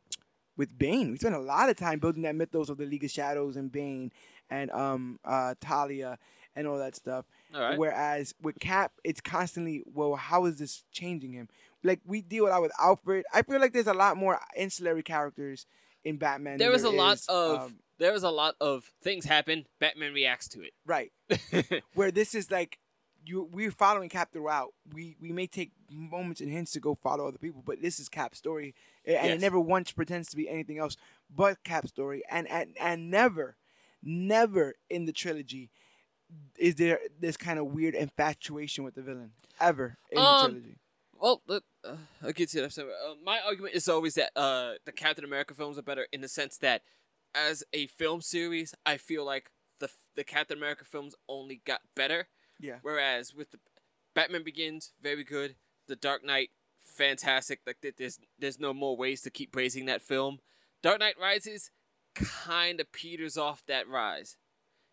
[0.56, 1.12] with Bane.
[1.12, 3.70] We spent a lot of time building that mythos of the League of Shadows and
[3.72, 4.10] Bane
[4.50, 6.18] and um, uh, Talia
[6.56, 7.24] and all that stuff.
[7.54, 7.78] All right.
[7.78, 11.48] Whereas with Cap, it's constantly, well, how is this changing him?
[11.82, 13.24] Like we deal a lot with Alfred.
[13.32, 15.66] I feel like there's a lot more ancillary characters
[16.04, 16.58] in Batman.
[16.58, 19.66] there was a lot of um, there was a lot of things happen.
[19.80, 20.72] Batman reacts to it.
[20.86, 21.12] right.
[21.94, 22.78] Where this is like
[23.26, 24.74] you, we're following Cap throughout.
[24.92, 28.08] We we may take moments and hints to go follow other people, but this is
[28.08, 28.74] Cap's story,
[29.06, 29.34] and Yes.
[29.36, 30.96] it never once pretends to be anything else
[31.34, 32.22] but Cap's story.
[32.30, 33.56] And and and never,
[34.02, 35.70] never in the trilogy
[36.58, 40.76] is there this kind of weird infatuation with the villain ever in Um, the trilogy.
[41.20, 42.76] Well, uh, I'll get to that.
[42.78, 46.28] Uh, my argument is always that uh, the Captain America films are better in the
[46.28, 46.82] sense that,
[47.34, 49.50] as a film series, I feel like
[49.80, 52.28] the the Captain America films only got better.
[52.60, 52.78] Yeah.
[52.82, 53.58] Whereas with the
[54.14, 55.56] Batman Begins, very good.
[55.88, 56.50] The Dark Knight,
[56.80, 57.60] fantastic.
[57.66, 60.38] Like there's there's no more ways to keep praising that film.
[60.82, 61.70] Dark Knight Rises
[62.14, 64.36] kind of peters off that rise.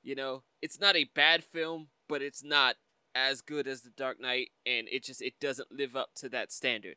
[0.04, 2.78] You know, it's not a bad film, but it's not
[3.14, 6.52] as good as the Dark Knight, and it just it doesn't live up to that
[6.52, 6.96] standard.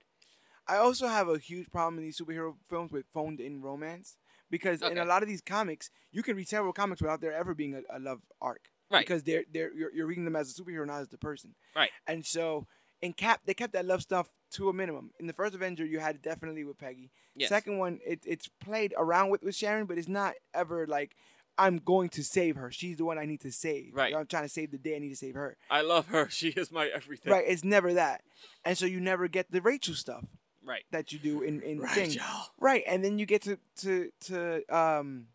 [0.66, 4.16] I also have a huge problem in these superhero films with phoned in romance
[4.50, 7.54] because in a lot of these comics, you can read several comics without there ever
[7.54, 8.68] being a, a love arc.
[8.90, 9.06] Right.
[9.06, 11.54] Because they're they're you're, you're reading them as a superhero, not as the person.
[11.74, 11.90] Right.
[12.06, 12.66] And so
[13.02, 15.10] in Cap, they kept that love stuff to a minimum.
[15.18, 17.10] In the first Avenger, you had it definitely with Peggy.
[17.34, 17.48] Yes.
[17.48, 21.16] Second one, it, it's played around with with Sharon, but it's not ever like
[21.56, 22.70] I'm going to save her.
[22.70, 23.94] She's the one I need to save.
[23.94, 24.14] Right.
[24.14, 24.96] I'm trying to save the day.
[24.96, 25.56] I need to save her.
[25.70, 26.28] I love her.
[26.30, 27.32] She is my everything.
[27.32, 27.44] Right.
[27.46, 28.22] It's never that.
[28.64, 30.24] And so you never get the Rachel stuff
[30.64, 30.84] Right.
[30.92, 32.16] that you do in in things.
[32.16, 32.26] Rachel.
[32.58, 35.26] Right, and then you get to to to um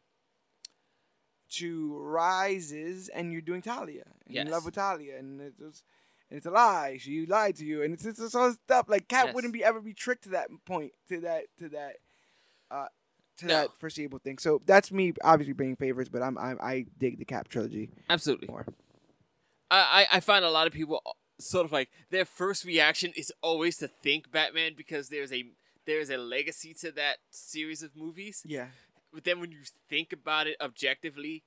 [1.52, 5.84] to rises, and you're doing Talia, and you're in love with Talia, and it's just,
[6.30, 6.98] and it's a lie.
[7.00, 9.36] She lied to you, and it's it's, it's all stuff like Cat Yes.
[9.36, 11.96] wouldn't be ever be tricked to that point, to that to that
[12.72, 12.86] uh
[13.38, 13.54] to No.
[13.54, 14.38] that foreseeable thing.
[14.38, 18.48] So that's me, obviously being favorites, but I'm, I'm I dig the Cap trilogy Absolutely.
[18.48, 18.66] more.
[19.72, 21.02] I, I I find a lot of people
[21.40, 25.46] sort of like their first reaction is always to think Batman because there's a
[25.86, 28.44] there's a legacy to that series of movies.
[28.46, 28.68] Yeah,
[29.14, 29.60] But then when you
[29.90, 31.44] think about it objectively,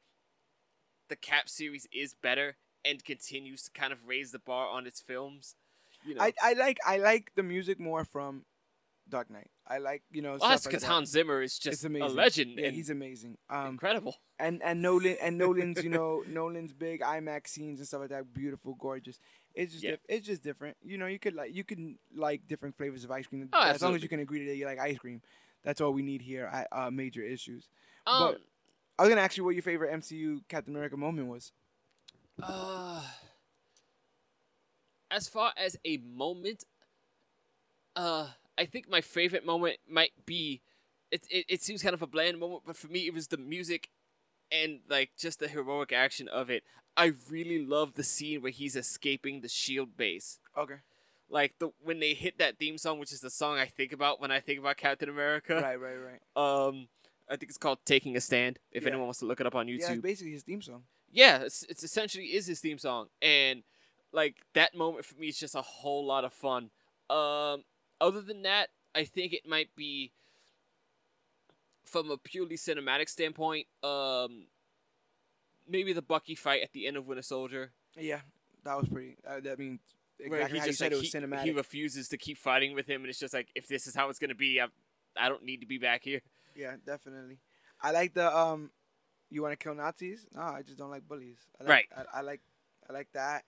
[1.08, 5.00] the Cap series is better and continues to kind of raise the bar on its
[5.00, 5.54] films.
[6.04, 8.44] You know, I I like I like the music more from
[9.12, 9.50] Dark Knight.
[9.68, 10.36] I like you know.
[10.40, 10.88] well, that's like because that.
[10.92, 13.36] Hans Zimmer is just a legend Yeah, he's amazing.
[13.48, 14.16] Um, incredible.
[14.40, 18.32] and and Nolan and Nolan's you know Nolan's big IMAX scenes and stuff like that,
[18.34, 19.20] beautiful, gorgeous.
[19.54, 19.96] It's just Yeah.
[20.08, 20.76] it's just different.
[20.82, 23.82] You know, you could like you can like different flavors of ice cream Oh, as
[23.82, 25.20] long as you can agree that you like ice cream.
[25.62, 27.68] That's all we need here at uh, Major Issues.
[28.06, 28.34] Um,
[28.98, 31.52] I was gonna ask you what your favorite MCU Captain America moment was.
[32.42, 33.02] Uh,
[35.10, 36.64] as far as a moment,
[37.94, 40.60] uh, I think my favorite moment might be.
[41.10, 43.36] It, it it seems kind of a bland moment, but for me, it was the
[43.36, 43.90] music,
[44.50, 46.62] and like just the heroic action of it.
[46.96, 50.38] I really love the scene where he's escaping the shield base.
[50.56, 50.76] Okay,
[51.30, 54.20] Like the when they hit that theme song, which is the song I think about
[54.20, 55.54] when I think about Captain America.
[55.54, 56.20] right, right, right.
[56.36, 56.88] Um,
[57.30, 58.88] I think it's called "Taking a Stand." If Yeah.
[58.90, 59.80] anyone wants to look it up on YouTube.
[59.80, 60.84] Yeah, it's basically his theme song.
[61.10, 63.62] yeah, it's, it's essentially is his theme song, and
[64.12, 66.70] like that moment for me is just a whole lot of fun.
[67.10, 67.64] Um,
[68.02, 70.12] other than that, I think it might be
[71.84, 73.66] from a purely cinematic standpoint.
[73.82, 74.46] Um,
[75.68, 78.20] maybe the Bucky fight at the end of Winter Soldier, Yeah,
[78.64, 79.16] that was pretty.
[79.26, 79.80] Uh, that means
[80.18, 81.42] where exactly he how you said like it was he, cinematic.
[81.44, 84.08] he refuses to keep fighting with him, and it's just like if this is how
[84.10, 84.66] it's gonna be, I,
[85.16, 86.20] I don't need to be back here.
[86.56, 87.38] Yeah, definitely.
[87.80, 88.70] I like the um.
[89.30, 90.26] You want to kill Nazis?
[90.34, 91.38] No, I just don't like bullies.
[91.58, 91.84] I like, Right.
[91.96, 92.42] I, I like,
[92.88, 93.44] I like that.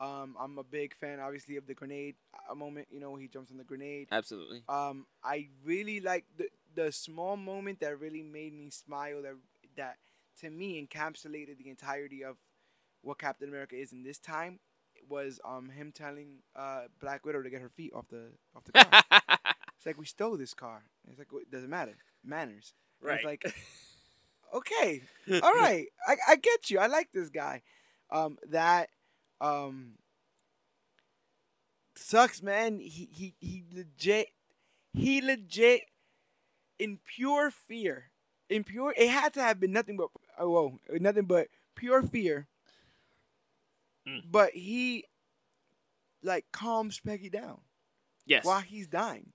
[0.00, 2.16] Um, I'm a big fan, obviously, of the grenade
[2.50, 2.88] uh, moment.
[2.90, 4.08] You know, he jumps on the grenade.
[4.10, 4.62] Absolutely.
[4.68, 9.22] Um, I really like the the small moment that really made me smile.
[9.22, 9.34] That
[9.76, 9.96] that
[10.40, 12.36] to me encapsulated the entirety of
[13.02, 14.60] what Captain America is in this time.
[15.08, 18.72] Was um him telling uh Black Widow to get her feet off the off the
[18.72, 18.98] car.
[19.76, 20.84] it's like we stole this car.
[21.08, 22.74] It's like it doesn't matter manners.
[23.06, 23.24] And It's Right.
[23.24, 23.44] like
[24.54, 25.02] okay,
[25.40, 26.78] all right, I I get you.
[26.78, 27.62] I like this guy.
[28.10, 28.88] Um, that
[29.40, 29.94] um
[31.96, 32.80] sucks, man.
[32.80, 34.28] He he he legit
[34.92, 35.82] he legit
[36.78, 38.10] in pure fear,
[38.48, 38.94] in pure.
[38.96, 40.08] It had to have been nothing but
[40.38, 42.46] oh whoa, nothing but pure fear.
[44.08, 44.22] Mm.
[44.30, 45.04] But he
[46.22, 47.60] like calms Peggy down
[48.26, 48.44] yes.
[48.44, 49.32] while he's dying.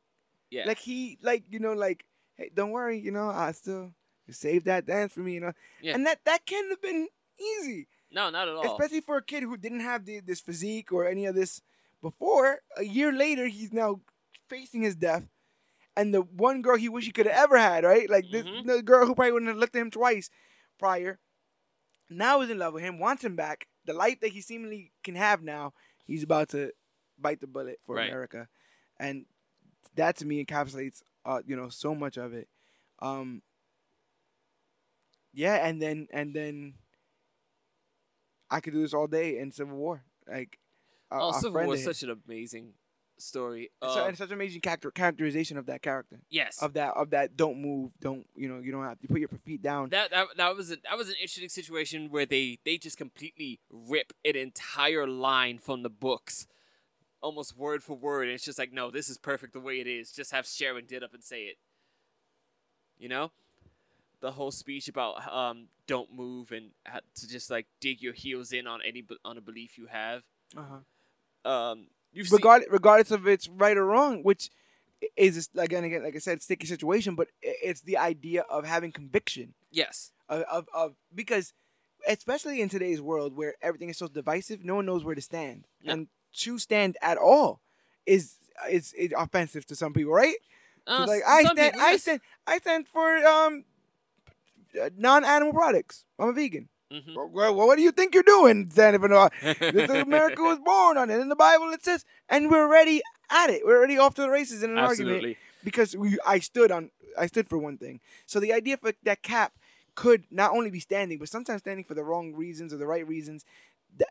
[0.49, 0.65] Yeah.
[0.65, 2.05] Like he like you know like
[2.35, 3.91] hey don't worry you know I still
[4.29, 5.93] save that dance for me you know Yeah.
[5.95, 7.07] and that that can have been
[7.39, 8.75] easy no, not at all.
[8.77, 11.61] especially for a kid who didn't have the, this physique or any of this
[12.01, 12.59] before.
[12.77, 14.01] A year later, he's now
[14.49, 15.23] facing his death,
[15.97, 18.09] and the one girl he wish he could have ever had, right?
[18.09, 18.65] Like this, Mhm.
[18.65, 20.29] the girl who probably wouldn't have looked at him twice
[20.77, 21.19] prior,
[22.09, 23.67] now is in love with him, wants him back.
[23.85, 25.73] The life that he seemingly can have now,
[26.05, 26.71] he's about to
[27.17, 28.07] bite the bullet for Right.
[28.07, 28.47] America,
[28.99, 29.25] and
[29.95, 32.49] that to me encapsulates, uh, you know, so much of it.
[32.99, 33.41] Um,
[35.33, 36.75] yeah, and then and then
[38.49, 40.03] I could do this all day in Civil War.
[40.27, 40.59] Like,
[41.11, 42.73] a, oh, Civil War is such an amazing
[43.17, 43.71] story.
[43.81, 46.61] Uh, and such amazing character characterization of that character, yes.
[46.61, 47.35] of that of that.
[47.37, 47.91] Don't move.
[47.99, 48.59] Don't you know?
[48.59, 49.89] You don't have to put your feet down.
[49.89, 53.59] that, that that was a, that was an interesting situation where they they just completely
[53.69, 56.47] rip an entire line from the books,
[57.21, 58.23] almost word for word.
[58.23, 60.11] And it's just like, no, this is perfect the way it is.
[60.11, 61.57] Just have Sharon get up and say it.
[62.97, 63.31] You know,
[64.25, 66.71] the whole speech about um don't move and
[67.15, 70.23] to just like dig your heels in on any on a belief you have.
[70.57, 71.51] Uh-huh.
[71.51, 74.49] Um, you've seen, Regard, regardless of it's right or wrong, which
[75.15, 77.13] is again, again, like I said, sticky situation.
[77.13, 79.53] But it's the idea of having conviction.
[79.71, 81.53] yes, of, of, of because
[82.07, 85.67] especially in today's world where everything is so divisive, no one knows where to stand,
[85.85, 86.07] and
[86.37, 87.61] to stand at all
[88.07, 88.37] is
[88.71, 90.37] is, is offensive to some people, right?
[90.87, 93.65] So uh, like I stand, people, I stand, I stand for um
[94.97, 96.05] non-animal products.
[96.19, 96.69] I'm a vegan.
[96.91, 97.15] Mhm.
[97.31, 99.29] Well, what do you think you're doing, for?
[99.41, 101.19] This is America was born on it.
[101.19, 103.65] In the Bible, it says, and we're already at it.
[103.65, 105.23] We're already off to the races in an argument
[105.63, 108.01] because we, I stood on I stood for one thing.
[108.25, 109.53] So the idea for that cap
[109.95, 113.07] could not only be standing, but sometimes standing for the wrong reasons or the right
[113.07, 113.45] reasons.
[113.97, 114.09] That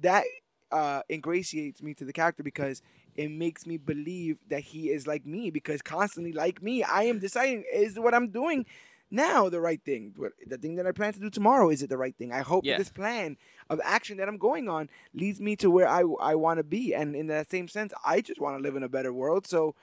[0.00, 0.24] that
[0.72, 2.82] uh, ingratiates me to the character because
[3.14, 5.50] it makes me believe that he is like me.
[5.50, 8.66] Because constantly, like me, I am deciding is what I'm doing
[9.10, 10.14] now the right thing.
[10.46, 12.32] The thing that I plan to do tomorrow is it the right thing?
[12.32, 12.76] I hope Yeah.
[12.78, 13.36] this plan
[13.70, 16.94] of action that I'm going on leads me to where I I want to be.
[16.94, 19.46] And in that same sense, I just want to live in a better world.
[19.46, 19.74] So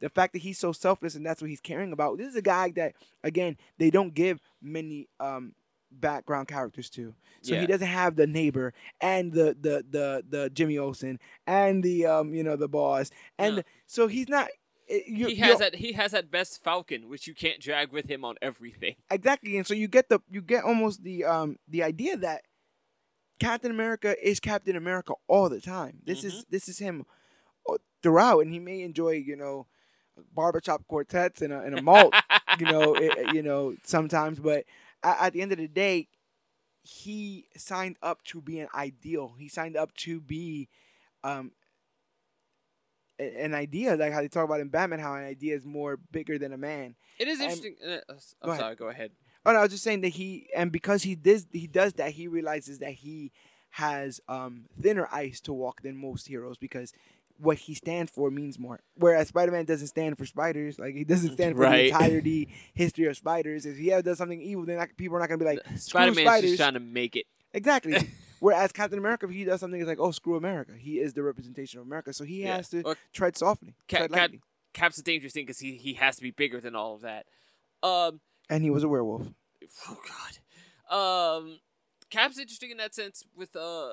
[0.00, 2.18] the fact that he's so selfless and that's what he's caring about.
[2.18, 5.54] This is a guy that again they don't give many um
[5.90, 7.14] background characters to.
[7.40, 7.60] So Yeah.
[7.60, 12.34] he doesn't have the neighbor and the the the the Jimmy Olsen and the um
[12.34, 14.48] you know the boss and so he's not.
[14.88, 18.10] Eh, You, he has that he has that best Falcon, which you can't drag with
[18.10, 18.96] him on everything.
[19.10, 22.42] exactly, and so you get the you get almost the um the idea that
[23.40, 25.98] Captain America is Captain America all the time.
[26.04, 27.04] This is this is him
[27.68, 29.66] uh, throughout, and he may enjoy you know
[30.32, 32.14] barbershop quartets and a, and a malt,
[32.58, 34.64] you know, eh, you know sometimes, but
[35.02, 36.08] at, at the end of the day,
[36.82, 39.34] he signed up to be an ideal.
[39.38, 40.68] He signed up to be
[41.24, 41.52] um
[43.18, 46.38] an idea like how they talk about in Batman how an idea is more bigger
[46.38, 46.94] than a man.
[47.18, 47.76] It is interesting.
[47.86, 48.60] uh, uh, I'm Go ahead.
[48.60, 48.74] sorry.
[48.76, 49.10] Go ahead.
[49.46, 52.12] Oh no, I was just saying that he and because he does he does that,
[52.12, 53.30] he realizes that he
[53.70, 56.92] has um thinner ice to walk than most heroes because
[57.36, 58.78] what he stands for means more.
[58.94, 61.76] Whereas Spider Man doesn't stand for spiders, like he doesn't stand for Right.
[61.90, 63.66] the entirety history of spiders.
[63.66, 66.12] If he ever does something evil, then like, people are not gonna be like Spider
[66.14, 67.26] Man's just trying to make it.
[67.52, 67.96] Exactly.
[68.44, 70.72] Whereas Captain America, if he does something, it's like, oh, screw America.
[70.78, 72.56] He is the representation of America, so he Yeah.
[72.56, 74.40] has to Or tread softly, Cap- tread Cap-
[74.74, 77.24] Cap's a dangerous thing because he he has to be bigger than all of that.
[77.82, 78.20] Um.
[78.50, 79.28] And he was a werewolf.
[79.88, 80.94] Oh God.
[80.94, 81.60] Um.
[82.10, 83.92] Cap's interesting in that sense with uh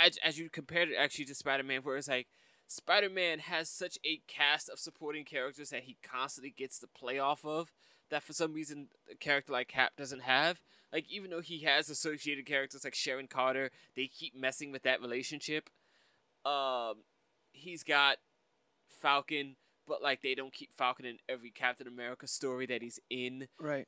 [0.00, 2.28] as as you compared it actually to Spider Man, where it's like
[2.68, 7.18] Spider Man has such a cast of supporting characters that he constantly gets to play
[7.18, 7.72] off of.
[8.10, 10.60] That for some reason a character like Cap doesn't have.
[10.92, 15.00] Like even though he has associated characters like Sharon Carter, they keep messing with that
[15.02, 15.68] relationship.
[16.46, 17.02] Um,
[17.52, 18.16] he's got
[18.88, 19.56] Falcon,
[19.86, 23.48] but like they don't keep Falcon in every Captain America story that he's in.
[23.60, 23.86] Right.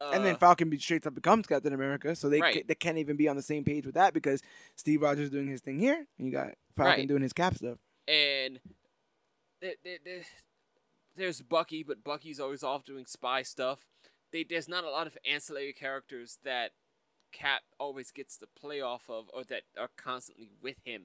[0.00, 2.54] Uh, and then Falcon be straight up becomes Captain America, so they Right.
[2.54, 4.42] ca- they can't even be on the same page with that because
[4.74, 7.08] Steve Rogers is doing his thing here, and you got Falcon Right.
[7.08, 7.78] doing his Cap stuff.
[8.08, 8.58] and
[9.60, 10.24] there, there, there-
[11.20, 13.86] there's Bucky, but Bucky's always off doing spy stuff.
[14.32, 16.70] They, there's not a lot of ancillary characters that
[17.32, 21.04] Cap always gets to play off of, or that are constantly with him.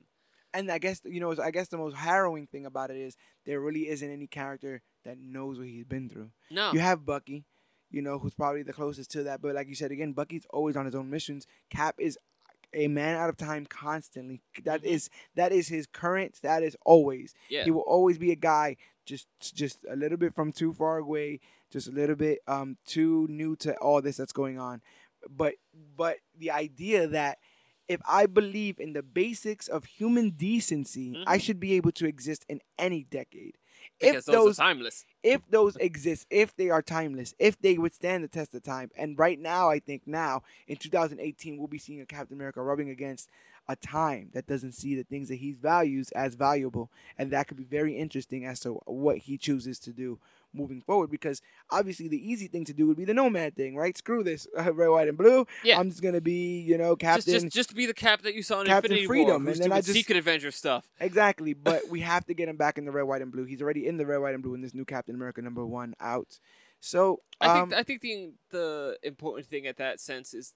[0.54, 3.60] And I guess you know, I guess the most harrowing thing about it is there
[3.60, 6.32] really isn't any character that knows what he's been through.
[6.50, 7.44] No, You have Bucky,
[7.92, 9.42] you know, who's probably the closest to that.
[9.42, 11.46] But like you said again, Bucky's always on his own missions.
[11.70, 12.18] Cap is
[12.74, 14.42] a man out of time constantly.
[14.64, 14.86] That Mhm.
[14.88, 16.40] is that is his current.
[16.42, 17.34] That is always.
[17.50, 20.98] yeah, He will always be a guy just just a little bit from too far
[20.98, 21.40] away,
[21.72, 24.82] just a little bit um too new to all this that's going on.
[25.30, 25.56] But
[25.98, 27.38] but the idea that
[27.88, 31.42] if I believe in the basics of human decency, I Mhm.
[31.42, 33.58] should be able to exist in any decade.
[34.00, 35.06] because if those, those are timeless.
[35.22, 38.90] if those exist, if they are timeless, if they withstand the test of time.
[38.98, 42.90] And right now, I think now in 2018, we'll be seeing a Captain America rubbing
[42.90, 43.30] against
[43.68, 47.58] a time that doesn't see the things that he values as valuable, and that could
[47.58, 50.20] be very interesting as to what he chooses to do
[50.54, 51.10] moving forward.
[51.10, 53.98] Because obviously, the easy thing to do would be the Nomad thing, right?
[53.98, 55.48] Screw this, uh, red, white, and blue.
[55.64, 55.80] Yeah.
[55.80, 57.34] I'm just gonna be, you know, Captain.
[57.34, 59.62] Just, just, just be the Cap that you saw in Captain Infinity Freedom, War, and
[59.62, 60.88] then I just- Secret Avenger stuff.
[61.00, 63.46] Exactly, but we have to get him back in the red, white, and blue.
[63.46, 65.96] He's already in the red, white, and blue in this new Captain America number one
[66.00, 66.40] out.
[66.80, 70.54] So I um, think I think the the important thing at that sense is,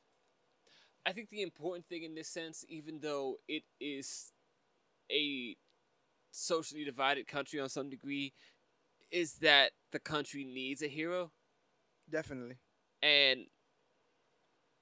[1.10, 4.32] I think the important thing in this sense, even though it is
[5.12, 5.58] a
[6.30, 8.34] socially divided country on some degree,
[9.10, 11.32] is that the country needs a hero,
[12.08, 12.58] definitely.
[13.02, 13.48] and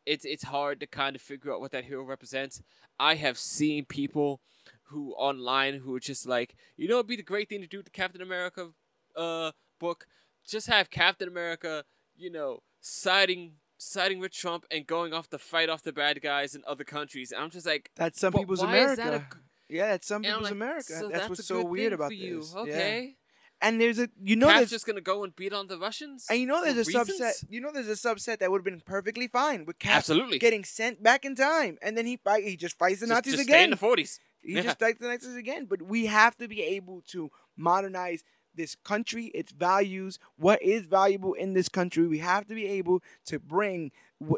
[0.06, 2.62] it's it's hard to kind of figure out what that hero represents.
[3.00, 4.42] I have seen people
[4.84, 7.78] who online who are just like, you know, it'd be the great thing to do
[7.78, 8.70] with the Captain America
[9.16, 10.08] uh book,
[10.46, 11.86] just have Captain America,
[12.18, 16.56] you know, siding siding with Trump and going off to fight off the bad guys
[16.56, 17.32] in other countries.
[17.32, 19.02] And I'm just like, That's some people's why is America.
[19.02, 19.26] that a
[19.70, 20.94] yeah, it's some and people's like, America.
[21.00, 22.40] So that's, a what's so good weird about you.
[22.40, 22.54] this.
[22.56, 22.62] Yeah.
[22.62, 23.16] Okay.
[23.60, 26.28] And there's a you know there's just gonna go and beat on the Russians.
[26.30, 28.64] and you know there's a for subset you know there's a subset that would have
[28.66, 30.38] been perfectly fine with Cap Absolutely.
[30.38, 33.34] getting sent back in time and then he fight he just fights the just, Nazis
[33.34, 34.20] just stay in the 40s.
[34.44, 34.62] He Yeah.
[34.62, 35.66] just fights the Nazis again.
[35.66, 38.24] But we have to be able to modernize
[38.58, 42.08] this country, its values, what is valuable in this country.
[42.08, 43.92] We have to be able to bring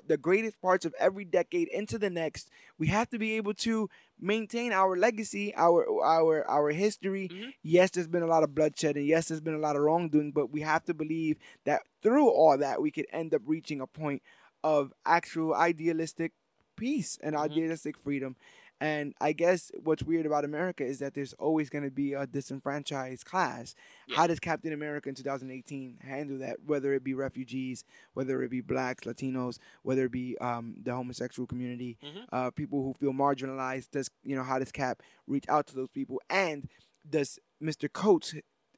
[0.08, 2.50] the greatest parts of every decade into the next.
[2.78, 3.90] We have to be able to
[4.20, 7.30] maintain our legacy, our our our history.
[7.32, 7.54] Mhm.
[7.64, 10.32] Yes, there's been a lot of bloodshed, and yes, there's been a lot of wrongdoing.
[10.32, 13.88] But we have to believe that through all that, we could end up reaching a
[13.88, 14.22] point
[14.64, 16.34] of actual idealistic
[16.76, 17.40] peace and Mhm.
[17.40, 18.36] idealistic freedom.
[18.82, 22.26] And I guess what's weird about America is that there's always going to be a
[22.26, 23.76] disenfranchised class.
[24.08, 24.16] Yeah.
[24.16, 26.58] How does Captain America in 2018 handle that?
[26.66, 27.84] Whether it be refugees,
[28.14, 32.26] whether it be blacks, Latinos, whether it be um, the homosexual community, Mhm.
[32.32, 33.92] uh, people who feel marginalized.
[33.92, 36.22] Does you know how does Cap reach out to those people?
[36.30, 36.70] And
[37.10, 37.92] does Mr.
[37.92, 38.34] Coates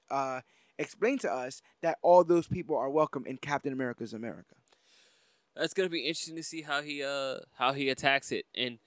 [0.10, 0.42] uh,
[0.80, 4.56] explain to us that all those people are welcome in Captain America's America?
[5.56, 8.80] That's gonna be interesting to see how he uh how he attacks it, and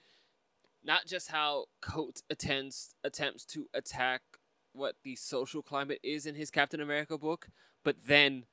[0.84, 4.20] not just how Coates attends attempts to attack
[4.72, 7.48] what the social climate is in his Captain America book,
[7.84, 8.44] but then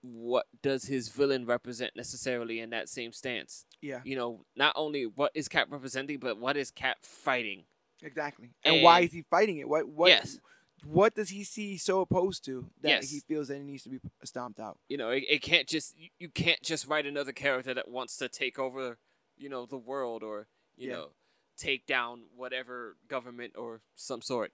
[0.00, 3.66] what does his villain represent necessarily in that same stance?
[3.80, 7.64] Yeah, You know, not only what is Cap representing, but what is Cap fighting?
[8.02, 8.50] exactly.
[8.64, 9.68] And, why is he fighting it?
[9.68, 10.40] What what Yes.
[10.84, 13.10] what does he see so opposed to that Yes.
[13.10, 14.78] he feels that it needs to be stomped out?
[14.88, 18.28] You know, it, it can't just you can't just write another character that wants to
[18.28, 18.98] take over,
[19.36, 20.94] you know, the world or you Yeah.
[20.94, 21.08] know,
[21.56, 24.52] take down whatever government or some sort.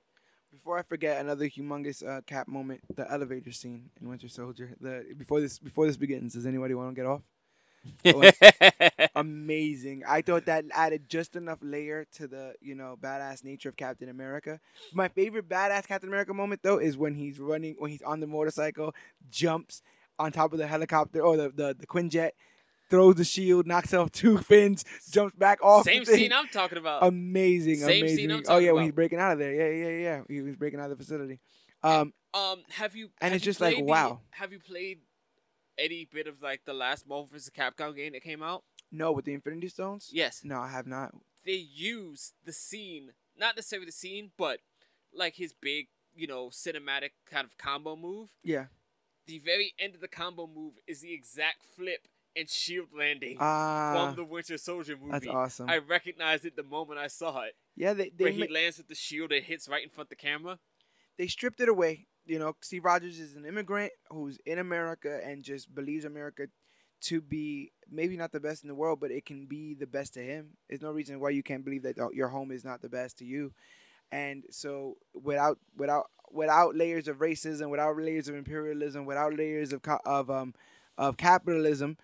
[0.51, 4.75] Before I forget, another humongous uh, cap moment: the elevator scene in Winter Soldier.
[4.81, 7.23] The before this before this begins, does anybody want to get off?
[9.15, 10.03] Amazing!
[10.07, 14.09] I thought that added just enough layer to the you know badass nature of Captain
[14.09, 14.61] America.
[14.93, 18.27] My favorite badass Captain America moment though is when he's running, when he's on the
[18.27, 18.95] motorcycle,
[19.31, 19.83] jumps
[20.19, 22.31] on top of the helicopter or the the, the Quinjet,
[22.89, 25.85] throws the shield, knocks off two fins, jumps back off.
[25.85, 27.03] Same scene I'm talking about.
[27.05, 28.17] amazing, Same amazing.
[28.17, 29.53] scene I'm oh yeah, when he's breaking out of there.
[29.55, 30.23] Yeah, yeah, yeah.
[30.29, 31.41] He was breaking out of the facility.
[31.83, 33.11] Um, um, have you?
[33.21, 34.21] And have it's you just like, the- wow.
[34.31, 34.99] have you played
[35.79, 37.51] any bit of like the last Marvel vs.
[37.57, 38.65] Capcom game that came out?
[38.91, 40.09] no, with the Infinity Stones.
[40.13, 40.41] Yes.
[40.45, 41.15] No, I have not.
[41.45, 44.61] They use the scene, not necessarily the scene, but
[45.15, 48.31] like his big, you know, cinematic kind of combo move.
[48.43, 48.67] Yeah.
[49.27, 53.93] The very end of the combo move is the exact flip and shield landing Ah,
[54.07, 55.13] from the Winter Soldier movie.
[55.13, 55.69] that's awesome.
[55.69, 57.55] I recognized it the moment I saw it.
[57.77, 60.11] yeah, they Where he ma- lands with the shield and hits right in front of
[60.11, 60.59] the camera.
[61.17, 62.07] they stripped it away.
[62.27, 66.47] You know, Steve Rogers is an immigrant who's in America and just believes America
[67.01, 70.13] to be maybe not the best in the world, but it can be the best
[70.15, 70.51] to him.
[70.69, 73.19] There's no reason why you can't believe that uh, your home is not the best
[73.19, 73.53] to you.
[74.13, 79.81] And so without without without layers of racism, without layers of imperialism, without layers of
[80.05, 80.55] of um
[80.99, 81.97] of capitalism.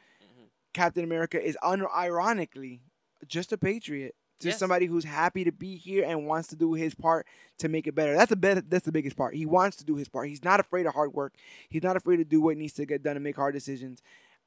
[0.75, 2.81] Captain America is unironically
[3.27, 4.15] just a patriot.
[4.41, 4.59] Just Yes.
[4.59, 7.25] somebody who's happy to be here and wants to do his part
[7.59, 8.15] to make it better.
[8.15, 9.37] That's the best, that's the biggest part.
[9.37, 10.29] He wants to do his part.
[10.29, 11.35] He's not afraid of hard work.
[11.71, 14.03] He's not afraid to do what needs to get done and make hard decisions.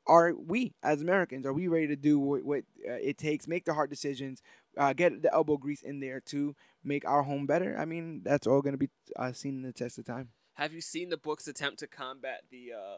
[0.05, 3.63] Are we as Americans are we ready to do what, what uh, it takes, make
[3.65, 4.41] the hard decisions,
[4.77, 7.77] uh, get the elbow grease in there to make our home better?
[7.77, 10.29] I mean, that's all going to be uh, seen in the test of time.
[10.55, 12.97] Have you seen the book's attempt to combat the uh,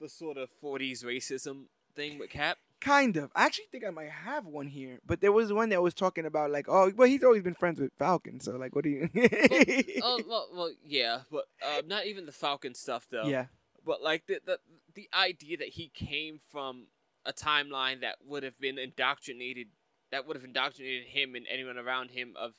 [0.00, 2.58] the sort of '40s racism thing with Cap?
[2.80, 3.30] Kind of.
[3.34, 6.26] I actually think I might have one here, but there was one that was talking
[6.26, 9.08] about like, oh, but he's always been friends with Falcon, so like, what do you?
[10.02, 13.24] oh well, well, yeah, but uh, not even the Falcon stuff though.
[13.24, 13.46] yeah,
[13.86, 14.58] But like the the
[14.94, 16.86] the idea that he came from
[17.24, 19.68] a timeline that would have been indoctrinated,
[20.10, 22.54] that would have indoctrinated him and anyone around him of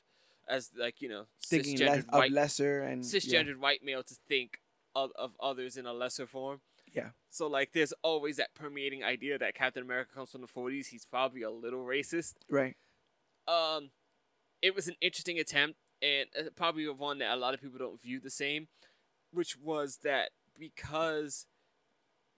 [0.48, 3.20] as like you know thinking cisgendered less, white lesser and yeah.
[3.20, 4.60] cisgendered white male to think
[4.96, 6.62] of, of others in a lesser form.
[6.94, 7.10] Yeah.
[7.30, 10.88] So like, there's always that permeating idea that Captain America comes from the '40s.
[10.88, 12.34] He's probably a little racist.
[12.50, 12.76] right.
[13.48, 13.90] Um,
[14.62, 18.02] it was an interesting attempt, and uh, probably one that a lot of people don't
[18.02, 18.68] view the same,
[19.32, 21.46] which was that because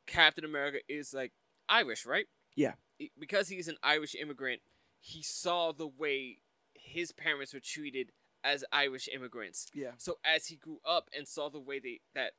[0.08, 1.32] Captain America is like
[1.70, 2.26] Irish, right?
[2.56, 2.74] Yeah.
[3.20, 4.62] Because he's an Irish immigrant,
[5.00, 6.40] he saw the way
[6.74, 8.12] his parents were treated
[8.44, 9.68] as Irish immigrants.
[9.74, 9.92] Yeah.
[9.98, 12.34] So as he grew up and saw the way they that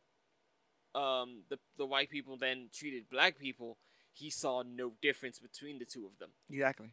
[0.96, 3.76] um the the white people then treated black people,
[4.12, 6.90] he saw no difference between the two of them, Exactly.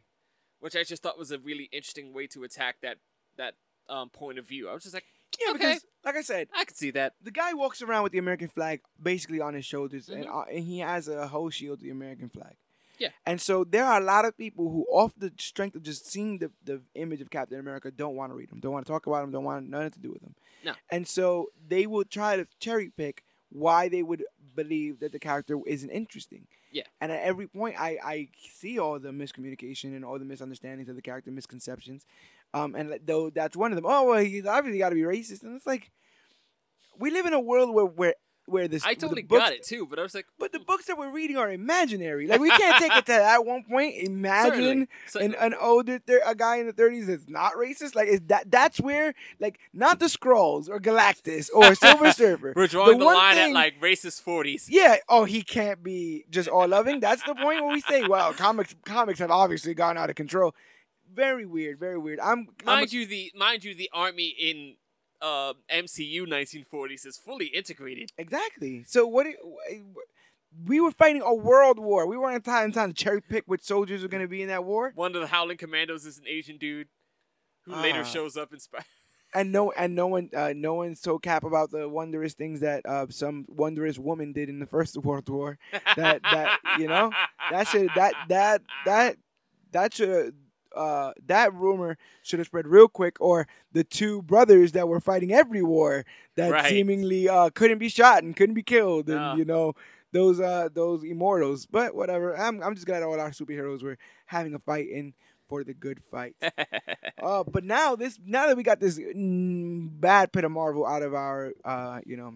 [0.60, 2.98] which I just thought was a really interesting way to attack that
[3.36, 3.54] that
[3.88, 4.68] um point of view.
[4.68, 5.04] I was just like,
[5.40, 5.58] Yeah, Okay.
[5.58, 7.14] because like I said, I could see that.
[7.22, 10.34] the guy walks around with the American flag basically on his shoulders, and, Mhm.
[10.34, 12.56] uh, and he has a whole shield of the American flag.
[12.98, 13.10] Yeah.
[13.26, 16.38] And so there are a lot of people who, off the strength of just seeing
[16.38, 19.06] the, the image of Captain America, don't want to read him, don't want to talk
[19.08, 20.34] about him, don't want nothing to do with him.
[20.64, 20.74] No.
[20.90, 23.24] And so they will try to cherry pick
[23.54, 24.24] why they would
[24.54, 26.46] believe that the character isn't interesting.
[26.72, 26.82] Yeah.
[27.00, 30.96] And at every point, I, I see all the miscommunication and all the misunderstandings of
[30.96, 32.04] the character, misconceptions.
[32.52, 33.86] Um, and though that's one of them.
[33.86, 35.90] Oh well, he's obviously got to be racist, and it's like
[36.98, 38.14] we live in a world where where
[38.46, 40.84] where this I totally books- got it too, but I was like, But the books
[40.86, 42.26] that we're reading are imaginary.
[42.26, 43.94] Like we can't take it to that one point.
[43.96, 45.36] Imagine certainly.
[45.36, 47.94] an, an older thir- a guy in the thirties that's not racist.
[47.94, 52.52] Like is that that's where like not the Skrulls or Galactus or Silver Surfer.
[52.54, 54.68] we're drawing the, one line at like racist forties.
[54.70, 54.96] Yeah.
[55.08, 57.00] Oh, he can't be just all loving.
[57.00, 60.54] That's the point where we say, well, comics comics have obviously gone out of control.
[61.12, 61.78] Very weird.
[61.78, 62.18] Very weird.
[62.20, 64.74] I'm, I'm Mind you, the mind you, the army in
[65.24, 68.10] uh, MCU 1940s is fully integrated.
[68.18, 68.84] exactly.
[68.86, 69.26] So what?
[69.26, 69.36] It,
[70.66, 72.06] we were fighting a world war.
[72.06, 74.92] We weren't time to cherry pick which soldiers were going to be in that war.
[74.94, 76.88] One of the Howling Commandos is an Asian dude
[77.64, 78.04] who later Ah.
[78.04, 78.84] shows up in Spider.
[79.34, 82.86] and no and no one uh, no one's told Cap about the wondrous things that
[82.86, 85.58] uh, some wondrous woman did in the First World War.
[85.96, 87.10] That- that, you know,
[87.50, 89.16] That should that that that
[89.72, 90.34] that should
[90.76, 95.32] uh, that rumor should have spread real quick, or the two brothers that were fighting
[95.32, 96.04] every war
[96.36, 96.68] that Right.
[96.68, 99.34] seemingly uh, couldn't be shot and couldn't be killed, and No.
[99.36, 99.74] you know
[100.12, 101.66] those uh, those immortals.
[101.66, 105.14] But whatever, I'm I'm just glad all our superheroes were having a fight in
[105.48, 106.36] for the good fight.
[107.22, 111.02] Uh, but now this now that we got this mm, bad pit of Marvel out
[111.02, 112.34] of our uh, you know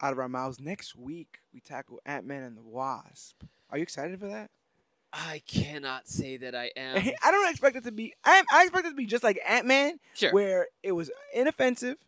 [0.00, 3.42] out of our mouths, next week we tackle Ant Man and the Wasp.
[3.70, 4.50] Are you excited for that?
[5.12, 6.96] I cannot say that I am.
[7.22, 8.12] I don't expect it to be.
[8.24, 10.32] I, I expect it to be just like Ant Man, sure.
[10.32, 11.96] where it was inoffensive.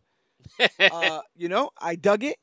[0.79, 2.37] Uh, you know, I dug it.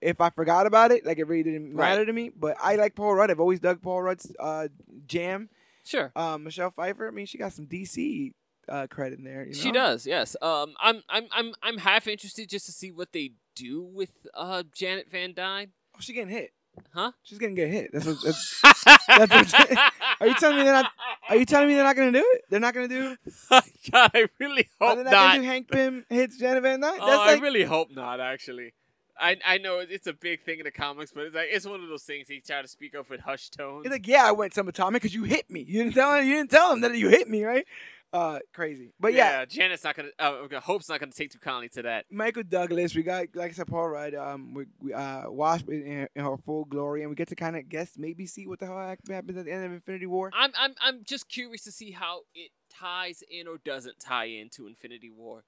[0.00, 1.90] If I forgot about it, like it really didn't Right.
[1.90, 2.30] matter to me.
[2.34, 3.30] But I like Paul Rudd.
[3.30, 4.68] I've always dug Paul Rudd's uh,
[5.06, 5.48] jam.
[5.84, 6.12] sure.
[6.14, 7.06] Uh, Michelle Pfeiffer.
[7.08, 8.32] I mean, she got some DC
[8.68, 9.44] uh, credit in there.
[9.44, 9.58] You know?
[9.58, 10.36] She does, yes.
[10.42, 14.64] Um, I'm, I'm, I'm, I'm half interested just to see what they do with uh
[14.74, 15.72] Janet Van Dyne.
[15.96, 16.50] Oh, she getting hit.
[16.92, 17.12] Huh?
[17.22, 17.90] She's gonna get hit.
[17.92, 18.16] That's what.
[18.22, 18.60] That's,
[19.08, 20.90] That's what- Are you telling me they're not?
[21.28, 22.42] Are you telling me they're not gonna do it?
[22.50, 23.16] They're not gonna do.
[23.50, 25.10] God, I really Are hope they not.
[25.12, 26.98] not, gonna do Hank Pym hits Janet Van Dyne?
[27.00, 28.20] oh, That's I really hope not.
[28.20, 28.74] Actually,
[29.18, 31.82] I, I know it's a big thing in the comics, but it's like it's one
[31.82, 33.86] of those things he try to speak of with hushed tones.
[33.86, 35.60] It's like, yeah, I went subatomic because you hit me.
[35.60, 36.26] You didn't tell him.
[36.26, 37.66] You didn't tell him that you hit me, right?
[38.14, 38.92] Uh, crazy.
[39.00, 40.10] But yeah, Janet's not gonna.
[40.20, 42.04] Uh, Hope's not gonna take too kindly to that.
[42.12, 42.94] Michael Douglas.
[42.94, 44.14] We got, like I said, Paul Rudd.
[44.14, 47.34] Um, we, we uh, Wasp in, in, in her full glory, and we get to
[47.34, 50.30] kind of guess, maybe see what the hell happens at the end of Infinity War.
[50.32, 54.68] I'm, I'm, I'm just curious to see how it ties in or doesn't tie into
[54.68, 55.44] Infinity War.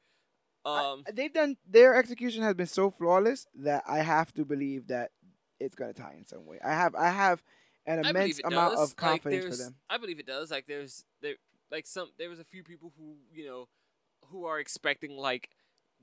[0.65, 4.89] Um, I- they've done their execution has been so flawless that I have to believe
[4.89, 5.13] that
[5.61, 6.59] it's gonna tie in some way.
[6.65, 7.45] I have, I have
[7.87, 8.91] an immense amount does.
[8.91, 9.77] of confidence like, for them.
[9.89, 10.51] I believe it does.
[10.51, 11.37] Like there's there
[11.71, 13.69] like some there was a few people who you know
[14.31, 15.51] who are expecting like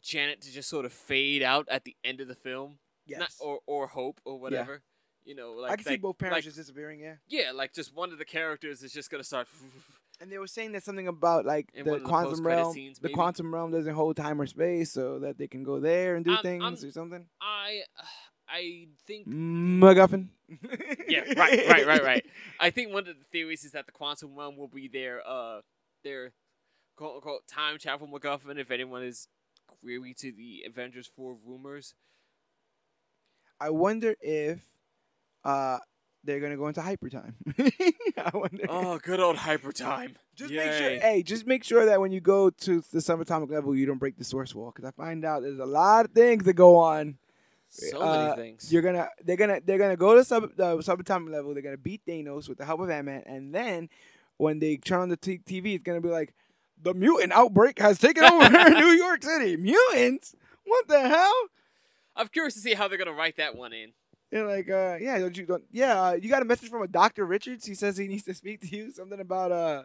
[0.02, 3.20] Janet to just sort of fade out at the end of the film, Yes.
[3.20, 4.82] Not, or or Hope or whatever.
[5.26, 7.16] You know, like I can see both parents like, just disappearing, yeah.
[7.30, 9.48] yeah, like just one of the characters is just gonna start.
[10.22, 12.72] And they were saying that something about like In the one the quantum realm.
[12.72, 16.16] scenes, the quantum realm doesn't hold time or space, so that they can go there
[16.16, 17.26] and do I'm- things I'm- or something.
[17.42, 17.82] I
[18.54, 20.28] I think MacGuffin.
[21.10, 22.26] yeah, right, right, right, right.
[22.60, 25.62] I think one of the theories is that the quantum realm will be their uh
[26.04, 26.34] their
[26.96, 28.60] quote unquote time travel MacGuffin.
[28.60, 29.28] If anyone is
[29.68, 31.96] query to the Avengers Four rumors,
[33.60, 34.62] I wonder if
[35.44, 35.80] uh
[36.24, 37.36] they're gonna go into hyper time.
[37.58, 38.66] I wonder.
[38.70, 40.16] oh, good old hyper time.
[40.36, 43.76] Just make sure, hey, just make sure that when you go to the subatomic level,
[43.76, 44.72] you don't break the source wall.
[44.74, 47.18] Because I find out there's a lot of things that go on.
[47.74, 48.72] So uh, many things.
[48.72, 51.54] You're gonna, they're gonna, they're gonna go to sub the subatomic level.
[51.54, 53.90] They're gonna beat Thanos with the help of Ant Man, and then
[54.38, 56.34] when they turn on the t- TV, it's gonna be like,
[56.82, 59.58] the mutant outbreak has taken over New York City.
[59.58, 60.36] Mutants?
[60.66, 61.34] What the hell?
[62.16, 63.94] I'm curious to see how they're gonna write that one in.
[64.32, 66.88] They're like, uh, yeah, don't you don't yeah, uh, you got a message from a
[66.88, 67.26] Dr.
[67.26, 67.66] Richards.
[67.66, 68.92] He says he needs to speak to you.
[68.92, 69.84] Something about uh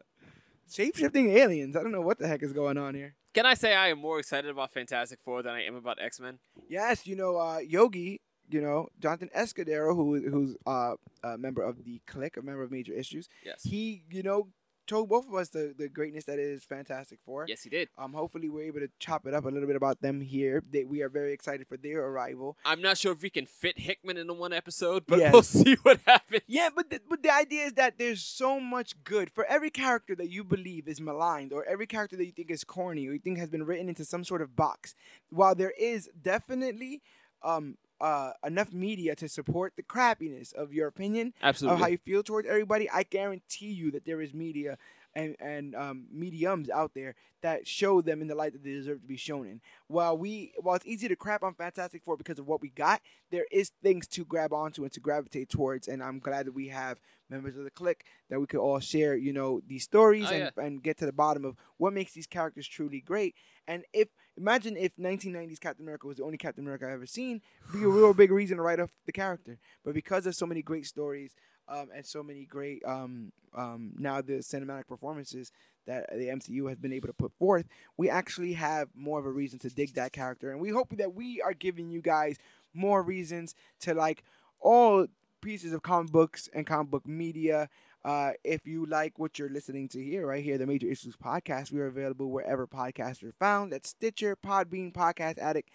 [0.70, 1.76] shape shifting aliens.
[1.76, 3.14] I don't know what the heck is going on here.
[3.34, 6.20] Can I say I am more excited about Fantastic Four than I am about X
[6.20, 6.38] Men?
[6.68, 8.20] Yes, you know, uh Yogi,
[8.50, 12.70] you know, Jonathan Escudero, who who's uh a member of the clique, a member of
[12.70, 13.62] major issues, Yes.
[13.62, 14.48] he, you know,
[14.89, 17.44] told both of us the, the greatness that is Fantastic Four.
[17.47, 17.89] yes, he did.
[17.97, 20.62] Um, hopefully we're able to chop it up a little bit about them here.
[20.69, 22.56] They, we are very excited for their arrival.
[22.65, 25.32] I'm not sure if we can fit Hickman into one episode, but Yes.
[25.32, 26.43] we'll see what happens.
[26.48, 30.16] Yeah, but the, but the idea is that there's so much good for every character
[30.16, 33.19] that you believe is maligned, or every character that you think is corny, or you
[33.20, 34.94] think has been written into some sort of box.
[35.31, 37.02] While there is definitely
[37.43, 41.74] um uh enough media to support the crappiness of your opinion Absolutely.
[41.74, 44.78] of how you feel towards everybody, I guarantee you that there is media
[45.14, 49.00] and and um, mediums out there that show them in the light that they deserve
[49.00, 49.60] to be shown in.
[49.86, 53.00] While we, while it's easy to crap on Fantastic Four because of what we got,
[53.30, 55.86] there is things to grab onto and to gravitate towards.
[55.88, 57.00] And I'm glad that we have
[57.30, 60.52] members of the clique that we could all share, you know, these stories Oh, and,
[60.56, 63.34] and get to the bottom of what makes these characters truly great.
[63.66, 67.42] And if imagine if 1990s Captain America was the only Captain America I've ever seen,
[67.72, 69.59] be a real big reason to write off the character.
[69.84, 71.34] But because of so many great stories
[71.68, 75.52] um, and so many great um, um, now the cinematic performances
[75.86, 79.30] that the MCU has been able to put forth, we actually have more of a
[79.30, 82.36] reason to dig that character, and we hope that we are giving you guys
[82.74, 84.22] more reasons to like
[84.60, 85.06] all
[85.40, 87.69] pieces of comic books and comic book media.
[88.05, 91.73] Uh, if you like what you're listening to here, right here, the Major Issues Podcast,
[91.73, 93.73] we are available wherever podcasts are found.
[93.73, 95.69] That's Stitcher, Podbean, Podcast Addict,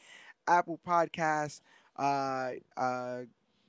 [0.48, 1.61] Apple Podcasts,
[1.98, 3.22] uh, uh,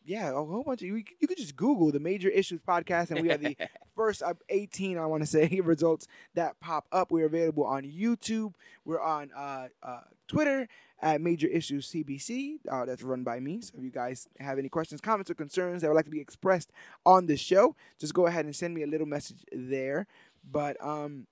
[0.07, 1.03] yeah, a whole bunch of you.
[1.19, 3.57] You could just Google the Major Issues Podcast, and we have the
[3.97, 7.11] first of 18, I want to say, results that pop up.
[7.11, 8.55] We're available on YouTube.
[8.85, 10.69] We're on uh, uh, Twitter
[11.05, 12.57] at Major Issues CBC.
[12.69, 13.61] Uh, that's run by me.
[13.61, 16.21] So if you guys have any questions, comments, or concerns that would like to be
[16.21, 16.73] expressed
[17.05, 20.07] on the show, just go ahead and send me a little message there.
[20.51, 21.27] But um,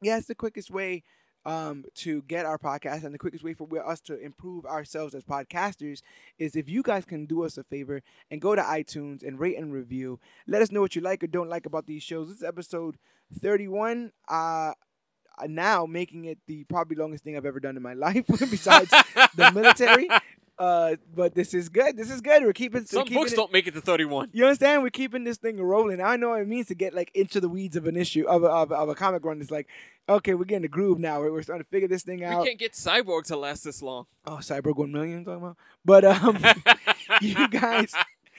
[0.00, 1.02] yeah, it's the quickest way
[1.44, 5.24] um, to get our podcast and the quickest way for us to improve ourselves as
[5.24, 6.00] podcasters
[6.38, 8.00] is if you guys can do us a favor
[8.30, 10.18] and go to iTunes and rate and review.
[10.46, 12.28] Let us know what you like or don't like about these shows.
[12.28, 12.96] This is episode
[13.40, 14.12] 31.
[14.26, 14.72] Uh,
[15.46, 18.90] now making it the probably longest thing I've ever done in my life besides
[19.34, 20.08] the military.
[20.58, 21.98] Uh, but this is good.
[21.98, 22.42] This is good.
[22.42, 24.30] We're keeping we're Some keeping books it- don't make it to 31.
[24.32, 24.82] you understand?
[24.82, 26.00] We're keeping this thing rolling.
[26.00, 28.42] I know what it means to get like into the weeds of an issue of
[28.42, 29.42] a, of, of a comic run.
[29.42, 29.66] It's like,
[30.08, 31.20] okay, we're getting the groove now.
[31.20, 32.40] We're, we're starting to figure this thing out.
[32.40, 34.06] We can't get Cyborg to last this long.
[34.24, 35.56] Oh, Cyborg One Million, I'm talking about.
[35.84, 36.38] But um,
[37.20, 37.92] you guys,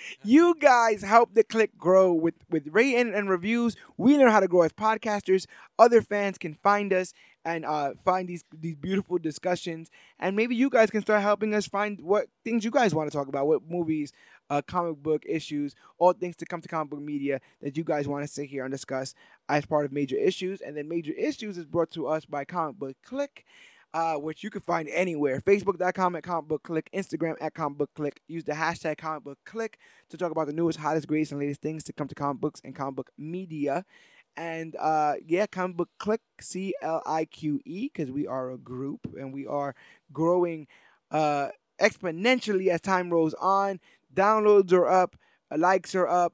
[0.24, 3.76] you guys help the clique grow with with rating and reviews.
[3.98, 5.46] We learn how to grow as podcasters.
[5.78, 7.14] Other fans can find us
[7.46, 9.90] and uh, find these these beautiful discussions.
[10.20, 13.18] And maybe you guys can start helping us find what things you guys want to
[13.18, 14.12] talk about, what movies,
[14.50, 18.08] uh, comic book issues, all things to come to comic book media that you guys
[18.08, 19.14] want to sit here and discuss
[19.50, 20.62] as part of Major Issues.
[20.62, 23.46] And then Major Issues is brought to us by Comic Book Clique
[23.94, 25.40] uh, which you can find anywhere.
[25.42, 28.22] Facebook.com at Comic Book Clique, Instagram at Comic Book Clique.
[28.28, 29.78] Use the hashtag Comic Book Clique
[30.10, 32.62] to talk about the newest, hottest, greatest, and latest things to come to comic books
[32.64, 33.86] and comic book media.
[34.36, 38.58] And uh, yeah, Comic Book Clique, C L I Q E, because we are a
[38.58, 39.74] group and we are
[40.14, 40.68] growing
[41.10, 41.50] uh,
[41.82, 43.80] exponentially as time rolls on.
[44.14, 45.16] Downloads are up,
[45.56, 46.34] likes are up,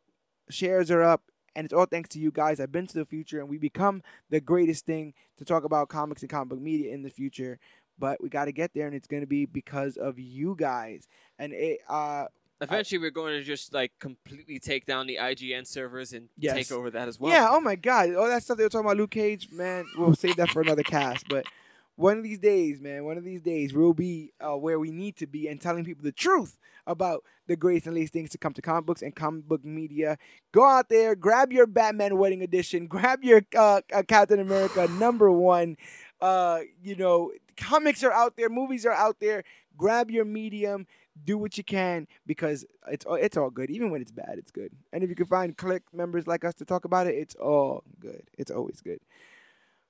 [0.50, 1.22] shares are up,
[1.56, 2.60] and it's all thanks to you guys.
[2.60, 6.22] I've been to the future, and we become the greatest thing to talk about comics
[6.22, 7.60] and comic book media in the future.
[8.00, 11.08] But we got to get there, and it's going to be because of you guys.
[11.38, 12.26] And it, uh,
[12.62, 16.56] Eventually, we're going to just like completely take down the IGN servers and Yes.
[16.56, 17.32] take over that as well.
[17.32, 18.16] Yeah, oh my god.
[18.16, 20.84] All that stuff they were talking about Luke Cage, man, we'll save that for another
[20.84, 21.28] cast.
[21.28, 21.46] But
[21.96, 25.16] one of these days, man, one of these days we'll be uh, where we need
[25.18, 26.58] to be and telling people the truth
[26.88, 30.18] about the greatest and latest things to come to comic books and comic book media.
[30.52, 35.32] Go out there, grab your Batman Wedding Edition, grab your uh, uh, Captain America number
[35.32, 35.78] one.
[36.20, 39.44] Uh, you know, comics are out there, movies are out there.
[39.76, 40.86] Grab your medium,
[41.26, 43.70] do what you can because it's it's all good.
[43.70, 44.72] Even when it's bad, it's good.
[44.92, 47.84] And if you can find clique members like us to talk about it, it's all
[48.00, 48.24] good.
[48.38, 49.00] It's always good.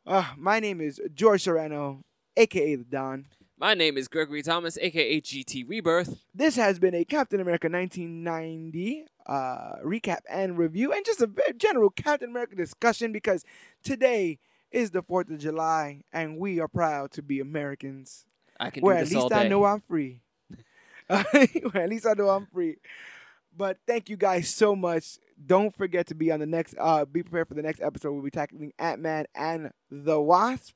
[0.06, 2.02] Uh, my name is George Serrano,
[2.36, 3.26] aka the Don.
[3.58, 6.26] My name is Gregory Thomas, aka GT Rebirth.
[6.36, 11.54] This has been a Captain America 1990 uh, recap and review, and just a very
[11.54, 13.46] general Captain America discussion because
[13.82, 14.40] today
[14.74, 18.26] is the 4th of July, and we are proud to be Americans.
[18.60, 19.36] I can Where do at this all least.
[19.36, 20.20] I know I'm free.
[21.08, 22.76] Where at least I know I'm free.
[23.56, 25.18] But thank you guys so much.
[25.46, 26.76] Don't forget to be on the next.
[26.80, 28.14] Uh, be prepared for the next episode.
[28.14, 30.76] We'll be tackling Ant Man and the Wasp.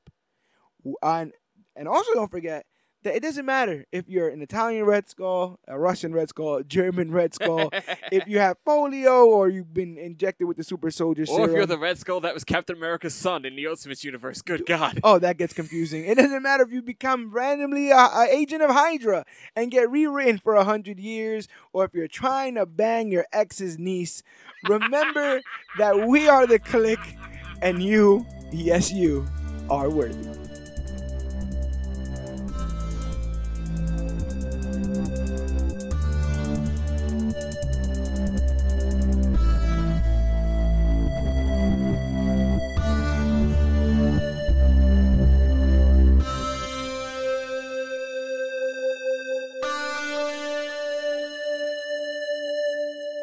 [0.82, 1.32] W- And
[1.76, 2.66] and also don't forget
[3.08, 6.64] that it doesn't matter if you're an Italian Red Skull, a Russian Red Skull, a
[6.64, 7.70] German Red Skull.
[8.12, 11.50] if you have polio or you've been injected with the super soldier or serum.
[11.50, 14.42] if you're the Red Skull that was Captain America's son in the Ultimate Universe.
[14.42, 15.00] Good God.
[15.02, 16.04] Oh, that gets confusing.
[16.04, 19.24] It doesn't matter if you become randomly a, a agent of Hydra
[19.56, 23.78] and get rewritten for a hundred years, or if you're trying to bang your ex's
[23.78, 24.22] niece.
[24.68, 25.40] Remember
[25.78, 27.16] that we are the clique,
[27.62, 29.26] and you, yes, you,
[29.70, 30.37] are worthy.